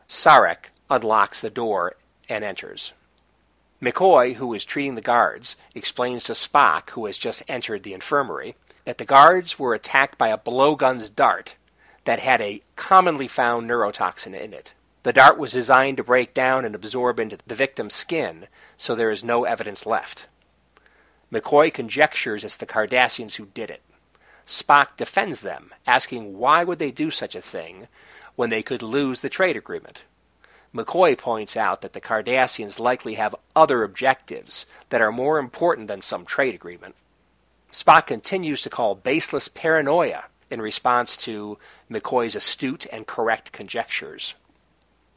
Sarek 0.10 0.66
unlocks 0.90 1.40
the 1.40 1.50
door 1.50 1.96
and 2.28 2.44
enters. 2.44 2.92
McCoy, 3.82 4.36
who 4.36 4.54
is 4.56 4.66
treating 4.66 4.96
the 4.96 5.02
guards, 5.02 5.56
explains 5.74 6.26
to 6.26 6.34
Spock, 6.34 6.90
who 6.90 7.06
has 7.06 7.18
just 7.18 7.44
entered 7.48 7.84
the 7.84 7.94
infirmary, 7.94 8.58
that 8.84 8.98
the 8.98 9.06
guards 9.06 9.58
were 9.58 9.74
attacked 9.74 10.18
by 10.18 10.28
a 10.28 10.38
blowgun's 10.38 11.10
dart 11.10 11.56
that 12.04 12.20
had 12.20 12.42
a 12.42 12.62
commonly 12.76 13.30
found 13.30 13.70
neurotoxin 13.70 14.38
in 14.38 14.54
it. 14.54 14.74
The 15.04 15.14
dart 15.14 15.38
was 15.38 15.54
designed 15.54 15.98
to 15.98 16.04
break 16.04 16.34
down 16.34 16.66
and 16.66 16.76
absorb 16.76 17.20
into 17.20 17.38
the 17.48 17.56
victim's 17.56 17.96
skin, 17.96 18.48
so 18.78 18.96
there 18.96 19.12
is 19.12 19.24
no 19.24 19.46
evidence 19.46 19.86
left. 19.86 20.28
McCoy 21.32 21.74
conjectures 21.74 22.44
it's 22.44 22.58
the 22.58 22.66
Cardassians 22.66 23.36
who 23.36 23.46
did 23.46 23.70
it. 23.70 23.82
Spock 24.46 24.98
defends 24.98 25.42
them, 25.42 25.74
asking 25.86 26.38
why 26.38 26.64
would 26.64 26.80
they 26.80 26.92
do 26.92 27.12
such 27.12 27.36
a 27.36 27.42
thing 27.42 27.88
when 28.36 28.50
they 28.50 28.64
could 28.64 28.82
lose 28.82 29.22
the 29.22 29.30
trade 29.30 29.56
agreement. 29.56 30.04
McCoy 30.74 31.18
points 31.18 31.56
out 31.56 31.82
that 31.82 31.94
the 31.94 32.02
Cardassians 32.02 32.80
likely 32.80 33.14
have 33.14 33.36
other 33.56 33.84
objectives 33.84 34.66
that 34.90 35.02
are 35.02 35.12
more 35.12 35.40
important 35.40 35.88
than 35.88 36.02
some 36.02 36.26
trade 36.26 36.56
agreement. 36.56 36.96
Spock 37.72 38.08
continues 38.08 38.64
to 38.64 38.70
call 38.70 38.96
baseless 38.96 39.48
paranoia 39.48 40.26
in 40.50 40.62
response 40.62 41.18
to 41.18 41.58
McCoy's 41.90 42.36
astute 42.36 42.86
and 42.92 43.06
correct 43.06 43.52
conjectures. 43.52 44.34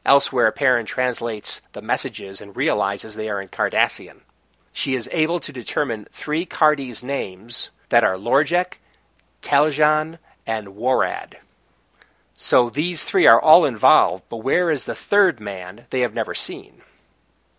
Elsewhere, 0.04 0.50
Perrin 0.50 0.86
translates 0.86 1.60
the 1.72 1.82
messages 1.82 2.40
and 2.40 2.56
realizes 2.56 3.14
they 3.14 3.30
are 3.30 3.40
in 3.40 3.48
Cardassian. 3.48 4.20
She 4.72 4.94
is 4.94 5.08
able 5.12 5.40
to 5.40 5.52
determine 5.52 6.06
three 6.10 6.44
Cardis 6.46 7.02
names 7.02 7.70
that 7.90 8.04
are 8.04 8.16
Lorjek, 8.16 8.78
Taljan, 9.42 10.18
and 10.46 10.68
Warad. 10.68 11.34
So 12.36 12.70
these 12.70 13.04
three 13.04 13.26
are 13.26 13.40
all 13.40 13.64
involved, 13.66 14.24
but 14.28 14.38
where 14.38 14.70
is 14.70 14.84
the 14.84 14.94
third 14.94 15.38
man 15.38 15.86
they 15.90 16.00
have 16.00 16.14
never 16.14 16.34
seen? 16.34 16.82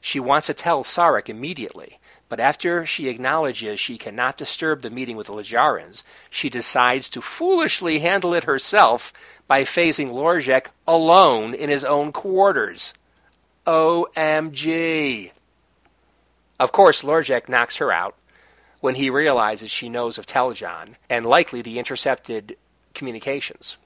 She 0.02 0.20
wants 0.20 0.48
to 0.48 0.54
tell 0.54 0.84
Sarek 0.84 1.30
immediately, 1.30 2.00
but 2.30 2.39
after 2.39 2.86
she 2.86 3.09
acknowledges 3.09 3.80
she 3.80 3.97
cannot 3.97 4.38
disturb 4.38 4.82
the 4.82 4.89
meeting 4.89 5.17
with 5.17 5.28
the 5.28 5.34
Legarans, 5.34 6.03
she 6.30 6.49
decides 6.49 7.09
to 7.09 7.21
foolishly 7.21 7.99
handle 7.99 8.34
it 8.34 8.45
herself 8.45 9.13
by 9.47 9.63
phasing 9.63 10.11
Lorjek 10.11 10.67
alone 10.88 11.53
in 11.53 11.69
his 11.69 11.84
own 11.84 12.11
quarters. 12.11 12.93
OMG! 13.67 15.32
Of 16.59 16.71
course, 16.71 17.03
Lorjek 17.03 17.49
knocks 17.49 17.78
her 17.78 17.91
out 17.91 18.15
when 18.80 18.95
he 18.95 19.09
realizes 19.09 19.71
she 19.71 19.89
knows 19.89 20.17
of 20.17 20.26
Teljan 20.26 20.95
and 21.09 21.26
likely 21.26 21.61
the 21.61 21.80
intercepted 21.80 22.57
communications. 22.93 23.78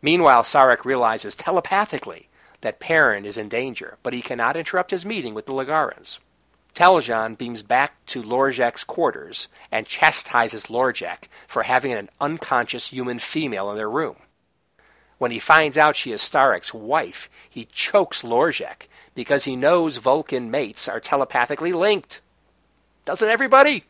Meanwhile, 0.00 0.42
Sarek 0.42 0.84
realizes 0.84 1.34
telepathically 1.34 2.28
that 2.60 2.80
Perrin 2.80 3.24
is 3.24 3.38
in 3.38 3.48
danger, 3.48 3.98
but 4.02 4.12
he 4.12 4.22
cannot 4.22 4.56
interrupt 4.56 4.90
his 4.90 5.04
meeting 5.04 5.34
with 5.34 5.46
the 5.46 5.52
Legarans. 5.52 6.18
Teljan 6.74 7.36
beams 7.36 7.62
back 7.62 7.92
to 8.06 8.22
Lorjek's 8.22 8.84
quarters 8.84 9.48
and 9.70 9.86
chastises 9.86 10.66
Lorjek 10.70 11.28
for 11.46 11.62
having 11.62 11.92
an 11.92 12.08
unconscious 12.18 12.88
human 12.88 13.18
female 13.18 13.70
in 13.70 13.76
their 13.76 13.90
room. 13.90 14.16
When 15.18 15.30
he 15.30 15.38
finds 15.38 15.76
out 15.76 15.96
she 15.96 16.12
is 16.12 16.22
Sarek's 16.22 16.72
wife, 16.72 17.28
he 17.50 17.66
chokes 17.66 18.22
Lorjek 18.22 18.88
because 19.14 19.44
he 19.44 19.54
knows 19.54 19.98
Vulcan 19.98 20.50
mates 20.50 20.88
are 20.88 20.98
telepathically 20.98 21.72
linked. 21.72 22.20
Doesn't 23.04 23.28
everybody? 23.28 23.84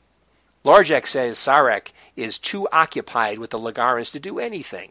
Lorjek 0.64 1.06
says 1.06 1.38
Sarek 1.38 1.88
is 2.16 2.38
too 2.38 2.68
occupied 2.70 3.38
with 3.38 3.50
the 3.50 3.58
Legarans 3.58 4.12
to 4.12 4.20
do 4.20 4.40
anything. 4.40 4.90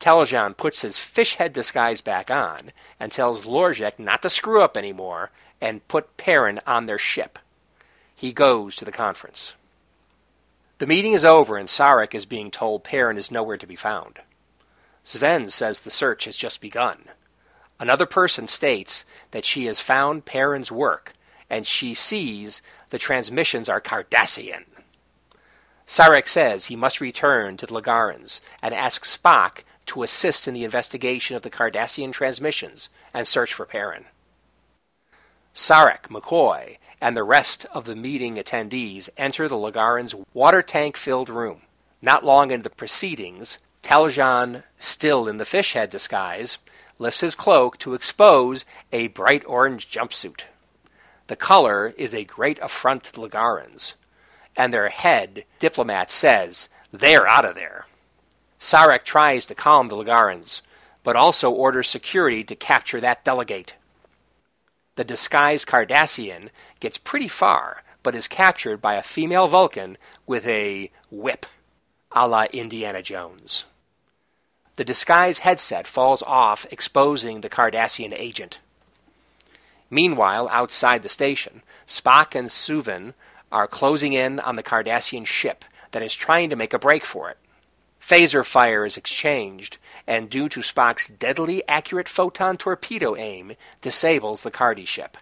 Teljan 0.00 0.56
puts 0.56 0.82
his 0.82 0.98
fish 0.98 1.34
head 1.34 1.52
disguise 1.52 2.00
back 2.00 2.30
on 2.30 2.72
and 3.00 3.10
tells 3.10 3.44
Lorjek 3.44 3.98
not 3.98 4.22
to 4.22 4.30
screw 4.30 4.62
up 4.62 4.76
anymore 4.76 5.30
and 5.64 5.88
put 5.88 6.18
Perrin 6.18 6.60
on 6.66 6.84
their 6.84 6.98
ship. 6.98 7.38
He 8.14 8.34
goes 8.34 8.76
to 8.76 8.84
the 8.84 8.92
conference. 8.92 9.54
The 10.76 10.86
meeting 10.86 11.14
is 11.14 11.24
over 11.24 11.56
and 11.56 11.66
Sarek 11.66 12.14
is 12.14 12.26
being 12.26 12.50
told 12.50 12.84
Perrin 12.84 13.16
is 13.16 13.30
nowhere 13.30 13.56
to 13.56 13.66
be 13.66 13.74
found. 13.74 14.18
Suvin 15.06 15.50
says 15.50 15.80
the 15.80 15.90
search 15.90 16.26
has 16.26 16.36
just 16.36 16.60
begun. 16.60 17.02
Another 17.80 18.04
person 18.04 18.46
states 18.46 19.06
that 19.30 19.46
she 19.46 19.64
has 19.64 19.80
found 19.80 20.26
Perrin's 20.26 20.70
work 20.70 21.14
and 21.48 21.66
she 21.66 21.94
sees 21.94 22.60
the 22.90 22.98
transmissions 22.98 23.70
are 23.70 23.80
Cardassian. 23.80 24.66
Sarek 25.86 26.28
says 26.28 26.66
he 26.66 26.76
must 26.76 27.00
return 27.00 27.56
to 27.56 27.64
the 27.64 27.72
Legarans 27.72 28.42
and 28.60 28.74
ask 28.74 29.06
Spock 29.06 29.64
to 29.86 30.02
assist 30.02 30.46
in 30.46 30.52
the 30.52 30.64
investigation 30.64 31.36
of 31.36 31.42
the 31.42 31.50
Cardassian 31.50 32.12
transmissions 32.12 32.90
and 33.14 33.26
search 33.26 33.54
for 33.54 33.64
Perrin. 33.64 34.04
Sarek, 35.56 36.08
McCoy, 36.08 36.78
and 37.00 37.16
the 37.16 37.22
rest 37.22 37.64
of 37.66 37.84
the 37.84 37.94
meeting 37.94 38.38
attendees 38.38 39.08
enter 39.16 39.48
the 39.48 39.56
Legarans' 39.56 40.12
water 40.32 40.62
tank 40.62 40.96
filled 40.96 41.28
room. 41.28 41.62
Not 42.02 42.24
long 42.24 42.50
into 42.50 42.68
the 42.68 42.74
proceedings, 42.74 43.58
Taljan, 43.80 44.64
still 44.78 45.28
in 45.28 45.36
the 45.36 45.44
fish 45.44 45.74
head 45.74 45.90
disguise, 45.90 46.58
lifts 46.98 47.20
his 47.20 47.36
cloak 47.36 47.78
to 47.78 47.94
expose 47.94 48.64
a 48.90 49.06
bright 49.06 49.44
orange 49.46 49.88
jumpsuit. 49.88 50.42
The 51.28 51.36
color 51.36 51.94
is 51.96 52.14
a 52.14 52.24
great 52.24 52.58
affront 52.58 53.04
to 53.04 53.12
the 53.12 53.20
Legarans, 53.20 53.94
and 54.56 54.72
their 54.72 54.88
head 54.88 55.44
diplomat 55.60 56.10
says, 56.10 56.68
They're 56.92 57.28
out 57.28 57.44
of 57.44 57.54
there. 57.54 57.86
Sarek 58.58 59.04
tries 59.04 59.46
to 59.46 59.54
calm 59.54 59.86
the 59.86 59.96
Legarans, 59.96 60.62
but 61.04 61.14
also 61.14 61.52
orders 61.52 61.88
security 61.88 62.42
to 62.42 62.56
capture 62.56 63.00
that 63.02 63.22
delegate. 63.22 63.74
The 64.96 65.04
disguised 65.04 65.66
Cardassian 65.66 66.50
gets 66.78 66.98
pretty 66.98 67.28
far, 67.28 67.82
but 68.04 68.14
is 68.14 68.28
captured 68.28 68.80
by 68.80 68.94
a 68.94 69.02
female 69.02 69.48
Vulcan 69.48 69.98
with 70.26 70.46
a 70.46 70.90
whip, 71.10 71.46
a 72.12 72.28
la 72.28 72.44
Indiana 72.52 73.02
Jones. 73.02 73.64
The 74.76 74.84
disguise 74.84 75.40
headset 75.40 75.86
falls 75.86 76.22
off, 76.22 76.66
exposing 76.70 77.40
the 77.40 77.48
Cardassian 77.48 78.12
agent. 78.12 78.58
Meanwhile, 79.90 80.48
outside 80.48 81.02
the 81.02 81.08
station, 81.08 81.62
Spock 81.86 82.34
and 82.34 82.48
Suvin 82.48 83.14
are 83.50 83.68
closing 83.68 84.12
in 84.12 84.40
on 84.40 84.56
the 84.56 84.62
Cardassian 84.62 85.26
ship 85.26 85.64
that 85.90 86.02
is 86.02 86.14
trying 86.14 86.50
to 86.50 86.56
make 86.56 86.72
a 86.72 86.78
break 86.78 87.04
for 87.04 87.30
it. 87.30 87.38
Phaser 88.06 88.44
fire 88.44 88.84
is 88.84 88.98
exchanged, 88.98 89.78
and 90.06 90.28
due 90.28 90.50
to 90.50 90.60
Spock's 90.60 91.08
deadly 91.08 91.66
accurate 91.66 92.06
photon 92.06 92.58
torpedo 92.58 93.16
aim, 93.16 93.56
disables 93.80 94.42
the 94.42 94.50
Cardi 94.50 94.84
ship. 94.84 95.16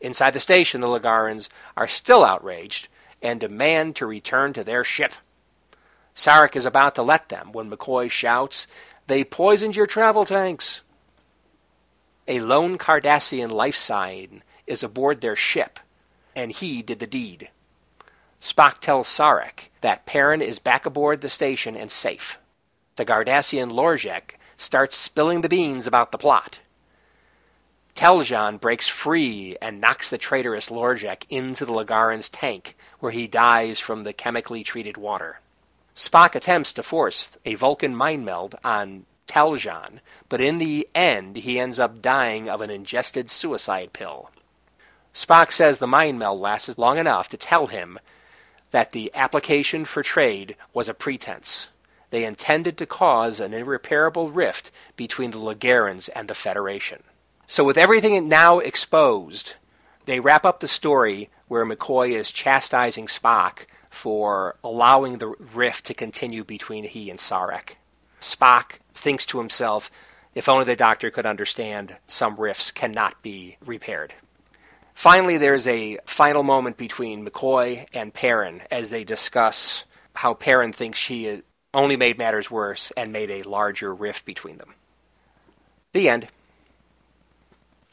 Inside 0.00 0.32
the 0.32 0.40
station, 0.40 0.80
the 0.80 0.88
Legarans 0.88 1.48
are 1.76 1.86
still 1.86 2.24
outraged 2.24 2.88
and 3.22 3.38
demand 3.38 3.94
to 3.96 4.06
return 4.06 4.54
to 4.54 4.64
their 4.64 4.82
ship. 4.82 5.14
Sarek 6.16 6.56
is 6.56 6.66
about 6.66 6.96
to 6.96 7.02
let 7.02 7.28
them 7.28 7.52
when 7.52 7.70
McCoy 7.70 8.10
shouts, 8.10 8.66
They 9.06 9.22
poisoned 9.22 9.76
your 9.76 9.86
travel 9.86 10.24
tanks! 10.24 10.80
A 12.26 12.40
lone 12.40 12.76
Cardassian 12.76 13.52
life 13.52 13.76
sign 13.76 14.42
is 14.66 14.82
aboard 14.82 15.20
their 15.20 15.36
ship, 15.36 15.78
and 16.34 16.50
he 16.50 16.82
did 16.82 16.98
the 16.98 17.06
deed. 17.06 17.50
Spock 18.38 18.78
tells 18.78 19.08
Sarek 19.08 19.70
that 19.80 20.06
Perrin 20.06 20.40
is 20.40 20.60
back 20.60 20.86
aboard 20.86 21.20
the 21.20 21.28
station 21.28 21.76
and 21.76 21.90
safe. 21.90 22.38
The 22.94 23.04
Cardassian 23.04 23.72
Lorjek 23.72 24.38
starts 24.56 24.96
spilling 24.96 25.40
the 25.40 25.48
beans 25.48 25.86
about 25.86 26.12
the 26.12 26.18
plot. 26.18 26.60
Teljan 27.96 28.60
breaks 28.60 28.88
free 28.88 29.56
and 29.60 29.80
knocks 29.80 30.10
the 30.10 30.18
traitorous 30.18 30.70
Lorjek 30.70 31.24
into 31.28 31.64
the 31.64 31.72
Legaran's 31.72 32.28
tank, 32.28 32.76
where 33.00 33.10
he 33.10 33.26
dies 33.26 33.80
from 33.80 34.04
the 34.04 34.12
chemically 34.12 34.62
treated 34.62 34.96
water. 34.96 35.40
Spock 35.96 36.34
attempts 36.34 36.74
to 36.74 36.82
force 36.82 37.36
a 37.44 37.54
Vulcan 37.54 37.96
mind 37.96 38.24
meld 38.24 38.54
on 38.62 39.06
Teljan, 39.26 40.00
but 40.28 40.40
in 40.40 40.58
the 40.58 40.88
end 40.94 41.36
he 41.36 41.58
ends 41.58 41.80
up 41.80 42.00
dying 42.00 42.48
of 42.48 42.60
an 42.60 42.70
ingested 42.70 43.28
suicide 43.28 43.92
pill. 43.92 44.30
Spock 45.14 45.50
says 45.50 45.78
the 45.78 45.86
mind 45.86 46.18
meld 46.18 46.40
lasted 46.40 46.78
long 46.78 46.98
enough 46.98 47.30
to 47.30 47.36
tell 47.36 47.66
him 47.66 47.98
that 48.70 48.92
the 48.92 49.12
application 49.14 49.84
for 49.84 50.02
trade 50.02 50.56
was 50.72 50.88
a 50.88 50.94
pretense. 50.94 51.68
They 52.10 52.24
intended 52.24 52.78
to 52.78 52.86
cause 52.86 53.40
an 53.40 53.52
irreparable 53.52 54.30
rift 54.30 54.70
between 54.96 55.30
the 55.30 55.38
Legarans 55.38 56.08
and 56.14 56.28
the 56.28 56.34
Federation. 56.34 57.02
So, 57.46 57.64
with 57.64 57.78
everything 57.78 58.28
now 58.28 58.58
exposed, 58.58 59.54
they 60.04 60.20
wrap 60.20 60.44
up 60.44 60.60
the 60.60 60.68
story 60.68 61.30
where 61.48 61.66
McCoy 61.66 62.12
is 62.12 62.30
chastising 62.32 63.06
Spock 63.06 63.66
for 63.90 64.56
allowing 64.62 65.18
the 65.18 65.34
rift 65.54 65.86
to 65.86 65.94
continue 65.94 66.44
between 66.44 66.84
he 66.84 67.10
and 67.10 67.18
Sarek. 67.18 67.76
Spock 68.20 68.72
thinks 68.94 69.26
to 69.26 69.38
himself, 69.38 69.90
if 70.34 70.48
only 70.48 70.64
the 70.64 70.76
doctor 70.76 71.10
could 71.10 71.26
understand, 71.26 71.96
some 72.08 72.36
rifts 72.36 72.70
cannot 72.70 73.22
be 73.22 73.56
repaired. 73.64 74.12
Finally, 74.96 75.36
there's 75.36 75.66
a 75.66 75.98
final 76.06 76.42
moment 76.42 76.78
between 76.78 77.24
McCoy 77.24 77.86
and 77.92 78.12
Perrin 78.12 78.62
as 78.70 78.88
they 78.88 79.04
discuss 79.04 79.84
how 80.14 80.32
Perrin 80.32 80.72
thinks 80.72 80.98
she 80.98 81.42
only 81.74 81.96
made 81.96 82.16
matters 82.16 82.50
worse 82.50 82.92
and 82.96 83.12
made 83.12 83.30
a 83.30 83.42
larger 83.42 83.94
rift 83.94 84.24
between 84.24 84.56
them. 84.56 84.72
The 85.92 86.08
end. 86.08 86.26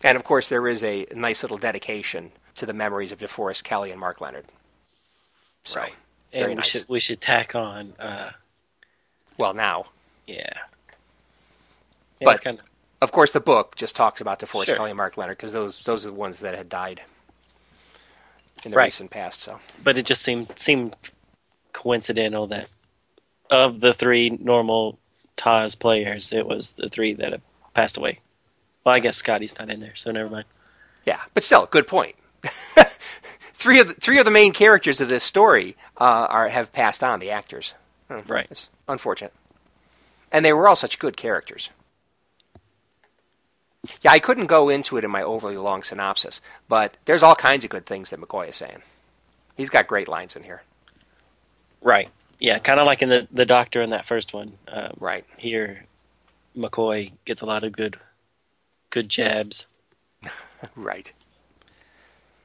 And 0.01 0.15
of 0.15 0.23
course, 0.23 0.47
there 0.47 0.65
is 0.65 0.81
a 0.85 1.05
nice 1.13 1.43
little 1.43 1.57
dedication 1.57 2.31
to 2.55 2.65
the 2.65 2.73
memories 2.73 3.11
of 3.11 3.19
DeForest 3.19 3.65
Kelley 3.65 3.91
and 3.91 3.99
Mark 3.99 4.21
Lenard. 4.21 4.45
So, 5.65 5.81
right. 5.81 5.93
very 6.31 6.43
And 6.45 6.49
we 6.51 6.55
nice. 6.55 6.67
should 6.67 6.85
we 6.87 6.99
should 7.01 7.19
tack 7.19 7.53
on 7.53 7.91
uh, 7.99 8.31
Well, 9.37 9.53
now, 9.53 9.87
Yeah. 10.25 10.37
Yeah, 10.37 10.55
But- 12.21 12.31
it's 12.35 12.43
kind 12.45 12.59
of 12.59 12.65
of 13.03 13.11
course, 13.11 13.31
the 13.31 13.39
book 13.39 13.75
just 13.75 13.95
talks 13.95 14.21
about 14.21 14.39
DeForest 14.39 14.65
Sure. 14.65 14.75
Kelley 14.77 14.91
and 14.91 14.97
Mark 14.97 15.17
Lenard 15.17 15.37
because 15.37 15.53
those 15.53 15.81
those 15.83 16.05
are 16.05 16.09
the 16.09 16.15
ones 16.15 16.39
that 16.39 16.55
had 16.55 16.69
died 16.69 17.01
in 18.63 18.71
the 18.71 18.77
Right. 18.77 18.85
recent 18.85 19.11
past. 19.11 19.41
So 19.41 19.59
but 19.83 19.97
it 19.97 20.05
just 20.05 20.21
seemed 20.21 20.57
seemed 20.57 20.95
coincidental 21.73 22.47
that 22.47 22.67
of 23.49 23.79
the 23.79 23.93
three 23.93 24.29
normal 24.29 24.97
TOS 25.35 25.75
players, 25.75 26.31
it 26.33 26.45
was 26.45 26.71
the 26.73 26.89
three 26.89 27.13
that 27.13 27.31
have 27.33 27.41
passed 27.73 27.97
away. 27.97 28.19
Well, 28.83 28.95
I 28.95 28.99
guess 28.99 29.17
Scotty's 29.17 29.57
not 29.57 29.69
in 29.69 29.79
there, 29.79 29.95
so 29.95 30.11
never 30.11 30.29
mind. 30.29 30.45
yeah, 31.05 31.19
but 31.33 31.43
still, 31.43 31.65
good 31.65 31.87
point. 31.87 32.15
three 33.53 33.79
of 33.79 33.87
the, 33.87 33.93
three 33.93 34.19
of 34.19 34.25
the 34.25 34.31
main 34.31 34.51
characters 34.53 35.01
of 35.01 35.07
this 35.09 35.23
story 35.23 35.75
uh, 35.97 36.03
are 36.29 36.47
have 36.49 36.71
passed 36.73 37.03
on. 37.03 37.19
The 37.19 37.31
actors, 37.31 37.73
Hmm, 38.09 38.19
Right. 38.27 38.47
It's 38.51 38.69
unfortunate, 38.87 39.33
and 40.31 40.43
they 40.43 40.53
were 40.53 40.67
all 40.67 40.75
such 40.75 40.99
good 40.99 41.15
characters. 41.17 41.69
Yeah, 44.01 44.11
I 44.11 44.19
couldn't 44.19 44.45
go 44.47 44.69
into 44.69 44.97
it 44.97 45.03
in 45.03 45.11
my 45.11 45.23
overly 45.23 45.57
long 45.57 45.83
synopsis, 45.83 46.41
but 46.69 46.95
there's 47.05 47.23
all 47.23 47.35
kinds 47.35 47.63
of 47.65 47.69
good 47.69 47.85
things 47.85 48.09
that 48.11 48.19
McCoy 48.21 48.49
is 48.49 48.55
saying. 48.55 48.81
He's 49.57 49.69
got 49.69 49.87
great 49.87 50.07
lines 50.07 50.35
in 50.35 50.43
here. 50.43 50.61
Right. 51.81 52.09
Yeah, 52.39 52.59
kind 52.59 52.79
of 52.79 52.85
like 52.85 53.01
in 53.01 53.09
the 53.09 53.27
the 53.31 53.45
Doctor 53.45 53.81
in 53.81 53.91
that 53.91 54.05
first 54.07 54.33
one. 54.33 54.53
Um, 54.67 54.93
Right. 54.99 55.25
here, 55.37 55.85
McCoy 56.57 57.11
gets 57.25 57.41
a 57.41 57.45
lot 57.45 57.63
of 57.63 57.71
good 57.73 57.97
good 58.89 59.09
jabs, 59.09 59.65
Right. 60.75 61.11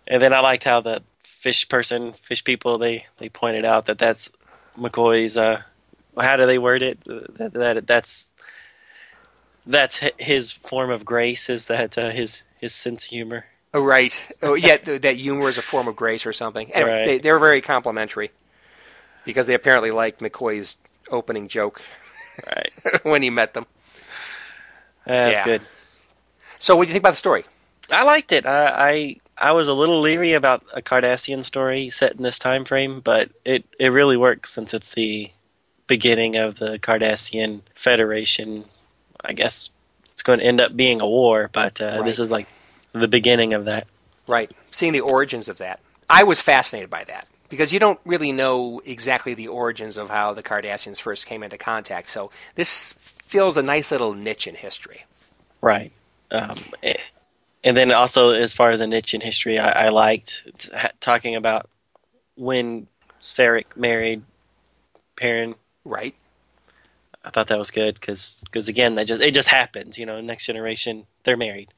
and 0.07 0.22
then 0.22 0.32
I 0.32 0.41
liked 0.41 0.64
how 0.64 0.80
the 0.80 1.03
fish 1.41 1.68
person, 1.68 2.14
fish 2.28 2.45
people, 2.45 2.78
they 2.78 3.07
they 3.18 3.28
pointed 3.28 3.64
out 3.64 3.86
that 3.86 3.99
that's 3.99 4.30
McCoy's. 4.76 5.36
Uh, 5.36 5.62
how 6.20 6.36
do 6.36 6.47
they 6.47 6.59
word 6.59 6.82
it? 6.82 6.99
That, 7.05 7.53
that 7.55 7.86
that's 7.86 8.28
that's 9.69 10.01
his 10.19 10.51
form 10.53 10.91
of 10.91 11.05
grace. 11.05 11.49
Is 11.49 11.66
that 11.66 11.97
uh, 11.97 12.11
his 12.11 12.43
his 12.59 12.75
sense 12.75 13.05
of 13.05 13.11
humor? 13.11 13.45
Oh, 13.75 13.83
right. 13.83 14.12
Oh, 14.43 14.55
yeah, 14.55 14.79
th- 14.79 15.03
that 15.03 15.16
humor 15.16 15.49
is 15.49 15.59
a 15.59 15.62
form 15.62 15.89
of 15.89 15.95
grace 15.97 16.25
or 16.27 16.33
something. 16.33 16.73
Anyway, 16.73 16.91
Right. 16.91 17.05
they, 17.05 17.19
they 17.19 17.31
were 17.33 17.39
very 17.39 17.61
complimentary 17.61 18.31
because 19.25 19.47
they 19.47 19.55
apparently 19.55 19.91
liked 19.91 20.21
McCoy's 20.21 20.77
opening 21.11 21.49
joke 21.49 21.83
Right. 22.47 22.73
when 23.03 23.23
he 23.23 23.31
met 23.31 23.53
them. 23.53 23.66
That's 25.05 25.41
Yeah. 25.41 25.45
good. 25.45 25.62
So, 26.59 26.77
what 26.77 26.85
do 26.85 26.89
you 26.89 26.95
think 26.95 27.03
about 27.03 27.11
the 27.12 27.16
story? 27.16 27.45
I 27.91 28.05
liked 28.05 28.33
it. 28.33 28.47
I, 28.47 28.91
I 28.91 29.16
I 29.37 29.53
was 29.53 29.69
a 29.69 29.75
little 29.75 30.01
leery 30.01 30.33
about 30.33 30.64
a 30.73 30.83
Cardassian 30.83 31.45
story 31.45 31.91
set 31.91 32.12
in 32.12 32.23
this 32.23 32.39
time 32.39 32.64
frame, 32.64 33.01
but 33.01 33.31
it 33.45 33.64
it 33.79 33.89
really 33.89 34.16
works 34.16 34.53
since 34.53 34.75
it's 34.75 34.91
the 34.91 35.31
beginning 35.87 36.37
of 36.37 36.59
the 36.59 36.79
Cardassian 36.79 37.61
Federation. 37.75 38.64
I 39.25 39.33
guess 39.33 39.71
it's 40.12 40.23
going 40.23 40.39
to 40.41 40.45
end 40.45 40.61
up 40.61 40.75
being 40.75 41.01
a 41.01 41.07
war, 41.07 41.51
but 41.53 41.81
uh, 41.81 41.85
Right. 41.99 42.05
this 42.05 42.19
is 42.19 42.31
like 42.31 42.47
the 42.93 43.09
beginning 43.09 43.55
of 43.55 43.66
that. 43.66 43.87
Right. 44.27 44.51
Seeing 44.71 44.93
the 44.93 45.01
origins 45.01 45.49
of 45.49 45.59
that. 45.59 45.81
I 46.09 46.25
was 46.25 46.41
fascinated 46.41 46.91
by 46.91 47.05
that 47.05 47.27
because 47.49 47.73
you 47.73 47.79
don't 47.79 48.01
really 48.05 48.33
know 48.33 48.81
exactly 48.85 49.35
the 49.35 49.49
origins 49.49 49.97
of 49.97 50.09
how 50.09 50.35
the 50.35 50.43
Cardassians 50.43 51.01
first 51.01 51.27
came 51.27 51.43
into 51.43 51.59
contact. 51.59 52.09
So, 52.09 52.31
this 52.55 52.95
fills 52.99 53.57
a 53.57 53.62
nice 53.62 53.91
little 53.91 54.14
niche 54.14 54.47
in 54.47 54.55
history. 54.55 55.05
Right. 55.61 55.93
Um, 56.31 56.57
and 57.64 57.77
then 57.77 57.93
also, 57.93 58.33
as 58.33 58.53
far 58.53 58.71
as 58.71 58.81
a 58.81 58.87
niche 58.87 59.14
in 59.14 59.21
history, 59.21 59.59
I, 59.59 59.87
I 59.87 59.89
liked 59.91 60.71
ha- 60.75 60.91
talking 61.01 61.37
about 61.37 61.69
when 62.37 62.87
Sarek 63.21 63.77
married 63.77 64.23
Perrin. 65.16 65.55
Right. 65.85 66.14
I 67.29 67.31
thought 67.31 67.49
that 67.49 67.59
was 67.59 67.70
good 67.70 67.95
because 67.95 68.39
because 68.43 68.68
again, 68.68 68.95
that 68.95 69.07
just 69.07 69.20
it 69.20 69.35
just 69.35 69.49
happens. 69.49 69.99
You 69.99 70.07
know, 70.07 70.22
next 70.22 70.47
generation 70.47 71.05
they're 71.24 71.37
married. 71.37 71.68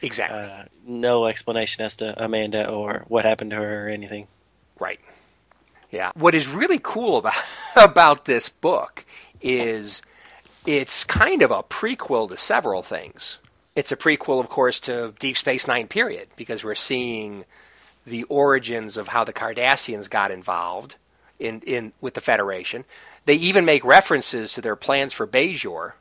Exactly. 0.00 0.38
Uh, 0.38 0.64
no 0.86 1.26
explanation 1.26 1.84
as 1.84 1.96
to 1.96 2.24
Amanda 2.24 2.68
or 2.68 3.04
what 3.08 3.24
happened 3.24 3.50
to 3.50 3.56
her 3.56 3.86
or 3.86 3.88
anything. 3.88 4.28
Right. 4.78 5.00
Yeah. 5.90 6.12
What 6.14 6.36
is 6.36 6.46
really 6.46 6.78
cool 6.80 7.16
about 7.16 7.34
about 7.76 8.24
this 8.24 8.48
book 8.48 9.04
is 9.40 10.02
it's 10.66 11.02
kind 11.02 11.42
of 11.42 11.50
a 11.50 11.64
prequel 11.64 12.28
to 12.28 12.36
several 12.36 12.84
things. 12.84 13.38
It's 13.74 13.90
a 13.90 13.96
prequel, 13.96 14.38
of 14.38 14.48
course, 14.48 14.80
to 14.80 15.14
Deep 15.18 15.36
Space 15.36 15.66
Nine 15.66 15.88
period 15.88 16.28
because 16.36 16.62
we're 16.62 16.76
seeing 16.76 17.44
the 18.06 18.22
origins 18.24 18.98
of 18.98 19.08
how 19.08 19.24
the 19.24 19.32
Cardassians 19.32 20.08
got 20.08 20.30
involved 20.30 20.94
in, 21.40 21.60
in 21.62 21.92
with 22.00 22.14
the 22.14 22.20
Federation. 22.20 22.84
They 23.24 23.34
even 23.34 23.64
make 23.64 23.84
references 23.84 24.54
to 24.54 24.60
their 24.60 24.76
plans 24.76 25.12
for 25.12 25.26
Bajor 25.26 25.92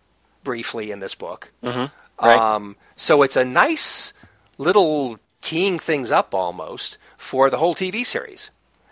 briefly 0.43 0.91
in 0.91 0.99
this 0.99 1.15
book. 1.15 1.51
Mm-hmm. 1.63 2.25
Right. 2.25 2.37
Um, 2.37 2.75
so 2.95 3.23
it's 3.23 3.35
a 3.35 3.45
nice 3.45 4.13
little 4.57 5.19
teeing 5.41 5.79
things 5.79 6.11
up 6.11 6.33
almost 6.33 6.97
for 7.17 7.49
the 7.49 7.57
whole 7.57 7.75
TV 7.75 8.05
series. 8.05 8.51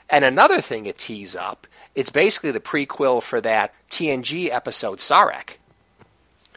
And 0.09 0.25
another 0.25 0.61
thing 0.61 0.87
it 0.87 0.97
tees 0.97 1.35
up, 1.35 1.67
it's 1.93 2.09
basically 2.09 2.51
the 2.51 2.59
prequel 2.59 3.21
for 3.21 3.39
that 3.41 3.73
TNG 3.91 4.49
episode 4.51 4.99
Sarek. 4.99 5.57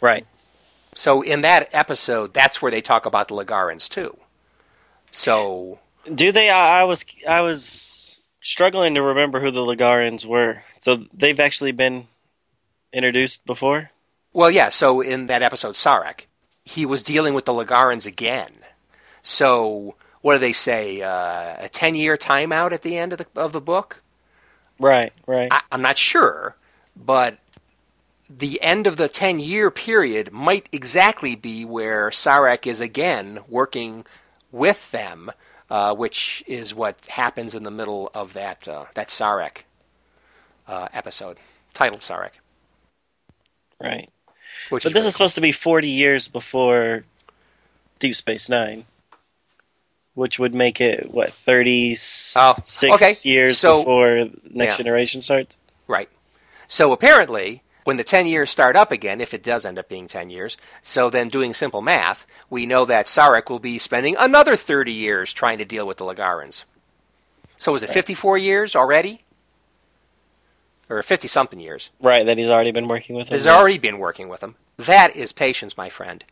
Right. 0.01 0.27
So 0.95 1.23
in 1.23 1.43
that 1.43 1.71
episode, 1.73 2.33
that's 2.33 2.61
where 2.61 2.71
they 2.71 2.81
talk 2.81 3.07
about 3.07 3.29
the 3.29 3.35
Legarans 3.35 3.89
too. 3.89 4.17
So 5.11 5.79
Do 6.13 6.33
they? 6.33 6.49
I, 6.49 6.81
I 6.81 6.85
was 6.85 7.05
I 7.29 7.43
was 7.43 8.02
struggling 8.43 8.95
to 8.95 9.03
remember 9.03 9.41
who 9.41 9.51
the 9.51 9.61
Legarans 9.61 10.25
were. 10.25 10.63
So 10.81 11.05
they've 11.15 11.41
actually 11.41 11.73
been 11.73 12.07
introduced 12.93 13.45
before. 13.47 13.91
Well, 14.33 14.51
yeah. 14.51 14.71
So 14.71 15.01
in 15.01 15.27
that 15.27 15.43
episode, 15.43 15.75
Sarek, 15.75 16.27
he 16.65 16.87
was 16.87 17.03
dealing 17.03 17.35
with 17.35 17.45
the 17.45 17.53
Legarans 17.53 18.07
again. 18.07 18.53
So 19.23 19.95
what 20.21 20.35
do 20.35 20.39
they 20.41 20.53
say? 20.53 21.03
Uh, 21.03 21.65
a 21.65 21.69
ten-year 21.69 22.17
timeout 22.17 22.73
at 22.73 22.83
the 22.83 22.97
end 22.97 23.13
of 23.13 23.19
the 23.19 23.27
of 23.37 23.53
the 23.53 23.61
book. 23.61 24.03
Right. 24.79 25.13
Right. 25.27 25.49
I, 25.51 25.61
I'm 25.71 25.83
not 25.83 25.99
sure, 25.99 26.57
but 26.97 27.39
the 28.31 28.63
end 28.63 28.87
of 28.87 28.97
the 28.97 29.09
ten-year 29.09 29.71
period 29.71 30.33
might 30.33 30.69
exactly 30.73 31.35
be 31.35 31.65
where 31.65 32.11
Sarek 32.11 32.67
is 32.67 32.81
again 32.81 33.41
working 33.49 34.05
with 34.51 34.91
them, 34.91 35.31
uh, 35.73 35.95
which 35.95 36.45
is 36.47 36.75
what 36.75 37.01
happens 37.07 37.55
in 37.55 37.63
the 37.63 37.71
middle 37.71 38.11
of 38.15 38.35
that 38.35 38.69
uh, 38.69 38.85
that 38.95 39.09
Sarek 39.09 39.63
uh, 40.69 40.89
episode, 40.93 41.39
titled 41.73 42.03
Sarek. 42.03 42.33
right. 43.81 44.11
Which 44.69 44.85
But 44.85 44.91
is 44.91 44.93
this 44.95 45.01
really 45.01 45.09
is 45.09 45.15
supposed 45.15 45.35
to 45.37 45.41
be 45.41 45.53
40 45.53 45.89
years 45.91 46.29
before 46.29 47.05
Deep 47.99 48.15
Space 48.15 48.49
Nine, 48.51 48.85
which 50.15 50.39
would 50.39 50.55
make 50.55 50.81
it 50.81 51.11
what 51.11 51.33
36 51.47 52.37
Oh, 52.37 52.95
okay. 52.95 53.15
years 53.25 53.59
So- 53.59 53.79
before 53.79 54.29
Next 54.45 54.75
yeah. 54.75 54.77
Generation 54.77 55.23
starts. 55.23 55.57
Right. 55.89 56.09
So 56.69 56.93
apparently, 56.93 57.63
when 57.85 57.97
the 57.97 58.05
10 58.05 58.27
years 58.27 58.51
start 58.51 58.77
up 58.77 58.93
again, 58.93 59.21
if 59.21 59.35
it 59.35 59.43
does 59.43 59.65
end 59.65 59.79
up 59.79 59.89
being 59.89 60.09
10 60.09 60.31
years, 60.31 60.57
so 60.83 61.11
then 61.11 61.29
doing 61.29 61.55
simple 61.55 61.83
math, 61.83 62.27
we 62.51 62.67
know 62.67 62.85
that 62.85 63.07
Sarek 63.07 63.51
will 63.51 63.59
be 63.59 63.79
spending 63.79 64.17
another 64.19 64.57
30 64.57 64.93
years 64.93 65.33
trying 65.33 65.59
to 65.59 65.65
deal 65.65 65.87
with 65.87 65.97
the 65.97 66.05
Legarans. 66.05 66.65
So 67.59 67.75
is 67.75 67.83
it 67.83 67.91
54 67.91 68.39
years 68.39 68.77
already? 68.77 69.23
Or 70.89 71.03
50 71.03 71.29
something 71.29 71.61
years? 71.61 71.91
Right. 72.01 72.27
That 72.27 72.37
he's 72.37 72.49
already 72.51 72.73
been 72.73 72.89
working 72.89 73.17
with. 73.17 73.29
them. 73.29 73.35
Has 73.39 73.47
already 73.47 73.79
been 73.79 73.99
working 73.99 74.29
with 74.29 74.41
them. 74.41 74.57
That 74.79 75.17
is 75.17 75.33
patience, 75.33 75.77
my 75.77 75.89
friend. 75.89 76.23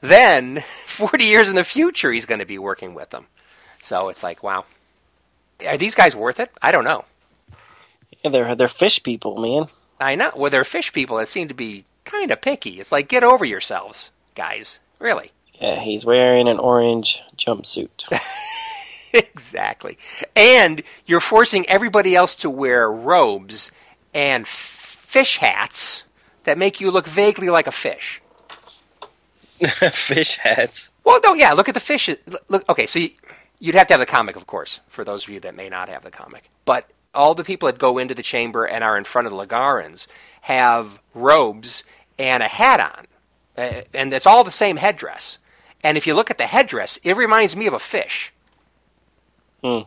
Then, 0.00 0.60
40 0.86 1.24
years 1.24 1.48
in 1.48 1.54
the 1.54 1.64
future, 1.64 2.10
he's 2.10 2.26
going 2.26 2.40
to 2.40 2.46
be 2.46 2.58
working 2.58 2.94
with 2.94 3.10
them. 3.10 3.26
So 3.82 4.08
it's 4.08 4.22
like, 4.22 4.42
wow. 4.42 4.64
Are 5.66 5.76
these 5.76 5.94
guys 5.94 6.16
worth 6.16 6.40
it? 6.40 6.50
I 6.60 6.72
don't 6.72 6.84
know. 6.84 7.04
Yeah, 8.22 8.30
they're 8.30 8.54
they're 8.54 8.68
fish 8.68 9.02
people, 9.02 9.38
man. 9.38 9.68
I 10.00 10.14
know. 10.14 10.32
Well, 10.34 10.50
they're 10.50 10.64
fish 10.64 10.92
people 10.92 11.18
that 11.18 11.28
seem 11.28 11.48
to 11.48 11.54
be 11.54 11.84
kind 12.04 12.30
of 12.30 12.40
picky. 12.40 12.80
It's 12.80 12.92
like, 12.92 13.08
get 13.08 13.24
over 13.24 13.44
yourselves, 13.44 14.10
guys. 14.34 14.80
Really. 14.98 15.30
Yeah, 15.60 15.78
he's 15.80 16.04
wearing 16.04 16.48
an 16.48 16.58
orange 16.58 17.20
jumpsuit. 17.36 18.04
exactly. 19.12 19.98
And 20.36 20.82
you're 21.06 21.20
forcing 21.20 21.68
everybody 21.68 22.14
else 22.14 22.36
to 22.36 22.50
wear 22.50 22.90
robes 22.90 23.72
and 24.14 24.46
fish 24.46 25.38
hats 25.38 26.04
that 26.44 26.58
make 26.58 26.80
you 26.80 26.90
look 26.90 27.06
vaguely 27.06 27.50
like 27.50 27.66
a 27.66 27.72
fish. 27.72 28.22
fish 29.92 30.36
hats. 30.36 30.88
Well, 31.04 31.20
no, 31.24 31.34
yeah. 31.34 31.54
Look 31.54 31.68
at 31.68 31.74
the 31.74 31.80
fish. 31.80 32.08
Look, 32.48 32.68
okay, 32.68 32.86
so 32.86 33.00
you, 33.00 33.10
you'd 33.58 33.74
have 33.74 33.88
to 33.88 33.94
have 33.94 34.00
the 34.00 34.06
comic, 34.06 34.36
of 34.36 34.46
course, 34.46 34.80
for 34.88 35.04
those 35.04 35.24
of 35.24 35.30
you 35.30 35.40
that 35.40 35.54
may 35.54 35.68
not 35.68 35.88
have 35.88 36.04
the 36.04 36.10
comic. 36.10 36.48
But 36.64 36.88
all 37.14 37.34
the 37.34 37.44
people 37.44 37.66
that 37.66 37.78
go 37.78 37.98
into 37.98 38.14
the 38.14 38.22
chamber 38.22 38.66
and 38.66 38.84
are 38.84 38.96
in 38.96 39.04
front 39.04 39.26
of 39.26 39.32
the 39.32 39.38
Legarans 39.38 40.06
have 40.40 41.00
robes 41.14 41.84
and 42.18 42.42
a 42.42 42.48
hat 42.48 42.80
on, 42.80 43.06
uh, 43.56 43.82
and 43.94 44.12
it's 44.12 44.26
all 44.26 44.44
the 44.44 44.50
same 44.50 44.76
headdress. 44.76 45.38
And 45.82 45.96
if 45.96 46.06
you 46.06 46.14
look 46.14 46.30
at 46.30 46.38
the 46.38 46.46
headdress, 46.46 46.98
it 47.04 47.16
reminds 47.16 47.54
me 47.54 47.66
of 47.66 47.74
a 47.74 47.78
fish. 47.78 48.32
Hmm. 49.62 49.80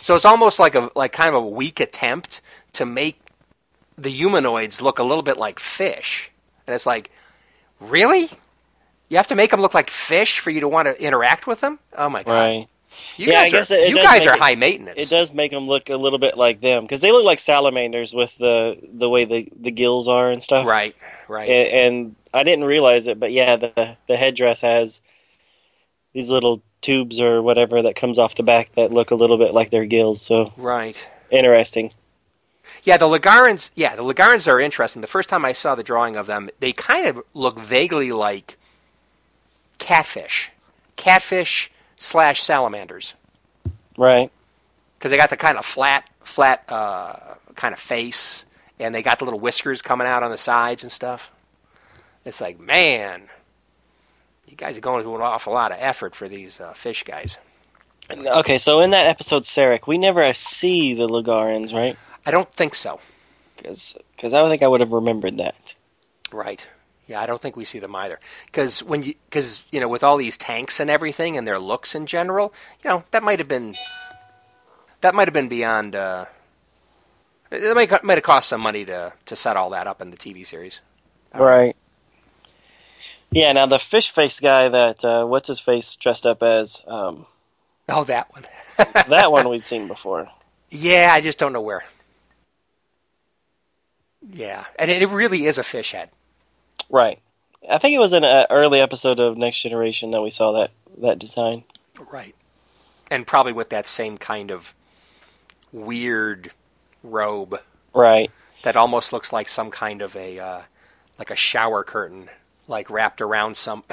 So 0.00 0.14
it's 0.14 0.24
almost 0.24 0.58
like 0.58 0.74
a 0.74 0.90
like 0.94 1.12
kind 1.12 1.34
of 1.34 1.42
a 1.42 1.46
weak 1.46 1.80
attempt 1.80 2.40
to 2.74 2.86
make 2.86 3.20
the 3.96 4.10
humanoids 4.10 4.80
look 4.80 5.00
a 5.00 5.02
little 5.02 5.22
bit 5.22 5.36
like 5.36 5.58
fish, 5.58 6.30
and 6.66 6.74
it's 6.74 6.86
like, 6.86 7.10
really? 7.80 8.28
You 9.08 9.16
have 9.16 9.28
to 9.28 9.34
make 9.34 9.50
them 9.50 9.60
look 9.60 9.74
like 9.74 9.90
fish 9.90 10.38
for 10.38 10.50
you 10.50 10.60
to 10.60 10.68
want 10.68 10.86
to 10.86 11.02
interact 11.02 11.46
with 11.46 11.60
them? 11.60 11.78
Oh 11.96 12.08
my 12.08 12.22
god! 12.22 12.32
Right. 12.32 12.68
You 13.16 13.32
Yeah, 13.32 13.40
I 13.40 13.42
guys 13.44 13.52
guess 13.52 13.70
are, 13.70 13.74
it- 13.74 13.80
it 13.84 13.90
you 13.90 13.96
guys 13.96 14.26
are 14.26 14.34
it- 14.34 14.40
high 14.40 14.54
maintenance. 14.54 15.00
It 15.00 15.08
does 15.10 15.32
make 15.32 15.50
them 15.50 15.66
look 15.66 15.88
a 15.90 15.96
little 15.96 16.18
bit 16.18 16.36
like 16.36 16.60
them 16.60 16.84
because 16.84 17.00
they 17.00 17.10
look 17.12 17.24
like 17.24 17.38
salamanders 17.38 18.12
with 18.14 18.36
the 18.38 18.78
the 18.92 19.08
way 19.08 19.24
the 19.24 19.48
the 19.60 19.70
gills 19.70 20.08
are 20.08 20.30
and 20.30 20.42
stuff. 20.42 20.66
Right, 20.66 20.94
right. 21.28 21.48
And, 21.48 21.68
and 21.96 22.16
I 22.32 22.42
didn't 22.44 22.64
realize 22.64 23.06
it, 23.06 23.18
but 23.18 23.32
yeah, 23.32 23.56
the 23.56 23.96
the 24.06 24.16
headdress 24.16 24.60
has 24.60 25.00
these 26.12 26.30
little 26.30 26.62
tubes 26.80 27.20
or 27.20 27.42
whatever 27.42 27.82
that 27.82 27.96
comes 27.96 28.18
off 28.18 28.34
the 28.36 28.42
back 28.42 28.72
that 28.76 28.92
look 28.92 29.10
a 29.10 29.14
little 29.16 29.36
bit 29.38 29.52
like 29.52 29.70
their 29.70 29.84
gills. 29.84 30.22
So 30.22 30.52
Right. 30.56 31.08
interesting. 31.30 31.92
Yeah, 32.84 32.98
the 32.98 33.06
Legarans. 33.06 33.70
Yeah, 33.74 33.96
the 33.96 34.02
Legarans 34.04 34.46
are 34.46 34.60
interesting. 34.60 35.00
The 35.02 35.08
first 35.08 35.28
time 35.28 35.44
I 35.44 35.52
saw 35.52 35.74
the 35.74 35.82
drawing 35.82 36.16
of 36.16 36.26
them, 36.26 36.50
they 36.60 36.72
kind 36.72 37.06
of 37.06 37.22
look 37.34 37.58
vaguely 37.58 38.12
like 38.12 38.56
catfish, 39.78 40.50
catfish 40.96 41.70
slash 41.98 42.42
salamanders, 42.42 43.14
Right. 43.96 44.30
because 44.98 45.10
they 45.10 45.16
got 45.16 45.30
the 45.30 45.36
kind 45.36 45.58
of 45.58 45.64
flat, 45.64 46.08
flat 46.20 46.64
uh, 46.68 47.16
kind 47.54 47.72
of 47.72 47.78
face, 47.80 48.44
and 48.78 48.94
they 48.94 49.02
got 49.02 49.18
the 49.18 49.24
little 49.24 49.40
whiskers 49.40 49.82
coming 49.82 50.06
out 50.06 50.22
on 50.22 50.30
the 50.30 50.38
sides 50.38 50.82
and 50.84 50.92
stuff. 50.92 51.30
It's 52.24 52.40
like, 52.40 52.60
man, 52.60 53.22
you 54.46 54.56
guys 54.56 54.76
are 54.76 54.80
going 54.80 55.02
to 55.04 55.14
an 55.14 55.22
awful 55.22 55.52
lot 55.52 55.72
of 55.72 55.78
effort 55.80 56.14
for 56.14 56.28
these 56.28 56.60
uh, 56.60 56.72
fish 56.74 57.04
guys. 57.04 57.36
Okay, 58.10 58.58
so 58.58 58.80
in 58.80 58.90
that 58.90 59.06
episode, 59.06 59.42
Sarek, 59.42 59.86
we 59.86 59.98
never 59.98 60.32
see 60.32 60.94
the 60.94 61.06
Legarans, 61.08 61.74
right? 61.74 61.96
I 62.24 62.30
don't 62.30 62.50
think 62.50 62.74
so. 62.74 63.00
Because 63.56 63.94
I 64.22 64.28
don't 64.30 64.48
think 64.48 64.62
I 64.62 64.68
would 64.68 64.80
have 64.80 64.92
remembered 64.92 65.38
that. 65.38 65.74
Right. 66.32 66.66
Yeah, 67.08 67.20
I 67.20 67.26
don't 67.26 67.40
think 67.40 67.56
we 67.56 67.64
see 67.64 67.80
them 67.80 67.96
either. 67.96 68.20
Because 68.46 68.82
when 68.82 69.02
you, 69.02 69.14
because 69.24 69.64
you 69.72 69.80
know, 69.80 69.88
with 69.88 70.04
all 70.04 70.16
these 70.16 70.36
tanks 70.36 70.78
and 70.78 70.90
everything 70.90 71.36
and 71.36 71.46
their 71.46 71.58
looks 71.58 71.94
in 71.94 72.06
general, 72.06 72.52
you 72.84 72.90
know, 72.90 73.04
that 73.10 73.22
might 73.22 73.40
have 73.40 73.48
been, 73.48 73.74
that 75.00 75.14
might 75.14 75.26
have 75.26 75.34
been 75.34 75.48
beyond. 75.48 75.96
Uh, 75.96 76.26
it 77.50 77.74
might 77.74 78.04
might 78.04 78.18
have 78.18 78.24
cost 78.24 78.48
some 78.48 78.60
money 78.60 78.84
to 78.84 79.12
to 79.26 79.36
set 79.36 79.56
all 79.56 79.70
that 79.70 79.86
up 79.86 80.02
in 80.02 80.10
the 80.10 80.16
TV 80.16 80.46
series. 80.46 80.80
I 81.32 81.38
don't 81.38 81.48
know. 81.48 81.56
Right. 81.56 81.76
Yeah. 83.30 83.52
Now 83.52 83.66
the 83.66 83.78
fish 83.78 84.10
face 84.10 84.38
guy 84.38 84.68
that 84.68 85.04
uh, 85.04 85.24
what's 85.24 85.48
his 85.48 85.60
face 85.60 85.96
dressed 85.96 86.26
up 86.26 86.42
as 86.42 86.82
um, 86.86 87.26
Oh, 87.88 88.04
that 88.04 88.32
one. 88.32 88.44
that 89.08 89.32
one 89.32 89.48
we've 89.48 89.66
seen 89.66 89.88
before. 89.88 90.28
Yeah, 90.70 91.10
I 91.12 91.20
just 91.20 91.38
don't 91.38 91.52
know 91.52 91.62
where. 91.62 91.84
Yeah, 94.30 94.64
and 94.78 94.90
it 94.90 95.08
really 95.08 95.46
is 95.46 95.58
a 95.58 95.62
fish 95.62 95.92
head. 95.92 96.10
Right. 96.90 97.18
I 97.68 97.78
think 97.78 97.94
it 97.94 97.98
was 97.98 98.12
in 98.12 98.24
an 98.24 98.46
early 98.50 98.80
episode 98.80 99.20
of 99.20 99.36
Next 99.36 99.60
Generation 99.60 100.12
that 100.12 100.22
we 100.22 100.30
saw 100.30 100.52
that 100.60 100.70
that 100.98 101.18
design. 101.18 101.64
Right. 102.12 102.34
And 103.10 103.26
probably 103.26 103.52
with 103.52 103.70
that 103.70 103.86
same 103.86 104.18
kind 104.18 104.50
of 104.50 104.72
weird 105.72 106.50
robe 107.02 107.60
Right. 107.94 108.30
that 108.62 108.76
almost 108.76 109.12
looks 109.12 109.32
like 109.32 109.48
some 109.48 109.70
kind 109.70 110.02
of 110.02 110.14
a 110.16 110.38
uh, 110.38 110.62
like 111.18 111.30
a 111.30 111.36
shower 111.36 111.84
curtain, 111.84 112.28
like 112.68 112.90
wrapped 112.90 113.20
around 113.20 113.56
some. 113.56 113.82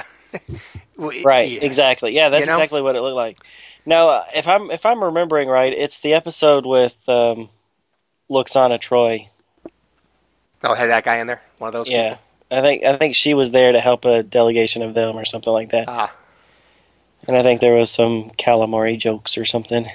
Right. 0.98 1.48
yeah. 1.50 1.60
Exactly. 1.62 2.12
Yeah, 2.14 2.30
that's 2.30 2.40
You 2.40 2.46
know? 2.46 2.56
exactly 2.56 2.82
what 2.82 2.96
it 2.96 3.00
looked 3.02 3.16
like. 3.16 3.38
Now, 3.86 4.08
uh, 4.10 4.24
if 4.34 4.48
I'm 4.48 4.70
if 4.70 4.84
I'm 4.86 5.02
remembering 5.04 5.48
right, 5.48 5.72
it's 5.72 6.00
the 6.00 6.14
episode 6.14 6.64
with 6.66 6.94
um, 7.08 7.48
Lwaxana 8.30 8.78
Troi. 8.80 9.28
Oh, 10.64 10.74
had 10.74 10.88
that 10.90 11.04
guy 11.04 11.18
in 11.18 11.26
there, 11.26 11.40
one 11.58 11.68
of 11.68 11.72
those. 11.74 11.88
Yeah. 11.88 12.16
I 12.50 12.60
think 12.60 12.84
I 12.84 12.96
think 12.96 13.14
she 13.14 13.34
was 13.34 13.50
there 13.50 13.72
to 13.72 13.80
help 13.80 14.04
a 14.04 14.22
delegation 14.22 14.82
of 14.82 14.94
them 14.94 15.16
or 15.16 15.24
something 15.24 15.52
like 15.52 15.70
that. 15.70 15.88
Ah. 15.88 16.14
And 17.26 17.36
I 17.36 17.42
think 17.42 17.60
there 17.60 17.74
was 17.74 17.90
some 17.90 18.30
calamari 18.30 18.98
jokes 18.98 19.36
or 19.36 19.44
something. 19.44 19.84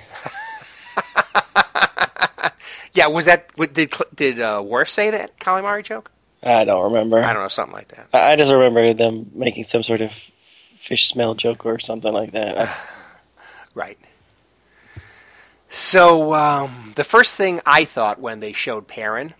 yeah, 2.93 3.08
was 3.08 3.26
that 3.26 3.49
what- 3.56 3.74
did 3.74 3.93
did 4.14 4.41
uh, 4.41 4.62
Worf 4.66 4.89
say 4.89 5.12
that 5.12 5.39
calamari 5.39 5.84
joke? 5.84 6.12
I 6.43 6.66
don't 6.66 6.86
remember. 6.86 7.24
I 7.24 7.34
don't 7.34 7.43
know, 7.43 7.47
something 7.47 7.74
like 7.76 7.89
that. 7.89 8.08
I 8.14 8.34
I 8.34 8.36
just 8.36 8.52
remember 8.52 8.93
them 8.93 9.32
making 9.34 9.64
some 9.64 9.84
sort 9.84 10.02
of 10.02 10.12
fish 10.80 11.08
smell 11.08 11.36
joke 11.36 11.66
or 11.66 11.80
something 11.80 12.12
like 12.14 12.32
that. 12.32 12.70
Right. 13.74 13.97
So 15.70 16.34
um, 16.34 16.91
the 16.95 17.06
first 17.06 17.36
thing 17.36 17.62
I 17.66 17.86
thought 17.86 18.20
when 18.20 18.41
they 18.41 18.52
showed 18.52 18.86
Perrin, 18.86 19.34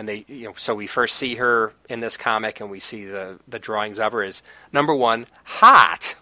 and 0.00 0.08
they, 0.08 0.24
you 0.28 0.46
know, 0.46 0.54
so 0.56 0.74
we 0.74 0.86
first 0.86 1.14
see 1.14 1.34
her 1.34 1.74
in 1.90 2.00
this 2.00 2.16
comic, 2.16 2.60
and 2.60 2.70
we 2.70 2.80
see 2.80 3.04
the 3.04 3.38
the 3.48 3.58
drawings 3.58 4.00
of 4.00 4.12
her 4.12 4.22
is 4.22 4.42
number 4.72 4.94
one, 4.94 5.26
hot. 5.44 6.14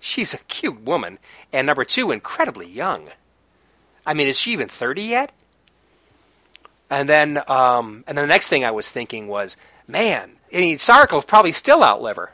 She's 0.00 0.34
a 0.34 0.38
cute 0.38 0.82
woman, 0.82 1.18
and 1.50 1.66
number 1.66 1.86
two, 1.86 2.10
incredibly 2.10 2.68
young. 2.68 3.08
I 4.04 4.12
mean, 4.12 4.28
is 4.28 4.38
she 4.38 4.52
even 4.52 4.68
thirty 4.68 5.04
yet? 5.04 5.32
And 6.90 7.08
then, 7.08 7.42
um, 7.48 8.04
and 8.06 8.18
the 8.18 8.26
next 8.26 8.50
thing 8.50 8.66
I 8.66 8.72
was 8.72 8.86
thinking 8.86 9.28
was, 9.28 9.56
man, 9.88 10.30
I 10.52 10.58
mean, 10.58 10.78
will 11.10 11.22
probably 11.22 11.52
still 11.52 11.82
outlive 11.82 12.16
her, 12.16 12.32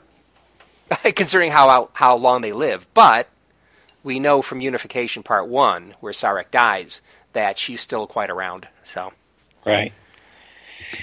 considering 1.14 1.52
how 1.52 1.68
out, 1.68 1.90
how 1.92 2.16
long 2.16 2.40
they 2.40 2.52
live. 2.52 2.84
But 2.92 3.28
we 4.02 4.18
know 4.18 4.42
from 4.42 4.60
Unification 4.60 5.22
Part 5.22 5.46
One, 5.46 5.94
where 6.00 6.12
Sarek 6.12 6.50
dies, 6.50 7.02
that 7.34 7.56
she's 7.56 7.80
still 7.80 8.08
quite 8.08 8.30
around. 8.30 8.66
So 8.82 9.12
Right. 9.64 9.92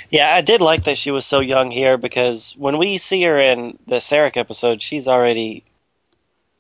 Yeah, 0.10 0.34
I 0.34 0.42
did 0.42 0.62
like 0.62 0.86
that 0.86 0.98
she 0.98 1.12
was 1.12 1.26
so 1.26 1.40
young 1.40 1.72
here 1.72 1.98
because 1.98 2.54
when 2.58 2.78
we 2.78 2.98
see 2.98 3.24
her 3.24 3.40
in 3.40 3.78
the 3.88 3.98
Sarek 3.98 4.38
episode, 4.38 4.82
she's 4.82 5.08
already, 5.08 5.64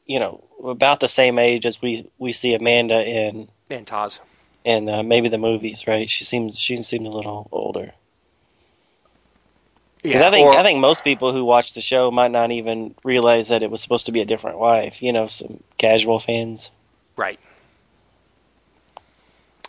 you 0.05 0.19
know, 0.19 0.43
about 0.63 0.99
the 0.99 1.07
same 1.07 1.39
age 1.39 1.65
as 1.65 1.81
we 1.81 2.09
we 2.17 2.31
see 2.33 2.53
Amanda 2.53 3.01
in 3.03 3.47
and 3.69 3.87
TOS. 3.87 4.19
in 4.63 4.89
uh, 4.89 5.03
maybe 5.03 5.29
the 5.29 5.37
movies, 5.37 5.85
right? 5.87 6.09
She 6.09 6.25
seems 6.25 6.57
she 6.57 6.81
seemed 6.83 7.07
a 7.07 7.11
little 7.11 7.47
older. 7.51 7.93
Because 10.01 10.21
I 10.21 10.31
think 10.31 10.47
or- 10.47 10.57
I 10.57 10.63
think 10.63 10.79
most 10.79 11.03
people 11.03 11.33
who 11.33 11.43
watch 11.43 11.73
the 11.73 11.81
show 11.81 12.09
might 12.09 12.31
not 12.31 12.51
even 12.51 12.95
realize 13.03 13.49
that 13.49 13.63
it 13.63 13.69
was 13.69 13.81
supposed 13.81 14.05
to 14.05 14.11
be 14.13 14.21
a 14.21 14.25
different 14.25 14.57
wife. 14.57 15.01
You 15.01 15.11
know, 15.13 15.27
some 15.27 15.61
casual 15.77 16.19
fans. 16.19 16.71
right. 17.15 17.39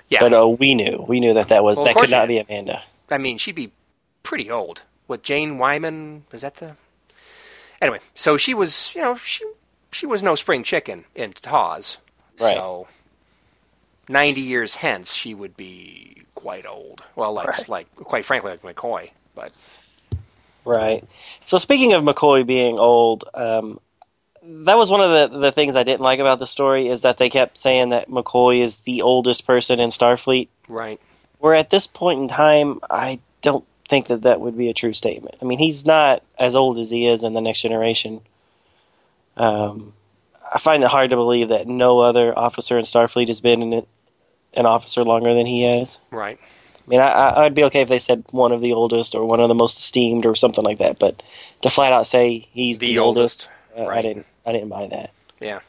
Yeah, 0.09 0.19
But 0.21 0.33
uh, 0.33 0.49
we 0.49 0.75
knew 0.75 1.05
we 1.07 1.21
knew 1.21 1.35
that 1.35 1.49
that 1.51 1.63
was 1.63 1.77
Well, 1.77 1.87
that 1.87 1.95
could 1.95 2.11
not 2.11 2.27
be 2.27 2.39
Amanda. 2.39 2.83
I 3.11 3.19
mean, 3.19 3.39
she'd 3.39 3.55
be 3.55 3.73
pretty 4.23 4.51
old. 4.51 4.83
With 5.09 5.23
Jane 5.23 5.59
Wyman, 5.59 6.25
was 6.31 6.43
that 6.43 6.57
the? 6.57 6.77
Anyway, 7.81 8.01
so 8.15 8.37
she 8.37 8.55
was, 8.55 8.95
you 8.95 9.01
know, 9.01 9.17
she 9.17 9.45
she 9.93 10.07
was 10.07 10.23
no 10.23 10.35
spring 10.35 10.63
chicken 10.63 11.05
in 11.15 11.33
TOS. 11.33 11.99
Right. 12.41 12.55
So 12.55 12.87
ninety 14.09 14.43
years 14.43 14.75
hence, 14.75 15.13
she 15.13 15.35
would 15.35 15.57
be 15.57 16.23
quite 16.35 16.67
old. 16.67 17.03
Well, 17.17 17.33
like 17.33 17.49
Right. 17.49 17.69
like 17.69 17.97
quite 17.97 18.25
frankly, 18.25 18.53
like 18.53 18.63
McCoy. 18.63 19.11
But 19.35 19.53
Right. 20.65 21.03
So 21.47 21.59
speaking 21.59 21.95
of 21.95 22.05
McCoy 22.05 22.47
being 22.47 22.79
old, 22.79 23.25
um, 23.35 23.81
that 24.43 24.77
was 24.77 24.91
one 24.91 25.01
of 25.01 25.33
the 25.33 25.39
the 25.39 25.53
things 25.53 25.75
I 25.77 25.83
didn't 25.83 26.03
like 26.03 26.21
about 26.21 26.39
the 26.39 26.47
story 26.47 26.89
is 26.89 27.03
that 27.03 27.19
they 27.19 27.31
kept 27.31 27.59
saying 27.59 27.91
that 27.91 28.09
McCoy 28.09 28.61
is 28.63 28.77
the 28.79 29.03
oldest 29.03 29.47
person 29.47 29.81
in 29.81 29.91
Starfleet. 29.91 30.49
right, 30.69 31.01
Where 31.41 31.55
at 31.55 31.71
this 31.71 31.87
point 31.87 32.21
in 32.21 32.29
time, 32.29 32.81
I 32.89 33.19
don't 33.43 33.65
think 33.89 34.07
that 34.09 34.23
that 34.23 34.41
would 34.41 34.57
be 34.57 34.69
a 34.69 34.75
true 34.75 34.93
statement. 34.93 35.37
I 35.43 35.45
mean, 35.45 35.59
he's 35.59 35.85
not 35.85 36.23
as 36.39 36.55
old 36.55 36.79
as 36.79 36.91
he 36.91 37.09
is 37.09 37.23
in 37.25 37.33
the 37.35 37.41
Next 37.41 37.61
Generation. 37.63 38.21
Um, 39.37 39.93
I 40.55 40.59
find 40.59 40.83
it 40.83 40.91
hard 40.91 41.11
to 41.11 41.17
believe 41.17 41.49
that 41.49 41.67
no 41.67 42.01
other 42.01 42.37
officer 42.39 42.79
in 42.79 42.85
Starfleet 42.85 43.29
has 43.29 43.41
been 43.41 43.63
in 43.63 43.73
it, 43.73 43.89
an 44.55 44.67
officer 44.67 45.05
longer 45.05 45.35
than 45.35 45.47
he 45.47 45.63
has. 45.63 45.99
right. 46.11 46.39
I 46.87 46.91
mean, 46.91 47.01
I, 47.01 47.09
I- 47.11 47.45
I'd 47.45 47.55
be 47.55 47.65
okay 47.65 47.83
if 47.83 47.89
they 47.89 48.01
said 48.01 48.25
one 48.33 48.51
of 48.53 48.61
the 48.61 48.73
oldest 48.73 49.15
or 49.15 49.25
one 49.25 49.39
of 49.41 49.49
the 49.49 49.55
most 49.55 49.79
esteemed 49.79 50.27
or 50.27 50.35
something 50.35 50.65
like 50.65 50.79
that, 50.79 50.99
but 50.99 51.23
to 51.63 51.71
flat 51.71 51.93
out 51.93 52.07
say 52.07 52.49
he's 52.51 52.79
the, 52.79 52.89
The 52.89 52.99
oldest, 52.99 53.49
uh, 53.79 53.85
I 53.87 54.03
didn't, 54.03 54.27
I 54.45 54.53
didn't 54.53 54.71
buy 54.71 54.89
that. 54.89 55.11
Yeah. 55.41 55.61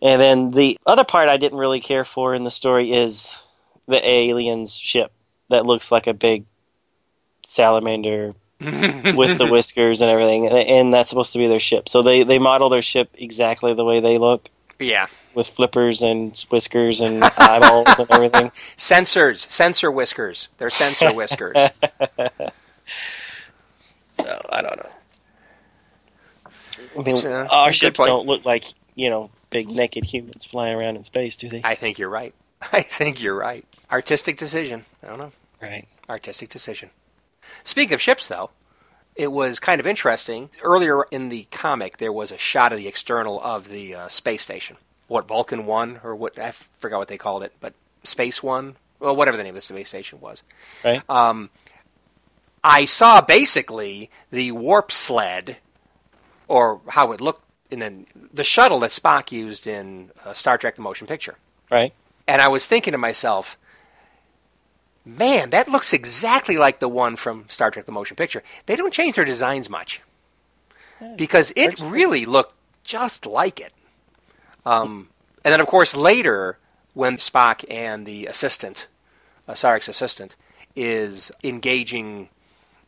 And 0.00 0.20
then 0.20 0.50
the 0.52 0.78
other 0.86 1.02
part 1.04 1.28
I 1.28 1.38
didn't 1.38 1.58
really 1.58 1.80
care 1.80 2.04
for 2.04 2.34
in 2.36 2.44
the 2.44 2.50
story 2.52 2.92
is 2.92 3.34
the 3.86 4.08
aliens 4.08 4.76
ship 4.76 5.12
that 5.50 5.66
looks 5.66 5.90
like 5.92 6.06
a 6.06 6.14
big 6.14 6.44
salamander 7.46 8.34
with 8.60 9.38
the 9.38 9.48
whiskers 9.50 10.00
and 10.00 10.10
everything, 10.10 10.48
and, 10.48 10.94
that's 10.94 11.10
supposed 11.10 11.32
to 11.32 11.38
be 11.38 11.48
their 11.48 11.60
ship. 11.60 11.88
So 11.88 12.02
they 12.02 12.22
they 12.22 12.38
model 12.38 12.70
their 12.70 12.82
ship 12.82 13.10
exactly 13.14 13.74
the 13.74 13.84
way 13.84 14.00
they 14.00 14.16
look, 14.18 14.48
yeah. 14.78 15.06
with 15.34 15.48
flippers 15.48 16.02
and 16.02 16.38
whiskers 16.50 17.00
and 17.00 17.22
eyeballs 17.22 17.98
and 17.98 18.10
everything. 18.10 18.50
Sensors, 18.76 19.38
sensor 19.38 19.90
whiskers. 19.90 20.48
They're 20.56 20.70
sensor 20.70 21.12
whiskers. 21.12 21.56
so 24.08 24.46
I 24.48 24.62
don't 24.62 24.76
know. 24.76 24.90
I 26.96 27.02
mean, 27.02 27.16
So, 27.16 27.46
our 27.50 27.72
ships 27.72 27.98
point. 27.98 28.08
don't 28.08 28.26
look 28.26 28.44
like 28.44 28.64
you 28.94 29.10
know 29.10 29.30
big 29.50 29.68
naked 29.68 30.04
humans 30.04 30.44
flying 30.46 30.74
around 30.74 30.96
in 30.96 31.04
space, 31.04 31.36
do 31.36 31.48
they? 31.48 31.60
I 31.62 31.74
think 31.74 31.98
you're 31.98 32.08
right. 32.08 32.34
I 32.72 32.82
think 32.82 33.22
you're 33.22 33.36
right. 33.36 33.64
Artistic 33.90 34.36
decision. 34.36 34.84
I 35.02 35.06
don't 35.08 35.18
know. 35.18 35.32
Right. 35.60 35.86
Artistic 36.08 36.50
decision. 36.50 36.90
Speaking 37.64 37.94
of 37.94 38.00
ships, 38.00 38.26
though, 38.26 38.50
it 39.14 39.28
was 39.28 39.60
kind 39.60 39.80
of 39.80 39.86
interesting. 39.86 40.50
Earlier 40.62 41.04
in 41.04 41.28
the 41.28 41.44
comic, 41.50 41.96
there 41.96 42.12
was 42.12 42.32
a 42.32 42.38
shot 42.38 42.72
of 42.72 42.78
the 42.78 42.88
external 42.88 43.40
of 43.40 43.68
the 43.68 43.94
uh, 43.94 44.08
space 44.08 44.42
station. 44.42 44.76
What 45.06 45.28
Vulcan 45.28 45.66
One 45.66 46.00
or 46.02 46.14
what 46.14 46.38
I 46.38 46.50
forgot 46.78 46.98
what 46.98 47.08
they 47.08 47.18
called 47.18 47.42
it, 47.42 47.52
but 47.60 47.74
Space 48.04 48.42
One, 48.42 48.76
well, 48.98 49.14
whatever 49.14 49.36
the 49.36 49.44
name 49.44 49.50
of 49.50 49.56
the 49.56 49.60
space 49.60 49.88
station 49.88 50.20
was. 50.20 50.42
Right. 50.84 51.02
Um, 51.08 51.50
I 52.62 52.86
saw 52.86 53.20
basically 53.20 54.10
the 54.30 54.52
warp 54.52 54.90
sled, 54.90 55.58
or 56.48 56.80
how 56.88 57.12
it 57.12 57.20
looked 57.20 57.42
and 57.70 57.82
then 57.82 58.06
the 58.32 58.44
shuttle 58.44 58.80
that 58.80 58.90
Spock 58.90 59.32
used 59.32 59.66
in 59.66 60.10
uh, 60.24 60.32
Star 60.32 60.58
Trek: 60.58 60.76
The 60.76 60.82
Motion 60.82 61.06
Picture. 61.06 61.36
Right. 61.70 61.92
And 62.26 62.40
I 62.40 62.48
was 62.48 62.66
thinking 62.66 62.92
to 62.92 62.98
myself, 62.98 63.58
man, 65.04 65.50
that 65.50 65.68
looks 65.68 65.92
exactly 65.92 66.56
like 66.56 66.78
the 66.78 66.88
one 66.88 67.16
from 67.16 67.46
Star 67.48 67.70
Trek: 67.70 67.86
The 67.86 67.92
Motion 67.92 68.16
Picture. 68.16 68.42
They 68.66 68.76
don't 68.76 68.92
change 68.92 69.16
their 69.16 69.24
designs 69.24 69.68
much 69.68 70.00
because 71.16 71.52
it 71.56 71.80
really 71.80 72.24
looked 72.24 72.54
just 72.84 73.26
like 73.26 73.60
it. 73.60 73.72
Um, 74.64 75.08
and 75.44 75.52
then, 75.52 75.60
of 75.60 75.66
course, 75.66 75.94
later 75.94 76.58
when 76.94 77.18
Spock 77.18 77.64
and 77.68 78.06
the 78.06 78.26
assistant, 78.26 78.86
uh, 79.48 79.52
Sarek's 79.52 79.88
assistant, 79.88 80.36
is 80.74 81.30
engaging 81.42 82.28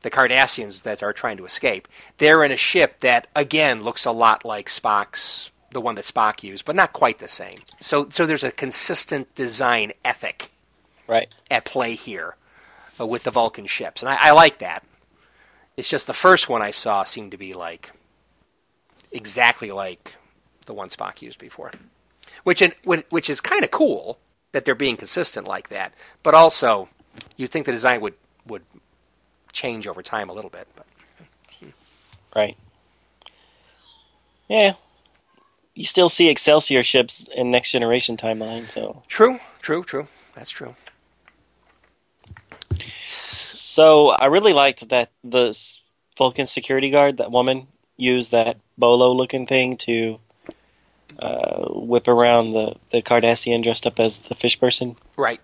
the 0.02 0.10
Cardassians 0.10 0.82
that 0.82 1.02
are 1.02 1.12
trying 1.12 1.38
to 1.38 1.46
escape, 1.46 1.88
they're 2.18 2.44
in 2.44 2.52
a 2.52 2.56
ship 2.56 3.00
that 3.00 3.26
again 3.34 3.82
looks 3.82 4.04
a 4.06 4.12
lot 4.12 4.44
like 4.44 4.68
Spock's, 4.68 5.50
the 5.76 5.80
one 5.82 5.94
that 5.96 6.06
Spock 6.06 6.42
used, 6.42 6.64
but 6.64 6.74
not 6.74 6.94
quite 6.94 7.18
the 7.18 7.28
same. 7.28 7.60
So, 7.82 8.08
so 8.08 8.24
there's 8.24 8.44
a 8.44 8.50
consistent 8.50 9.34
design 9.34 9.92
ethic 10.02 10.50
Right. 11.06 11.28
at 11.50 11.66
play 11.66 11.96
here 11.96 12.34
uh, 12.98 13.04
with 13.06 13.24
the 13.24 13.30
Vulcan 13.30 13.66
ships, 13.66 14.02
and 14.02 14.08
I, 14.08 14.16
I 14.18 14.30
like 14.32 14.60
that. 14.60 14.82
It's 15.76 15.86
just 15.86 16.06
the 16.06 16.14
first 16.14 16.48
one 16.48 16.62
I 16.62 16.70
saw 16.70 17.04
seemed 17.04 17.32
to 17.32 17.36
be 17.36 17.52
like 17.52 17.92
exactly 19.12 19.70
like 19.70 20.16
the 20.64 20.72
one 20.72 20.88
Spock 20.88 21.20
used 21.20 21.38
before, 21.38 21.70
which 22.44 22.62
in, 22.62 22.72
which 23.10 23.28
is 23.28 23.42
kind 23.42 23.62
of 23.62 23.70
cool 23.70 24.18
that 24.52 24.64
they're 24.64 24.74
being 24.74 24.96
consistent 24.96 25.46
like 25.46 25.68
that. 25.68 25.92
But 26.22 26.32
also, 26.32 26.88
you'd 27.36 27.50
think 27.50 27.66
the 27.66 27.72
design 27.72 28.00
would 28.00 28.14
would 28.46 28.62
change 29.52 29.86
over 29.86 30.02
time 30.02 30.30
a 30.30 30.32
little 30.32 30.48
bit. 30.50 30.66
But 30.74 30.86
Right. 32.34 32.56
Yeah. 34.48 34.72
You 35.76 35.84
still 35.84 36.08
see 36.08 36.30
Excelsior 36.30 36.82
ships 36.82 37.28
in 37.28 37.50
Next 37.50 37.70
Generation 37.70 38.16
timeline, 38.16 38.70
so 38.70 39.02
true, 39.08 39.38
true, 39.60 39.84
true. 39.84 40.08
That's 40.34 40.48
true. 40.48 40.74
so 43.06 44.08
I 44.08 44.26
really 44.26 44.54
liked 44.54 44.88
that 44.88 45.10
the 45.22 45.56
Vulcan 46.16 46.46
security 46.46 46.88
guard, 46.88 47.18
that 47.18 47.30
woman, 47.30 47.66
used 47.98 48.32
that 48.32 48.56
bolo 48.78 49.12
looking 49.12 49.46
thing 49.46 49.76
to 49.76 50.18
uh, 51.20 51.66
whip 51.68 52.08
around 52.08 52.54
the 52.54 52.76
the 52.90 53.02
Cardassian 53.02 53.62
dressed 53.62 53.86
up 53.86 54.00
as 54.00 54.16
the 54.16 54.34
fish 54.34 54.58
person. 54.58 54.96
Right. 55.14 55.42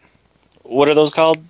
What 0.63 0.89
are 0.89 0.95
those 0.95 1.11
called? 1.11 1.45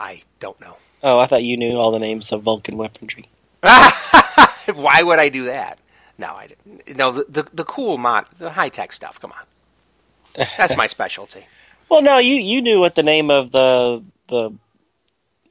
I 0.00 0.22
don't 0.40 0.60
know. 0.60 0.76
Oh, 1.04 1.20
I 1.20 1.28
thought 1.28 1.44
you 1.44 1.56
knew 1.56 1.76
all 1.76 1.92
the 1.92 2.00
names 2.00 2.32
of 2.32 2.42
Vulcan 2.42 2.76
weaponry. 2.76 3.28
Why 3.60 5.02
would 5.02 5.20
I 5.20 5.28
do 5.28 5.44
that? 5.44 5.78
No, 6.18 6.34
I 6.34 6.48
didn't. 6.48 6.96
No, 6.96 7.12
the 7.12 7.24
the, 7.28 7.48
the 7.52 7.64
cool 7.64 7.96
mod, 7.96 8.26
the 8.38 8.50
high 8.50 8.68
tech 8.68 8.92
stuff. 8.92 9.20
Come 9.20 9.32
on, 9.32 10.46
that's 10.58 10.76
my 10.76 10.86
specialty. 10.96 11.46
Well, 11.88 12.02
no, 12.02 12.18
you 12.18 12.34
you 12.34 12.60
knew 12.60 12.80
what 12.80 12.94
the 12.94 13.02
name 13.02 13.30
of 13.30 13.52
the 13.52 14.04
the 14.28 14.52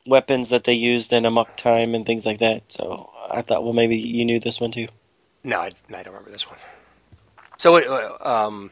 weapons 0.08 0.50
that 0.50 0.64
they 0.64 0.74
used 0.74 1.14
in 1.14 1.26
Amok 1.26 1.56
Time 1.58 1.94
and 1.94 2.06
things 2.06 2.26
like 2.26 2.40
that. 2.40 2.64
So 2.72 3.10
I 3.30 3.42
thought, 3.42 3.64
well, 3.64 3.74
maybe 3.74 3.98
you 3.98 4.26
knew 4.26 4.40
this 4.40 4.60
one 4.60 4.72
too. 4.72 4.88
No, 5.44 5.60
I, 5.60 5.72
I 5.90 6.04
don't 6.04 6.08
remember 6.08 6.32
this 6.32 6.50
one. 6.50 6.58
So, 7.58 7.76
it, 7.78 7.88
uh, 7.88 8.48
um, 8.48 8.72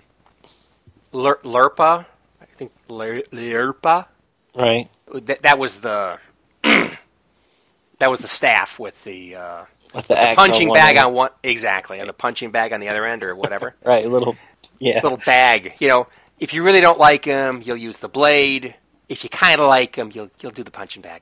lirpa, 1.13 2.05
I 2.41 2.45
think 2.57 2.71
lirpa. 2.89 4.07
Right. 4.55 4.89
That, 5.13 5.41
that 5.43 5.59
was 5.59 5.77
the 5.77 6.19
that 6.63 8.09
was 8.09 8.19
the 8.19 8.27
staff 8.27 8.79
with 8.79 9.01
the, 9.03 9.35
uh, 9.35 9.65
With 9.95 10.07
the, 10.07 10.15
the 10.15 10.33
punching 10.35 10.69
on 10.69 10.73
bag 10.75 10.97
end. 10.97 11.05
on 11.07 11.13
one 11.13 11.29
exactly, 11.43 11.99
and 11.99 12.07
the 12.09 12.13
punching 12.13 12.51
bag 12.51 12.73
on 12.73 12.79
the 12.79 12.89
other 12.89 13.05
end, 13.05 13.23
or 13.23 13.35
whatever. 13.35 13.75
Right, 13.83 14.05
a 14.05 14.09
little. 14.09 14.35
Yeah. 14.79 14.99
Little 15.01 15.17
bag. 15.25 15.75
You 15.79 15.87
know, 15.87 16.07
if 16.39 16.53
you 16.53 16.63
really 16.63 16.81
don't 16.81 16.99
like 16.99 17.23
him, 17.23 17.61
you'll 17.63 17.77
use 17.77 17.97
the 17.97 18.09
blade. 18.09 18.75
If 19.07 19.23
you 19.23 19.29
kind 19.29 19.61
of 19.61 19.67
like 19.67 19.95
him, 19.95 20.11
you'll 20.13 20.29
you'll 20.41 20.51
do 20.51 20.63
the 20.63 20.71
punching 20.71 21.01
bag 21.01 21.21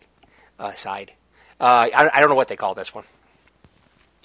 uh, 0.60 0.74
side. 0.74 1.12
Uh, 1.60 1.88
I, 1.94 2.10
I 2.16 2.20
don't 2.20 2.30
know 2.30 2.36
what 2.36 2.48
they 2.48 2.56
call 2.56 2.74
this 2.74 2.94
one, 2.94 3.04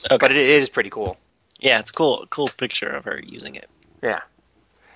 Okay. 0.07 0.16
but 0.18 0.30
it, 0.30 0.36
it 0.38 0.62
is 0.62 0.70
pretty 0.70 0.90
cool. 0.90 1.16
yeah, 1.61 1.78
it's 1.78 1.90
cool. 1.90 2.26
Cool 2.30 2.49
picture 2.49 2.88
of 2.88 3.05
her 3.05 3.20
using 3.22 3.55
it. 3.57 3.68
Yeah. 4.03 4.20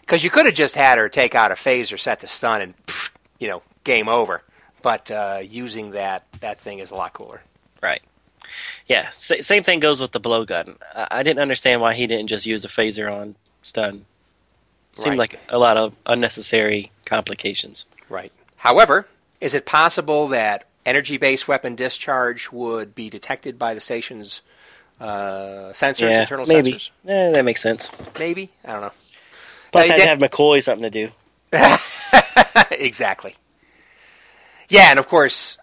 Because 0.00 0.24
you 0.24 0.30
could 0.30 0.46
have 0.46 0.54
just 0.54 0.74
had 0.74 0.98
her 0.98 1.08
take 1.08 1.34
out 1.34 1.52
a 1.52 1.54
phaser, 1.54 1.98
set 2.00 2.20
to 2.20 2.26
stun, 2.26 2.62
and 2.62 2.86
pff, 2.86 3.10
you 3.38 3.48
know, 3.48 3.62
game 3.84 4.08
over. 4.08 4.40
But 4.80 5.10
uh, 5.10 5.40
using 5.44 5.92
that 5.92 6.24
that 6.40 6.60
thing 6.60 6.78
is 6.78 6.90
a 6.90 6.94
lot 6.94 7.12
cooler. 7.12 7.40
Right. 7.82 8.02
Yeah. 8.86 9.10
Sa- 9.10 9.40
same 9.40 9.62
thing 9.64 9.80
goes 9.80 10.00
with 10.00 10.12
the 10.12 10.20
blowgun. 10.20 10.76
I-, 10.94 11.08
I 11.10 11.22
didn't 11.22 11.40
understand 11.40 11.80
why 11.80 11.94
he 11.94 12.06
didn't 12.06 12.28
just 12.28 12.46
use 12.46 12.64
a 12.64 12.68
phaser 12.68 13.12
on 13.12 13.34
stun. 13.62 14.04
Seemed 14.94 15.10
Right. 15.12 15.18
like 15.18 15.40
a 15.48 15.58
lot 15.58 15.76
of 15.78 15.94
unnecessary 16.04 16.90
complications. 17.06 17.86
Right. 18.08 18.30
However, 18.56 19.06
is 19.40 19.54
it 19.54 19.64
possible 19.64 20.28
that 20.28 20.66
energy-based 20.84 21.48
weapon 21.48 21.74
discharge 21.76 22.50
would 22.52 22.94
be 22.94 23.08
detected 23.08 23.58
by 23.58 23.74
the 23.74 23.80
station's 23.80 24.42
uh, 25.00 25.72
sensors, 25.72 26.10
yeah, 26.10 26.20
internal 26.20 26.44
maybe. 26.46 26.72
sensors? 26.72 26.90
Eh, 27.08 27.32
that 27.32 27.44
makes 27.44 27.62
sense. 27.62 27.88
Maybe. 28.18 28.50
I 28.64 28.72
don't 28.72 28.82
know. 28.82 28.92
Plus, 29.72 29.90
I'd 29.90 29.98
that- 29.98 30.08
have 30.08 30.18
McCoy 30.18 30.62
something 30.62 30.90
to 30.90 31.08
do. 31.08 31.12
exactly. 32.70 33.34
Yeah, 34.68 34.90
and 34.90 34.98
of 34.98 35.06
course, 35.06 35.58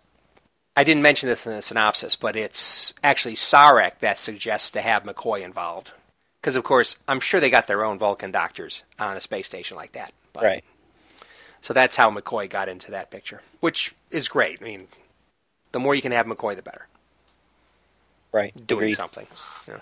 I 0.80 0.86
didn't 0.86 1.04
mention 1.04 1.28
this 1.28 1.46
in 1.46 1.52
the 1.52 1.62
synopsis, 1.62 2.16
but 2.16 2.38
it's 2.38 2.94
actually 3.04 3.36
Sarek 3.36 4.00
that 4.00 4.18
suggests 4.18 4.72
to 4.72 4.82
have 4.82 5.04
McCoy 5.04 5.42
involved. 5.42 5.92
Because, 6.40 6.56
of 6.56 6.64
course, 6.64 6.96
I'm 7.06 7.20
sure 7.20 7.42
they 7.42 7.50
got 7.50 7.68
their 7.68 7.84
own 7.84 8.00
Vulcan 8.00 8.32
doctors 8.32 8.82
on 8.98 9.18
a 9.18 9.20
space 9.20 9.46
station 9.46 9.76
like 9.76 9.92
that. 9.92 10.14
But, 10.32 10.44
Right. 10.44 10.64
So 11.60 11.74
that's 11.74 11.98
how 11.98 12.12
McCoy 12.12 12.50
got 12.50 12.70
into 12.70 12.92
that 12.92 13.12
picture, 13.12 13.42
which 13.60 13.94
is 14.10 14.30
great. 14.30 14.62
I 14.62 14.64
mean, 14.64 14.88
the 15.74 15.80
more 15.80 15.96
you 15.96 16.02
can 16.02 16.14
have 16.14 16.28
McCoy, 16.28 16.56
the 16.56 16.62
better. 16.62 16.88
Right. 18.32 18.56
Doing 18.66 18.84
Agreed. 18.84 18.96
something. 18.96 19.28
Yeah. 19.68 19.82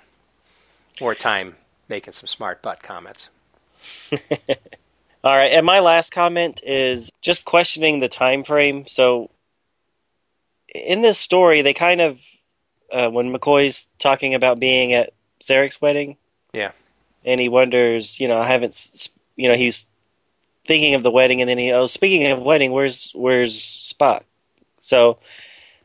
More 1.00 1.14
time 1.14 1.56
making 1.88 2.14
some 2.14 2.26
smart 2.26 2.64
butt 2.64 2.82
comments. 2.82 3.30
All 5.24 5.36
right, 5.36 5.52
and 5.52 5.64
my 5.64 5.82
last 5.82 6.12
comment 6.12 6.62
is 6.64 7.12
just 7.22 7.46
questioning 7.46 8.00
the 8.00 8.10
time 8.10 8.44
frame. 8.44 8.88
So, 8.88 9.30
in 10.74 11.02
this 11.02 11.18
story, 11.18 11.62
they 11.62 11.74
kind 11.74 12.02
of, 12.02 12.20
uh, 12.92 13.10
when 13.10 13.34
McCoy's 13.34 13.88
talking 14.00 14.34
about 14.36 14.60
being 14.60 14.94
at 14.94 15.14
Sarek's 15.40 15.82
wedding, 15.82 16.18
Yeah. 16.54 16.72
and 17.26 17.40
he 17.40 17.50
wonders, 17.50 18.20
you 18.20 18.28
know, 18.28 18.40
I 18.40 18.48
haven't, 18.48 19.10
you 19.36 19.50
know, 19.50 19.56
he's 19.56 19.86
thinking 20.66 20.96
of 20.96 21.04
the 21.04 21.12
wedding, 21.12 21.42
and 21.42 21.50
then 21.50 21.58
he, 21.58 21.72
oh, 21.72 21.86
speaking 21.86 22.28
of 22.32 22.42
wedding, 22.42 22.72
where's 22.72 23.12
where's 23.14 23.56
Spock? 23.58 24.24
So, 24.82 25.20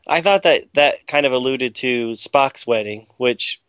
I 0.05 0.21
thought 0.21 0.43
that 0.43 0.63
that 0.73 1.07
kind 1.07 1.25
of 1.25 1.31
alluded 1.31 1.75
to 1.75 2.11
Spock's 2.11 2.67
wedding, 2.67 3.07
which 3.17 3.61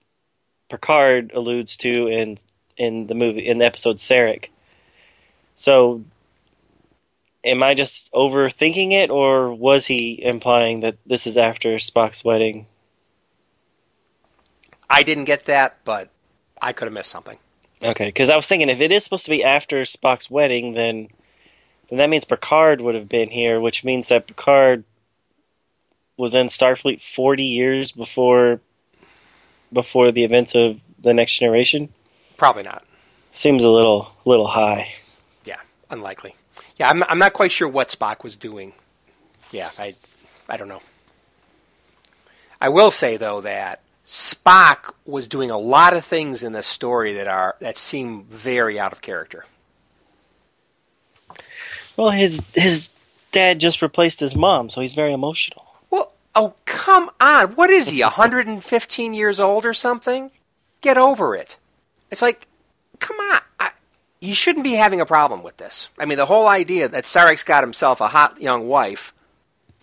Picard 0.69 1.33
alludes 1.35 1.77
to 1.79 2.09
in 2.09 2.39
in 2.77 3.07
the 3.07 3.15
movie 3.15 3.47
in 3.47 3.59
the 3.59 3.65
episode 3.67 3.99
Sarek. 3.99 4.47
So, 5.55 6.05
am 7.45 7.62
I 7.62 7.74
just 7.74 8.11
overthinking 8.12 8.92
it, 8.92 9.11
or 9.11 9.53
was 9.53 9.86
he 9.86 10.20
implying 10.22 10.80
that 10.80 10.97
this 11.07 11.26
is 11.26 11.36
after 11.36 11.76
Spock's 11.76 12.24
wedding? 12.24 12.66
I 14.88 15.03
didn't 15.03 15.24
get 15.24 15.47
that, 15.47 15.78
but 15.84 16.09
I 16.61 16.72
could 16.72 16.86
have 16.86 16.92
missed 16.92 17.11
something. 17.11 17.38
Okay, 17.82 18.07
because 18.07 18.30
I 18.30 18.36
was 18.36 18.47
thinking 18.47 18.70
if 18.70 18.80
it 18.80 18.92
is 18.92 19.05
supposed 19.05 19.26
to 19.26 19.30
be 19.30 19.45
after 19.45 19.82
Spock's 19.82 20.30
wedding, 20.30 20.74
then 20.74 21.09
then 21.90 21.99
that 21.99 22.09
means 22.09 22.24
Picard 22.24 22.80
would 22.80 22.95
have 22.95 23.09
been 23.09 23.28
here, 23.28 23.61
which 23.61 23.84
means 23.84 24.09
that 24.09 24.26
Picard 24.26 24.84
was 26.16 26.34
in 26.34 26.47
Starfleet 26.47 27.03
forty 27.03 27.45
years 27.45 27.92
before 27.92 28.61
before 29.72 30.12
the 30.12 30.24
events 30.24 30.55
of 30.55 30.80
the 30.99 31.12
Next 31.12 31.38
Generation. 31.38 31.92
Probably 32.36 32.62
not. 32.62 32.84
Seems 33.32 33.64
a 33.64 33.68
little 33.68 34.11
little 34.24 34.47
high. 34.47 34.95
Yeah, 35.45 35.61
unlikely. 35.90 36.34
Yeah, 36.77 36.89
I'm, 36.89 37.03
I'm 37.05 37.18
not 37.18 37.33
quite 37.33 37.53
sure 37.53 37.68
what 37.68 37.89
Spock 37.89 38.25
was 38.25 38.37
doing. 38.37 38.72
Yeah, 39.51 39.70
I, 39.79 39.95
I 40.49 40.57
don't 40.57 40.68
know. 40.68 40.83
I 42.61 42.70
will 42.70 42.91
say 42.91 43.16
though 43.16 43.43
that 43.43 43.81
Spock 44.07 44.95
was 45.05 45.29
doing 45.29 45.51
a 45.51 45.59
lot 45.59 45.95
of 45.95 46.05
things 46.05 46.43
in 46.43 46.53
this 46.53 46.66
story 46.66 47.14
that 47.14 47.29
are 47.29 47.57
that 47.61 47.79
seem 47.79 48.25
very 48.25 48.79
out 48.79 48.93
of 48.93 49.01
character. 49.01 49.45
Well, 51.97 52.11
his 52.11 52.43
his 52.55 52.91
dad 53.33 53.59
just 53.59 53.83
replaced 53.83 54.20
his 54.20 54.35
mom, 54.35 54.70
so 54.70 54.81
he's 54.81 54.95
very 54.95 55.12
emotional. 55.12 55.64
Well, 55.91 56.12
Oh, 56.35 56.55
come 56.64 57.11
on. 57.20 57.53
What 57.53 57.70
is 57.70 57.89
he, 57.89 58.03
115 58.03 59.14
years 59.14 59.39
old 59.39 59.64
or 59.66 59.75
something? 59.75 60.31
Get 60.81 60.99
over 60.99 61.37
it. 61.37 61.57
It's 62.11 62.22
like, 62.22 62.47
come 62.99 63.16
on. 63.18 63.41
You 64.25 64.35
shouldn't 64.35 64.64
be 64.64 64.72
having 64.72 65.03
a 65.03 65.07
problem 65.07 65.43
with 65.43 65.59
this. 65.59 65.91
I 65.99 66.07
mean, 66.07 66.16
the 66.16 66.25
whole 66.25 66.49
idea 66.49 66.89
that 66.89 67.05
Sarek's 67.05 67.45
got 67.45 67.62
himself 67.62 68.01
a 68.01 68.09
hot 68.09 68.41
young 68.41 68.66
wife, 68.66 69.12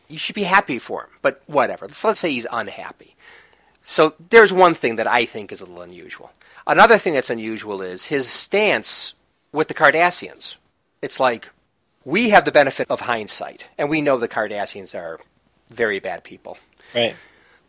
you 0.07 0.17
should 0.17 0.33
be 0.33 0.43
happy 0.43 0.79
for 0.79 1.03
him. 1.03 1.09
But 1.21 1.43
whatever. 1.45 1.85
Let's, 1.85 2.03
let's 2.03 2.19
say 2.19 2.31
he's 2.31 2.47
unhappy. 2.51 3.15
So 3.85 4.15
there's 4.29 4.51
one 4.51 4.73
thing 4.73 4.95
that 4.95 5.05
I 5.05 5.25
think 5.25 5.51
is 5.51 5.61
a 5.61 5.65
little 5.65 5.83
unusual. 5.83 6.31
Another 6.65 6.97
thing 6.97 7.13
that's 7.13 7.29
unusual 7.29 7.83
is 7.83 8.03
his 8.03 8.27
stance 8.27 9.13
with 9.51 9.67
the 9.67 9.73
Cardassians. 9.75 10.55
It's 11.03 11.19
like, 11.19 11.49
we 12.03 12.29
have 12.29 12.45
the 12.45 12.51
benefit 12.51 12.89
of 12.89 12.99
hindsight, 12.99 13.67
and 13.77 13.89
we 13.89 14.01
know 14.01 14.17
the 14.17 14.27
Cardassians 14.27 14.95
are 14.95 15.19
very 15.69 15.99
bad 15.99 16.23
people. 16.23 16.57
Right. 16.95 17.15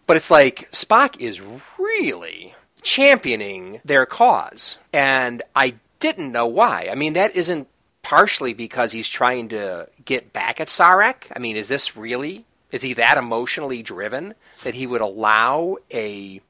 But 0.06 0.16
it's 0.16 0.30
like 0.30 0.70
Spock 0.72 1.20
is 1.20 1.40
really 1.78 2.54
championing 2.82 3.80
their 3.84 4.06
cause, 4.06 4.78
and 4.92 5.42
I 5.54 5.74
didn't 6.02 6.32
know 6.32 6.48
why. 6.48 6.88
I 6.90 6.96
mean, 6.96 7.14
that 7.14 7.36
isn't 7.36 7.68
partially 8.02 8.52
because 8.52 8.92
he's 8.92 9.08
trying 9.08 9.48
to 9.50 9.88
get 10.04 10.32
back 10.32 10.60
at 10.60 10.68
Sarek. 10.68 11.28
I 11.34 11.38
mean, 11.38 11.56
is 11.56 11.68
this 11.68 11.96
really? 11.96 12.44
Is 12.72 12.82
he 12.82 12.94
that 12.94 13.16
emotionally 13.18 13.82
driven 13.82 14.34
that 14.64 14.74
he 14.74 14.86
would 14.86 15.00
allow 15.00 15.78
a 15.90 16.40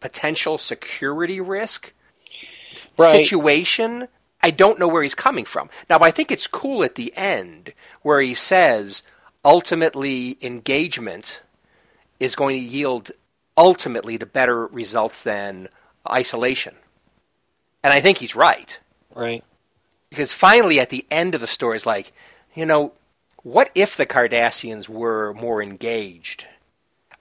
potential 0.00 0.58
security 0.58 1.40
risk 1.40 1.92
Right. 2.98 3.24
situation? 3.24 4.08
I 4.42 4.50
don't 4.50 4.78
know 4.78 4.88
where 4.88 5.02
he's 5.02 5.14
coming 5.14 5.44
from. 5.44 5.70
Now, 5.88 5.98
I 6.00 6.10
think 6.10 6.32
it's 6.32 6.46
cool 6.46 6.82
at 6.82 6.94
the 6.94 7.12
end 7.16 7.72
where 8.02 8.20
he 8.20 8.34
says 8.34 9.02
ultimately 9.44 10.36
engagement 10.40 11.40
is 12.18 12.36
going 12.36 12.58
to 12.58 12.66
yield 12.66 13.10
ultimately 13.56 14.18
to 14.18 14.26
better 14.26 14.66
results 14.66 15.22
than 15.22 15.68
isolation. 16.08 16.74
And 17.82 17.92
I 17.92 18.00
think 18.00 18.18
he's 18.18 18.36
right. 18.36 18.78
Right. 19.14 19.44
Because 20.10 20.32
finally, 20.32 20.80
at 20.80 20.90
the 20.90 21.06
end 21.10 21.34
of 21.34 21.40
the 21.40 21.46
story, 21.46 21.76
it's 21.76 21.86
like, 21.86 22.12
you 22.54 22.66
know, 22.66 22.92
what 23.42 23.70
if 23.74 23.96
the 23.96 24.06
Cardassians 24.06 24.88
were 24.88 25.32
more 25.34 25.62
engaged? 25.62 26.46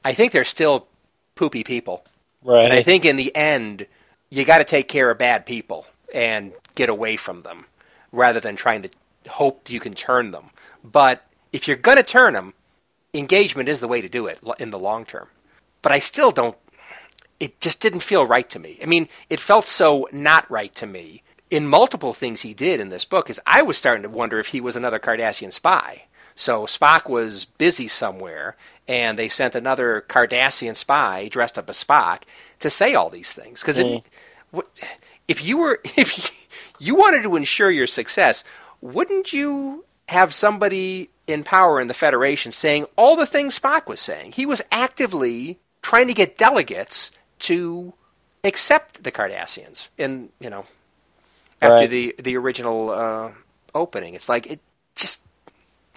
I 0.03 0.13
think 0.13 0.31
they're 0.31 0.43
still 0.43 0.87
poopy 1.35 1.63
people. 1.63 2.03
Right. 2.43 2.65
And 2.65 2.73
I 2.73 2.83
think 2.83 3.05
in 3.05 3.15
the 3.15 3.35
end, 3.35 3.85
you 4.29 4.45
got 4.45 4.59
to 4.59 4.63
take 4.63 4.87
care 4.87 5.09
of 5.09 5.17
bad 5.17 5.45
people 5.45 5.85
and 6.13 6.53
get 6.75 6.89
away 6.89 7.15
from 7.15 7.41
them 7.41 7.65
rather 8.11 8.39
than 8.39 8.55
trying 8.55 8.83
to 8.83 8.89
hope 9.29 9.69
you 9.69 9.79
can 9.79 9.93
turn 9.93 10.31
them. 10.31 10.45
But 10.83 11.23
if 11.51 11.67
you're 11.67 11.77
going 11.77 11.97
to 11.97 12.03
turn 12.03 12.33
them, 12.33 12.53
engagement 13.13 13.69
is 13.69 13.79
the 13.79 13.87
way 13.87 14.01
to 14.01 14.09
do 14.09 14.27
it 14.27 14.39
in 14.59 14.71
the 14.71 14.79
long 14.79 15.05
term. 15.05 15.27
But 15.81 15.91
I 15.91 15.99
still 15.99 16.31
don't, 16.31 16.57
it 17.39 17.61
just 17.61 17.79
didn't 17.79 18.01
feel 18.01 18.25
right 18.25 18.49
to 18.49 18.59
me. 18.59 18.79
I 18.81 18.85
mean, 18.85 19.07
it 19.29 19.39
felt 19.39 19.65
so 19.65 20.07
not 20.11 20.49
right 20.51 20.73
to 20.75 20.85
me 20.87 21.23
in 21.49 21.67
multiple 21.67 22.13
things 22.13 22.41
he 22.41 22.53
did 22.53 22.79
in 22.79 22.89
this 22.89 23.05
book 23.05 23.29
is 23.29 23.41
I 23.45 23.63
was 23.63 23.77
starting 23.77 24.03
to 24.03 24.09
wonder 24.09 24.39
if 24.39 24.47
he 24.47 24.61
was 24.61 24.75
another 24.75 24.99
Cardassian 24.99 25.51
spy. 25.51 26.03
So 26.35 26.65
Spock 26.67 27.09
was 27.09 27.45
busy 27.45 27.89
somewhere, 27.89 28.55
and 28.87 29.19
they 29.19 29.27
sent 29.29 29.55
another 29.55 30.05
Cardassian 30.07 30.75
spy 30.77 31.27
dressed 31.27 31.59
up 31.59 31.69
as 31.69 31.83
Spock 31.83 32.21
to 32.59 32.69
say 32.69 32.95
all 32.95 33.09
these 33.09 33.33
things. 33.33 33.59
Because 33.59 33.77
Mm. 33.77 34.03
if 35.27 35.43
you 35.43 35.57
were, 35.57 35.81
if 35.97 36.31
you 36.79 36.95
wanted 36.95 37.23
to 37.23 37.35
ensure 37.35 37.69
your 37.69 37.87
success, 37.87 38.43
wouldn't 38.79 39.33
you 39.33 39.83
have 40.07 40.33
somebody 40.33 41.09
in 41.27 41.43
power 41.43 41.81
in 41.81 41.87
the 41.87 41.93
Federation 41.93 42.51
saying 42.51 42.85
all 42.95 43.15
the 43.15 43.25
things 43.25 43.59
Spock 43.59 43.87
was 43.87 43.99
saying? 43.99 44.31
He 44.31 44.45
was 44.45 44.61
actively 44.71 45.59
trying 45.81 46.07
to 46.07 46.13
get 46.13 46.37
delegates 46.37 47.11
to 47.39 47.93
accept 48.43 49.03
the 49.03 49.11
Cardassians, 49.11 49.87
and 49.97 50.29
you 50.39 50.49
know, 50.49 50.65
after 51.61 51.85
Right. 51.85 51.89
the 51.89 52.15
the 52.19 52.37
original 52.37 52.89
uh, 52.89 53.31
opening, 53.75 54.15
it's 54.15 54.29
like 54.29 54.47
it 54.47 54.59
just 54.95 55.21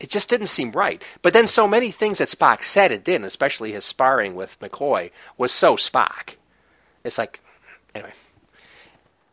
it 0.00 0.10
just 0.10 0.28
didn't 0.28 0.48
seem 0.48 0.72
right. 0.72 1.02
But 1.22 1.32
then 1.34 1.48
so 1.48 1.68
many 1.68 1.90
things 1.92 2.18
that 2.18 2.28
Spock 2.28 2.62
said 2.64 2.92
and 2.92 3.04
did, 3.04 3.24
especially 3.24 3.72
his 3.72 3.84
sparring 3.84 4.34
with 4.34 4.58
McCoy, 4.60 5.12
was 5.38 5.52
so 5.52 5.76
Spock. 5.76 6.36
It's 7.04 7.18
like 7.18 7.40
anyway. 7.94 8.12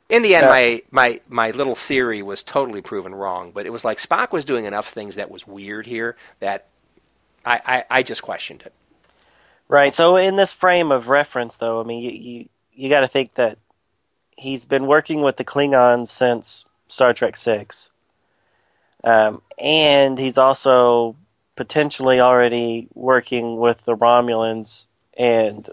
In 0.09 0.23
the 0.23 0.35
end, 0.35 0.43
Yeah. 0.43 0.49
my, 0.49 0.81
my 0.91 1.21
my 1.27 1.51
little 1.51 1.75
theory 1.75 2.21
was 2.23 2.43
totally 2.43 2.81
proven 2.81 3.13
wrong. 3.13 3.51
But 3.51 3.65
it 3.67 3.69
was 3.71 3.85
like 3.85 3.99
Spock 3.99 4.31
was 4.31 4.45
doing 4.45 4.65
enough 4.65 4.89
things 4.89 5.15
that 5.15 5.29
was 5.29 5.45
weird 5.47 5.85
here 5.85 6.15
that 6.39 6.67
I, 7.45 7.61
I, 7.65 7.85
I 7.99 8.03
just 8.03 8.21
questioned 8.21 8.63
it. 8.63 8.73
Right. 9.69 9.93
So 9.93 10.17
in 10.17 10.35
this 10.35 10.51
frame 10.51 10.91
of 10.91 11.07
reference, 11.07 11.57
though, 11.57 11.79
I 11.79 11.83
mean, 11.83 12.01
you 12.01 12.11
you, 12.11 12.49
you 12.73 12.89
got 12.89 13.01
to 13.01 13.07
think 13.07 13.35
that 13.35 13.59
he's 14.35 14.65
been 14.65 14.87
working 14.87 15.21
with 15.21 15.37
the 15.37 15.45
Klingons 15.45 16.07
since 16.07 16.65
Star 16.87 17.13
Trek 17.13 17.37
Six, 17.37 17.91
um, 19.03 19.43
and 19.59 20.17
he's 20.17 20.39
also 20.39 21.15
potentially 21.55 22.19
already 22.19 22.87
working 22.95 23.57
with 23.57 23.77
the 23.85 23.95
Romulans 23.95 24.85
and 25.15 25.69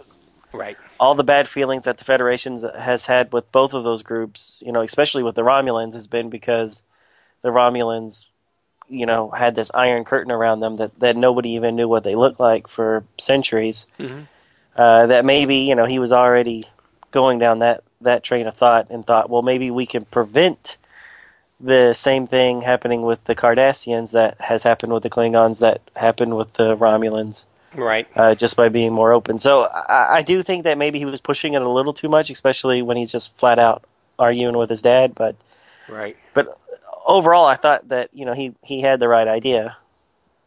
Right. 0.52 0.76
all 0.98 1.14
the 1.14 1.24
bad 1.24 1.48
feelings 1.48 1.84
that 1.84 1.96
the 1.96 2.04
Federation 2.04 2.58
has 2.58 3.06
had 3.06 3.32
with 3.32 3.50
both 3.52 3.72
of 3.72 3.84
those 3.84 4.02
groups, 4.02 4.62
you 4.64 4.72
know, 4.72 4.82
especially 4.82 5.22
with 5.22 5.36
the 5.36 5.42
Romulans, 5.42 5.94
has 5.94 6.06
been 6.06 6.28
because 6.28 6.82
the 7.42 7.50
Romulans, 7.50 8.24
you 8.88 9.06
know, 9.06 9.30
had 9.30 9.54
this 9.54 9.70
iron 9.74 10.04
curtain 10.04 10.32
around 10.32 10.60
them 10.60 10.76
that, 10.76 10.98
that 11.00 11.16
nobody 11.16 11.50
even 11.50 11.76
knew 11.76 11.88
what 11.88 12.04
they 12.04 12.14
looked 12.14 12.40
like 12.40 12.68
for 12.68 13.04
centuries. 13.18 13.86
Mm-hmm. 13.98 14.22
Uh, 14.76 15.06
that 15.06 15.24
maybe, 15.24 15.56
you 15.58 15.74
know, 15.74 15.86
he 15.86 15.98
was 15.98 16.12
already 16.12 16.68
going 17.10 17.38
down 17.38 17.60
that, 17.60 17.82
that 18.02 18.22
train 18.22 18.46
of 18.46 18.56
thought 18.56 18.90
and 18.90 19.06
thought, 19.06 19.30
well, 19.30 19.42
maybe 19.42 19.70
we 19.70 19.86
can 19.86 20.04
prevent 20.04 20.76
the 21.60 21.94
same 21.94 22.26
thing 22.26 22.60
happening 22.60 23.02
with 23.02 23.22
the 23.24 23.34
Cardassians 23.34 24.12
that 24.12 24.38
has 24.40 24.62
happened 24.62 24.92
with 24.92 25.02
the 25.02 25.10
Klingons 25.10 25.60
that 25.60 25.80
happened 25.96 26.36
with 26.36 26.52
the 26.52 26.76
Romulans 26.76 27.46
Right. 27.74 28.06
uh, 28.14 28.34
just 28.34 28.56
by 28.56 28.68
being 28.68 28.92
more 28.92 29.12
open. 29.12 29.38
So 29.38 29.62
I, 29.62 30.18
I 30.18 30.22
do 30.22 30.42
think 30.42 30.64
that 30.64 30.78
maybe 30.78 30.98
he 30.98 31.04
was 31.04 31.20
pushing 31.20 31.54
it 31.54 31.62
a 31.62 31.68
little 31.68 31.94
too 31.94 32.08
much, 32.08 32.30
especially 32.30 32.82
when 32.82 32.96
he's 32.96 33.12
just 33.12 33.34
flat 33.36 33.58
out 33.58 33.84
arguing 34.18 34.56
with 34.56 34.70
his 34.70 34.82
dad. 34.82 35.14
But 35.14 35.36
Right. 35.88 36.16
but 36.34 36.58
overall, 37.06 37.46
I 37.46 37.56
thought 37.56 37.88
that 37.88 38.10
you 38.12 38.26
know 38.26 38.34
he 38.34 38.54
he 38.62 38.82
had 38.82 39.00
the 39.00 39.08
right 39.08 39.28
idea. 39.28 39.76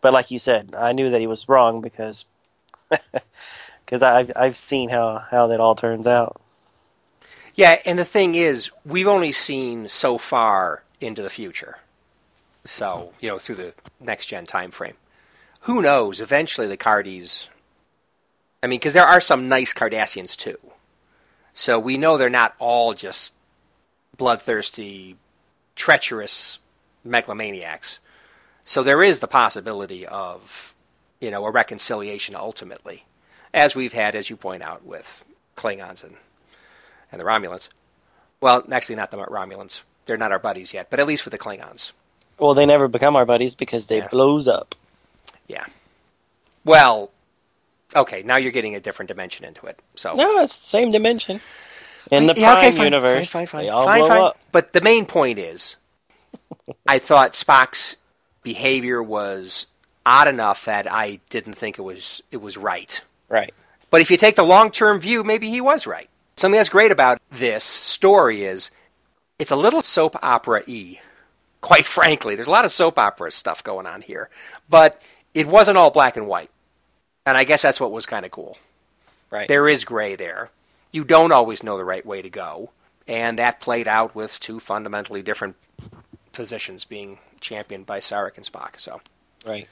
But 0.01 0.13
like 0.13 0.31
you 0.31 0.39
said, 0.39 0.73
I 0.75 0.93
knew 0.93 1.09
that 1.11 1.21
he 1.21 1.27
was 1.27 1.49
wrong 1.49 1.81
because 1.81 2.25
because 3.85 4.01
I've 4.01 4.31
I've 4.35 4.57
seen 4.57 4.89
how 4.89 5.17
how 5.17 5.47
that 5.47 5.59
all 5.59 5.75
turns 5.75 6.07
out. 6.07 6.41
Yeah, 7.55 7.77
and 7.85 7.99
the 7.99 8.05
thing 8.05 8.35
is, 8.35 8.71
we've 8.85 9.07
only 9.07 9.31
seen 9.31 9.89
so 9.89 10.17
far 10.17 10.83
into 11.01 11.21
the 11.23 11.29
future. 11.29 11.77
So, 12.65 13.11
you 13.19 13.29
know, 13.29 13.39
through 13.39 13.55
the 13.55 13.73
next 13.99 14.27
gen 14.27 14.45
time 14.45 14.71
frame. 14.71 14.95
Who 15.61 15.81
knows? 15.81 16.21
Eventually 16.21 16.67
the 16.67 16.77
Cardis 16.77 17.49
I 18.61 18.67
mean, 18.67 18.79
because 18.79 18.93
there 18.93 19.07
are 19.07 19.21
some 19.21 19.47
nice 19.49 19.73
Cardassians 19.73 20.35
too. 20.35 20.57
So 21.53 21.79
we 21.79 21.97
know 21.97 22.17
they're 22.17 22.29
not 22.29 22.55
all 22.59 22.93
just 22.93 23.33
bloodthirsty, 24.17 25.15
treacherous 25.79 26.59
megalomaniacs. 27.07 27.99
So 28.65 28.83
there 28.83 29.01
is 29.01 29.19
the 29.19 29.27
possibility 29.27 30.05
of, 30.05 30.75
you 31.21 31.31
know, 31.31 31.45
a 31.45 31.51
reconciliation 31.51 32.35
ultimately, 32.35 33.03
as 33.53 33.75
we've 33.75 33.93
had, 33.93 34.13
as 34.13 34.29
you 34.29 34.35
point 34.35 34.61
out, 34.61 34.85
with 34.85 35.07
Klingons 35.57 36.03
and 36.03 36.15
and 37.11 37.19
the 37.19 37.25
Romulans. 37.25 37.69
Well, 38.39 38.63
actually, 38.71 38.97
not 38.97 39.09
the 39.09 39.17
Romulans. 39.17 39.81
They're 40.05 40.17
not 40.17 40.31
our 40.31 40.37
buddies 40.37 40.73
yet, 40.73 40.89
but 40.91 40.99
at 40.99 41.07
least 41.07 41.25
with 41.25 41.31
the 41.31 41.39
Klingons. 41.39 41.91
Well, 42.37 42.53
they 42.53 42.67
never 42.67 42.87
become 42.87 43.15
our 43.15 43.25
buddies 43.25 43.55
because 43.55 43.87
they 43.87 43.97
Yeah. 43.97 44.07
blows 44.09 44.47
up. 44.47 44.75
Yeah. 45.47 45.65
Well, 46.63 47.09
okay, 47.95 48.21
now 48.21 48.35
you're 48.35 48.51
getting 48.51 48.75
a 48.75 48.79
different 48.79 49.07
dimension 49.07 49.45
into 49.45 49.65
it. 49.65 49.79
So 49.95 50.13
No, 50.13 50.41
it's 50.41 50.57
the 50.57 50.67
same 50.67 50.91
dimension. 50.91 51.41
In 52.11 52.27
the 52.27 52.33
Yeah, 52.35 52.53
Prime 52.53 52.57
okay, 52.57 52.77
fine, 52.77 52.83
universe, 52.85 53.29
fine, 53.29 53.47
fine, 53.47 53.63
they 53.63 53.69
all 53.69 53.85
fine, 53.85 53.99
blow 53.99 54.07
fine. 54.09 54.21
up. 54.21 54.39
But 54.51 54.73
the 54.73 54.81
main 54.81 55.05
point 55.05 55.39
is, 55.39 55.77
I 56.87 56.99
thought 56.99 57.33
Spock's 57.33 57.95
behavior 58.41 59.01
was 59.01 59.67
odd 60.05 60.27
enough 60.27 60.65
that 60.65 60.91
I 60.91 61.19
didn't 61.29 61.53
think 61.53 61.77
it 61.77 61.83
was 61.83 62.21
it 62.31 62.37
was 62.37 62.57
right. 62.57 62.99
Right. 63.27 63.53
But 63.91 64.01
if 64.01 64.11
you 64.11 64.17
take 64.17 64.35
the 64.35 64.43
long 64.43 64.71
term 64.71 64.99
view, 64.99 65.23
maybe 65.23 65.49
he 65.49 65.61
was 65.61 65.87
right. 65.87 66.09
Something 66.35 66.57
that's 66.57 66.69
great 66.69 66.91
about 66.91 67.19
this 67.31 67.63
story 67.63 68.45
is 68.45 68.71
it's 69.37 69.51
a 69.51 69.55
little 69.55 69.81
soap 69.81 70.15
opera 70.21 70.63
y. 70.67 70.99
Quite 71.61 71.85
frankly, 71.97 72.35
there's 72.35 72.47
a 72.47 72.51
lot 72.51 72.65
of 72.65 72.71
soap 72.71 72.97
opera 72.97 73.31
stuff 73.31 73.63
going 73.63 73.85
on 73.85 74.01
here, 74.01 74.29
but 74.69 75.01
it 75.33 75.47
wasn't 75.47 75.77
all 75.77 75.91
black 75.91 76.17
and 76.17 76.27
white. 76.27 76.49
And 77.25 77.37
I 77.37 77.43
guess 77.43 77.61
that's 77.61 77.79
what 77.79 77.91
was 77.91 78.05
kind 78.05 78.25
of 78.25 78.31
cool. 78.31 78.57
Right. 79.29 79.47
There 79.47 79.67
is 79.67 79.85
gray 79.85 80.15
there. 80.15 80.49
You 80.91 81.03
don't 81.03 81.31
always 81.31 81.63
know 81.63 81.77
the 81.77 81.85
right 81.85 82.05
way 82.05 82.21
to 82.21 82.29
go, 82.29 82.71
and 83.07 83.39
that 83.39 83.59
played 83.59 83.87
out 83.87 84.15
with 84.15 84.39
two 84.39 84.59
fundamentally 84.59 85.21
different 85.21 85.55
positions 86.33 86.85
being 86.85 87.19
championed 87.39 87.85
by 87.85 87.99
Sarek 87.99 88.37
and 88.37 88.45
Spock. 88.45 88.79
So 88.79 89.01
Right. 89.45 89.67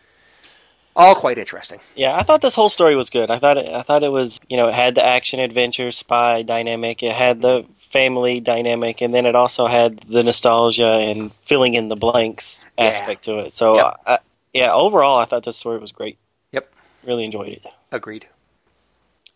All 0.96 1.14
quite 1.14 1.38
interesting. 1.38 1.80
Yeah, 1.96 2.16
I 2.16 2.24
thought 2.24 2.42
this 2.42 2.56
whole 2.56 2.70
story 2.70 2.96
was 2.96 3.12
good. 3.12 3.30
I 3.30 3.38
thought 3.38 3.58
it, 3.58 3.68
I 3.68 3.84
thought 3.84 4.04
it 4.04 4.12
was, 4.12 4.40
you 4.50 4.58
know, 4.58 4.70
it 4.70 4.74
had 4.74 4.96
the 4.96 5.06
action 5.06 5.40
adventure 5.40 5.92
spy 5.92 6.42
dynamic, 6.42 7.04
it 7.04 7.14
had 7.14 7.40
the 7.40 7.66
family 7.92 8.40
dynamic, 8.40 9.02
and 9.02 9.14
then 9.14 9.28
it 9.28 9.36
also 9.36 9.68
had 9.68 10.00
the 10.10 10.24
nostalgia 10.24 10.88
and 11.02 11.32
filling 11.46 11.76
in 11.76 11.88
the 11.88 11.96
blanks 11.96 12.64
Yeah. 12.78 12.86
aspect 12.86 13.26
to 13.26 13.40
it. 13.40 13.54
So, 13.54 13.76
Yep. 13.76 14.02
I, 14.08 14.20
yeah, 14.54 14.74
overall, 14.74 15.20
I 15.20 15.26
thought 15.26 15.44
this 15.46 15.58
story 15.58 15.78
was 15.78 15.92
great. 15.92 16.18
Yep. 16.52 16.74
Really 17.04 17.26
enjoyed 17.26 17.50
it. 17.50 17.66
Agreed. 17.92 18.26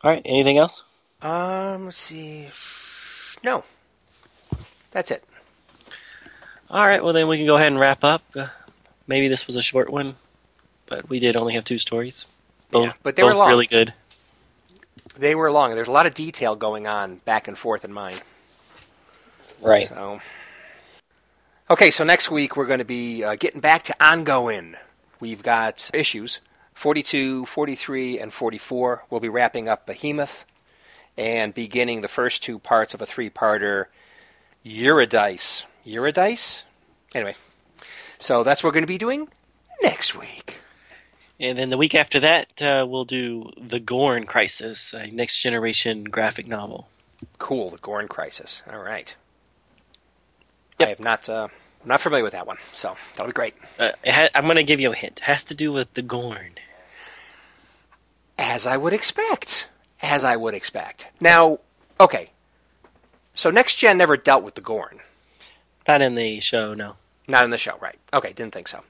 All 0.04 0.10
right, 0.10 0.22
anything 0.26 0.58
else? 0.58 0.82
Um, 1.22 1.86
let's 1.86 1.98
see. 1.98 2.48
No. 3.44 3.64
That's 4.92 5.12
it. 5.12 5.24
All 6.70 6.86
right, 6.86 7.04
well 7.04 7.14
then 7.14 7.28
we 7.28 7.38
can 7.38 7.46
go 7.46 7.56
ahead 7.56 7.68
and 7.68 7.80
wrap 7.80 8.04
up. 8.04 8.24
Uh, 8.36 8.48
maybe 9.08 9.28
this 9.28 9.46
was 9.46 9.56
a 9.56 9.62
short 9.62 9.90
one, 9.90 10.16
but 10.88 11.10
we 11.10 11.20
did 11.20 11.36
only 11.36 11.56
have 11.56 11.66
two 11.66 11.80
stories. 11.80 12.26
Both, 12.72 12.86
Yeah, 12.86 12.94
but 13.04 13.16
they 13.16 13.24
were 13.24 13.32
both 13.32 13.40
long. 13.40 13.50
really 13.50 13.68
good. 13.68 13.94
They 15.18 15.36
were 15.36 15.52
long. 15.52 15.76
There's 15.76 15.90
a 15.90 15.92
lot 15.92 16.06
of 16.06 16.14
detail 16.14 16.56
going 16.56 16.88
on 16.88 17.18
back 17.18 17.48
and 17.50 17.58
forth 17.58 17.84
in 17.84 17.92
mine. 17.92 18.18
Right. 19.62 19.90
So, 19.90 20.22
okay, 21.70 21.92
so 21.92 22.06
next 22.06 22.32
week 22.32 22.56
we're 22.56 22.66
going 22.68 22.80
to 22.80 22.86
be 22.86 23.24
uh, 23.24 23.36
getting 23.36 23.60
back 23.60 23.84
to 23.84 23.96
ongoing. 24.04 24.76
We've 25.20 25.44
got 25.44 25.92
issues 25.94 26.40
42, 26.74 27.46
43, 27.46 28.20
and 28.20 28.34
44. 28.34 29.04
We'll 29.10 29.20
be 29.20 29.30
wrapping 29.30 29.68
up 29.68 29.86
Behemoth 29.86 30.46
and 31.18 31.53
beginning 31.53 32.01
the 32.01 32.07
first 32.07 32.43
two 32.43 32.59
parts 32.59 32.93
of 32.93 33.01
a 33.01 33.05
three-parter, 33.05 33.86
Eurydice. 34.64 35.66
Eurydice? 35.84 36.64
Anyway, 37.14 37.36
so 38.20 38.43
that's 38.43 38.64
what 38.64 38.70
we're 38.70 38.74
going 38.74 38.84
to 38.84 38.88
be 38.88 38.97
doing 38.97 39.28
next 39.82 40.16
week. 40.16 40.59
And 41.39 41.57
then 41.57 41.72
the 41.72 41.78
week 41.78 41.95
after 41.95 42.20
that, 42.20 42.62
uh, 42.62 42.86
we'll 42.88 43.05
do 43.05 43.51
The 43.57 43.80
Gorn 43.80 44.28
Crisis, 44.28 44.93
a 44.93 45.07
next 45.07 45.41
generation 45.41 46.03
graphic 46.03 46.47
novel. 46.47 46.88
Cool, 47.39 47.72
the 47.72 47.78
Gorn 47.78 48.07
Crisis. 48.07 48.62
All 48.72 48.80
right. 48.80 49.14
Yep. 50.80 50.88
I 50.88 50.89
have 50.89 50.99
not, 50.99 51.30
uh, 51.30 51.47
I'm 51.82 51.88
not 51.88 52.01
familiar 52.01 52.24
with 52.24 52.34
that 52.34 52.45
one, 52.45 52.57
so 52.74 52.95
that'll 53.16 53.28
be 53.28 53.34
great. 53.34 53.55
Uh, 53.80 53.91
it 54.03 54.14
ha- 54.14 54.30
I'm 54.36 54.43
going 54.43 54.57
to 54.57 54.64
give 54.64 54.80
you 54.80 54.91
a 54.91 54.95
hint. 54.95 55.18
It 55.18 55.24
has 55.24 55.45
to 55.45 55.55
do 55.55 55.72
with 55.72 55.91
the 55.95 56.03
Gorn. 56.03 56.51
As 58.38 58.68
I 58.68 58.78
would 58.78 58.93
expect. 58.93 59.68
As 60.02 60.24
I 60.24 60.36
would 60.36 60.54
expect. 60.54 61.08
Now, 61.20 61.60
okay. 61.99 62.30
So 63.34 63.52
Next 63.52 63.76
Gen 63.76 63.97
never 63.97 64.18
dealt 64.18 64.43
with 64.43 64.56
the 64.56 64.62
Gorn. 64.62 64.99
Not 65.88 66.02
in 66.02 66.16
the 66.16 66.39
show, 66.39 66.74
no. 66.74 66.95
Not 67.28 67.45
in 67.45 67.52
the 67.52 67.58
show, 67.58 67.78
right? 67.80 67.97
Okay, 68.14 68.34
didn't 68.34 68.54
think 68.54 68.68
so. 68.68 68.82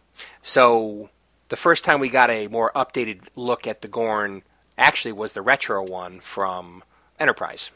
So 0.42 1.10
the 1.50 1.56
first 1.56 1.84
time 1.84 2.00
we 2.00 2.10
got 2.10 2.30
a 2.30 2.48
more 2.48 2.72
updated 2.74 3.22
look 3.36 3.68
at 3.68 3.82
the 3.82 3.88
Gorn 3.88 4.42
actually 4.78 5.14
was 5.14 5.34
the 5.34 5.42
retro 5.42 5.84
one 5.84 6.20
from 6.20 6.84
Enterprise. 7.20 7.72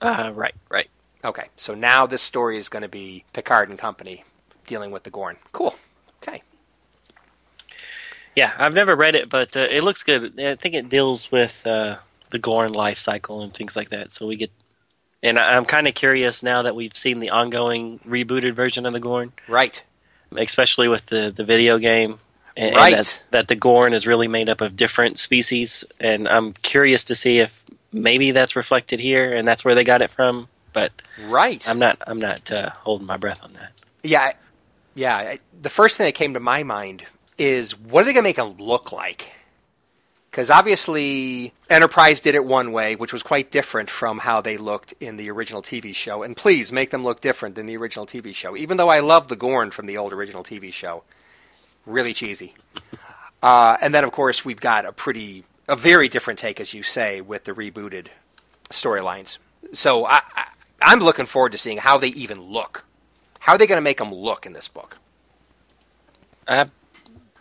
Uh, 0.00 0.32
right, 0.34 0.54
right. 0.68 0.88
Okay, 1.24 1.46
so 1.56 1.74
now 1.74 2.06
this 2.06 2.22
story 2.22 2.58
is 2.58 2.68
going 2.68 2.82
to 2.82 2.88
be 2.88 3.24
Picard 3.32 3.68
and 3.68 3.78
company 3.78 4.24
dealing 4.66 4.90
with 4.90 5.04
the 5.04 5.10
Gorn. 5.10 5.36
Cool. 5.52 5.74
Okay. 6.22 6.42
Yeah, 8.34 8.52
I've 8.56 8.74
never 8.74 8.96
read 8.96 9.14
it, 9.14 9.28
but 9.28 9.56
uh, 9.56 9.68
it 9.70 9.84
looks 9.84 10.02
good. 10.02 10.38
I 10.40 10.56
think 10.56 10.74
it 10.74 10.88
deals 10.88 11.30
with 11.30 11.54
uh, 11.64 11.96
the 12.32 12.38
Gorn 12.40 12.72
life 12.72 12.98
cycle 12.98 13.42
and 13.42 13.54
things 13.54 13.76
like 13.76 13.90
that. 13.90 14.10
So 14.12 14.26
we 14.26 14.36
get, 14.36 14.50
and 15.22 15.38
I- 15.38 15.54
I'm 15.56 15.64
kind 15.64 15.86
of 15.86 15.94
curious 15.94 16.42
now 16.42 16.62
that 16.62 16.74
we've 16.74 16.96
seen 16.96 17.20
the 17.20 17.30
ongoing 17.30 18.00
rebooted 18.00 18.54
version 18.54 18.84
of 18.86 18.92
the 18.92 19.00
Gorn, 19.00 19.32
Right. 19.46 19.82
especially 20.36 20.88
with 20.88 21.06
the 21.06 21.32
the 21.34 21.44
video 21.44 21.78
game. 21.78 22.18
And, 22.54 22.76
Right. 22.76 22.94
and 22.94 23.04
that, 23.04 23.22
that 23.30 23.48
the 23.48 23.54
Gorn 23.54 23.94
is 23.94 24.06
really 24.06 24.28
made 24.28 24.50
up 24.50 24.60
of 24.60 24.76
different 24.76 25.18
species, 25.18 25.84
and 25.98 26.28
I'm 26.28 26.52
curious 26.52 27.04
to 27.04 27.14
see 27.14 27.38
if 27.38 27.50
maybe 27.92 28.32
that's 28.32 28.56
reflected 28.56 29.00
here, 29.00 29.34
and 29.34 29.48
that's 29.48 29.64
where 29.64 29.74
they 29.74 29.84
got 29.84 30.02
it 30.02 30.10
from. 30.10 30.48
But 30.74 30.92
Right. 31.18 31.66
I'm 31.68 31.78
not 31.78 32.02
I'm 32.06 32.20
not 32.20 32.50
uh, 32.50 32.70
holding 32.74 33.06
my 33.06 33.16
breath 33.16 33.40
on 33.42 33.52
that. 33.54 33.72
Yeah, 34.02 34.32
yeah. 34.94 35.16
I- 35.16 35.38
The 35.62 35.70
first 35.70 35.96
thing 35.96 36.06
that 36.06 36.12
came 36.14 36.34
to 36.34 36.40
my 36.40 36.62
mind 36.62 37.04
is 37.38 37.78
what 37.78 38.02
are 38.02 38.04
they 38.04 38.12
going 38.12 38.24
to 38.24 38.28
make 38.28 38.36
them 38.36 38.56
look 38.58 38.92
like? 38.92 39.32
Because 40.32 40.48
obviously 40.48 41.52
Enterprise 41.68 42.22
did 42.22 42.34
it 42.34 42.42
one 42.42 42.72
way, 42.72 42.96
which 42.96 43.12
was 43.12 43.22
quite 43.22 43.50
different 43.50 43.90
from 43.90 44.16
how 44.16 44.40
they 44.40 44.56
looked 44.56 44.94
in 44.98 45.18
the 45.18 45.30
original 45.30 45.60
TV 45.60 45.94
show. 45.94 46.22
And 46.22 46.34
please 46.34 46.72
make 46.72 46.88
them 46.88 47.04
look 47.04 47.20
different 47.20 47.54
than 47.54 47.66
the 47.66 47.76
original 47.76 48.06
TV 48.06 48.34
show. 48.34 48.56
Even 48.56 48.78
though 48.78 48.88
I 48.88 49.00
love 49.00 49.28
the 49.28 49.36
Gorn 49.36 49.70
from 49.72 49.84
the 49.84 49.98
old 49.98 50.14
original 50.14 50.42
TV 50.42 50.72
show, 50.72 51.04
really 51.84 52.14
cheesy. 52.14 52.54
Uh, 53.42 53.76
and 53.78 53.94
then 53.94 54.04
of 54.04 54.12
course 54.12 54.42
we've 54.42 54.58
got 54.58 54.86
a 54.86 54.92
pretty, 54.92 55.44
a 55.68 55.76
very 55.76 56.08
different 56.08 56.38
take, 56.38 56.60
as 56.60 56.72
you 56.72 56.82
say, 56.82 57.20
with 57.20 57.44
the 57.44 57.52
rebooted 57.52 58.06
storylines. 58.70 59.36
So 59.74 60.06
I, 60.06 60.22
I, 60.34 60.46
I'm 60.80 61.00
looking 61.00 61.26
forward 61.26 61.52
to 61.52 61.58
seeing 61.58 61.76
how 61.76 61.98
they 61.98 62.08
even 62.08 62.40
look. 62.40 62.86
How 63.38 63.52
are 63.52 63.58
they 63.58 63.66
going 63.66 63.76
to 63.76 63.82
make 63.82 63.98
them 63.98 64.14
look 64.14 64.46
in 64.46 64.54
this 64.54 64.68
book? 64.68 64.96
I'm 66.48 66.70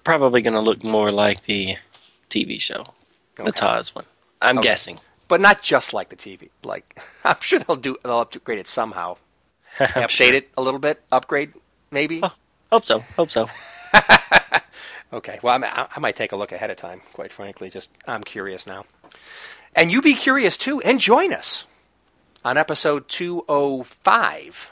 probably 0.03 0.41
going 0.41 0.55
to 0.55 0.59
look 0.59 0.83
more 0.83 1.09
like 1.13 1.45
the 1.45 1.77
TV 2.31 2.59
show, 2.59 2.85
the 3.35 3.43
Okay. 3.43 3.51
TOS 3.51 3.93
one. 3.93 4.05
I'm 4.41 4.57
Okay. 4.57 4.69
guessing. 4.69 4.99
but 5.27 5.39
not 5.41 5.61
just 5.61 5.93
like 5.93 6.09
the 6.09 6.15
TV. 6.15 6.49
Like 6.63 6.99
I'm 7.23 7.39
sure 7.41 7.59
they'll 7.59 7.75
do 7.75 7.97
they'll 8.03 8.19
upgrade 8.21 8.59
it 8.59 8.67
somehow, 8.67 9.17
I'm 9.79 9.87
update 9.87 10.09
sure. 10.09 10.33
it 10.33 10.49
a 10.57 10.61
little 10.61 10.79
bit, 10.79 11.01
upgrade 11.11 11.53
maybe. 11.91 12.21
Oh. 12.23 12.33
Hope 12.71 12.85
so. 12.87 12.99
Hope 12.99 13.31
so. 13.31 13.49
okay, 15.13 15.39
well 15.43 15.53
I, 15.55 15.57
might- 15.57 15.73
I 15.95 15.99
might 15.99 16.15
take 16.15 16.31
a 16.31 16.35
look 16.37 16.51
ahead 16.53 16.69
of 16.71 16.77
time. 16.77 17.01
Quite 17.13 17.31
frankly, 17.33 17.69
just 17.69 17.89
I'm 18.07 18.23
curious 18.23 18.65
now, 18.65 18.85
and 19.75 19.91
you 19.91 20.01
be 20.01 20.13
curious 20.15 20.57
too, 20.57 20.81
and 20.81 20.99
join 20.99 21.33
us 21.33 21.65
on 22.45 22.57
episode 22.57 23.07
205 23.09 24.71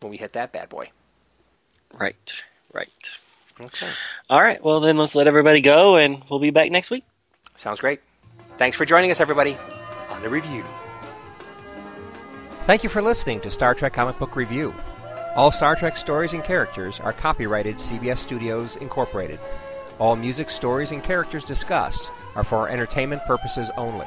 when 0.00 0.10
we 0.10 0.16
hit 0.16 0.32
that 0.34 0.52
bad 0.52 0.68
boy. 0.68 0.90
Right. 1.92 2.32
Right. 2.72 2.88
Okay, 3.60 3.88
All 4.30 4.40
right. 4.40 4.62
Well, 4.64 4.80
then 4.80 4.96
let's 4.96 5.14
let 5.14 5.26
everybody 5.26 5.60
go, 5.60 5.96
and 5.96 6.22
we'll 6.30 6.40
be 6.40 6.50
back 6.50 6.70
next 6.70 6.90
week. 6.90 7.04
sounds 7.54 7.80
great. 7.80 8.00
Thanks 8.58 8.76
for 8.76 8.84
joining 8.84 9.10
us, 9.10 9.20
everybody, 9.20 9.56
on 10.10 10.22
the 10.22 10.28
review. 10.28 10.64
Thank 12.66 12.82
you 12.82 12.88
for 12.88 13.02
listening 13.02 13.40
to 13.40 13.50
Star 13.50 13.74
Trek 13.74 13.92
Comic 13.92 14.18
Book 14.18 14.36
Review. 14.36 14.74
All 15.34 15.50
Star 15.50 15.74
Trek 15.74 15.96
stories 15.96 16.32
and 16.32 16.44
characters 16.44 17.00
are 17.00 17.12
copyrighted 17.12 17.76
CBS 17.76 18.18
Studios 18.18 18.76
Incorporated. 18.76 19.40
All 19.98 20.16
music, 20.16 20.50
stories, 20.50 20.90
and 20.90 21.02
characters 21.02 21.44
discussed 21.44 22.10
are 22.34 22.44
for 22.44 22.68
entertainment 22.68 23.22
purposes 23.26 23.70
only. 23.76 24.06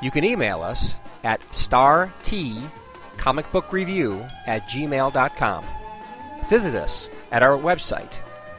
You 0.00 0.10
can 0.10 0.24
email 0.24 0.62
us 0.62 0.94
at 1.24 1.40
startcomicbookreview 1.50 4.30
at 4.46 4.68
gmail.com. 4.68 5.64
Visit 6.48 6.74
us 6.74 7.08
at 7.30 7.42
our 7.42 7.56
website, 7.56 8.12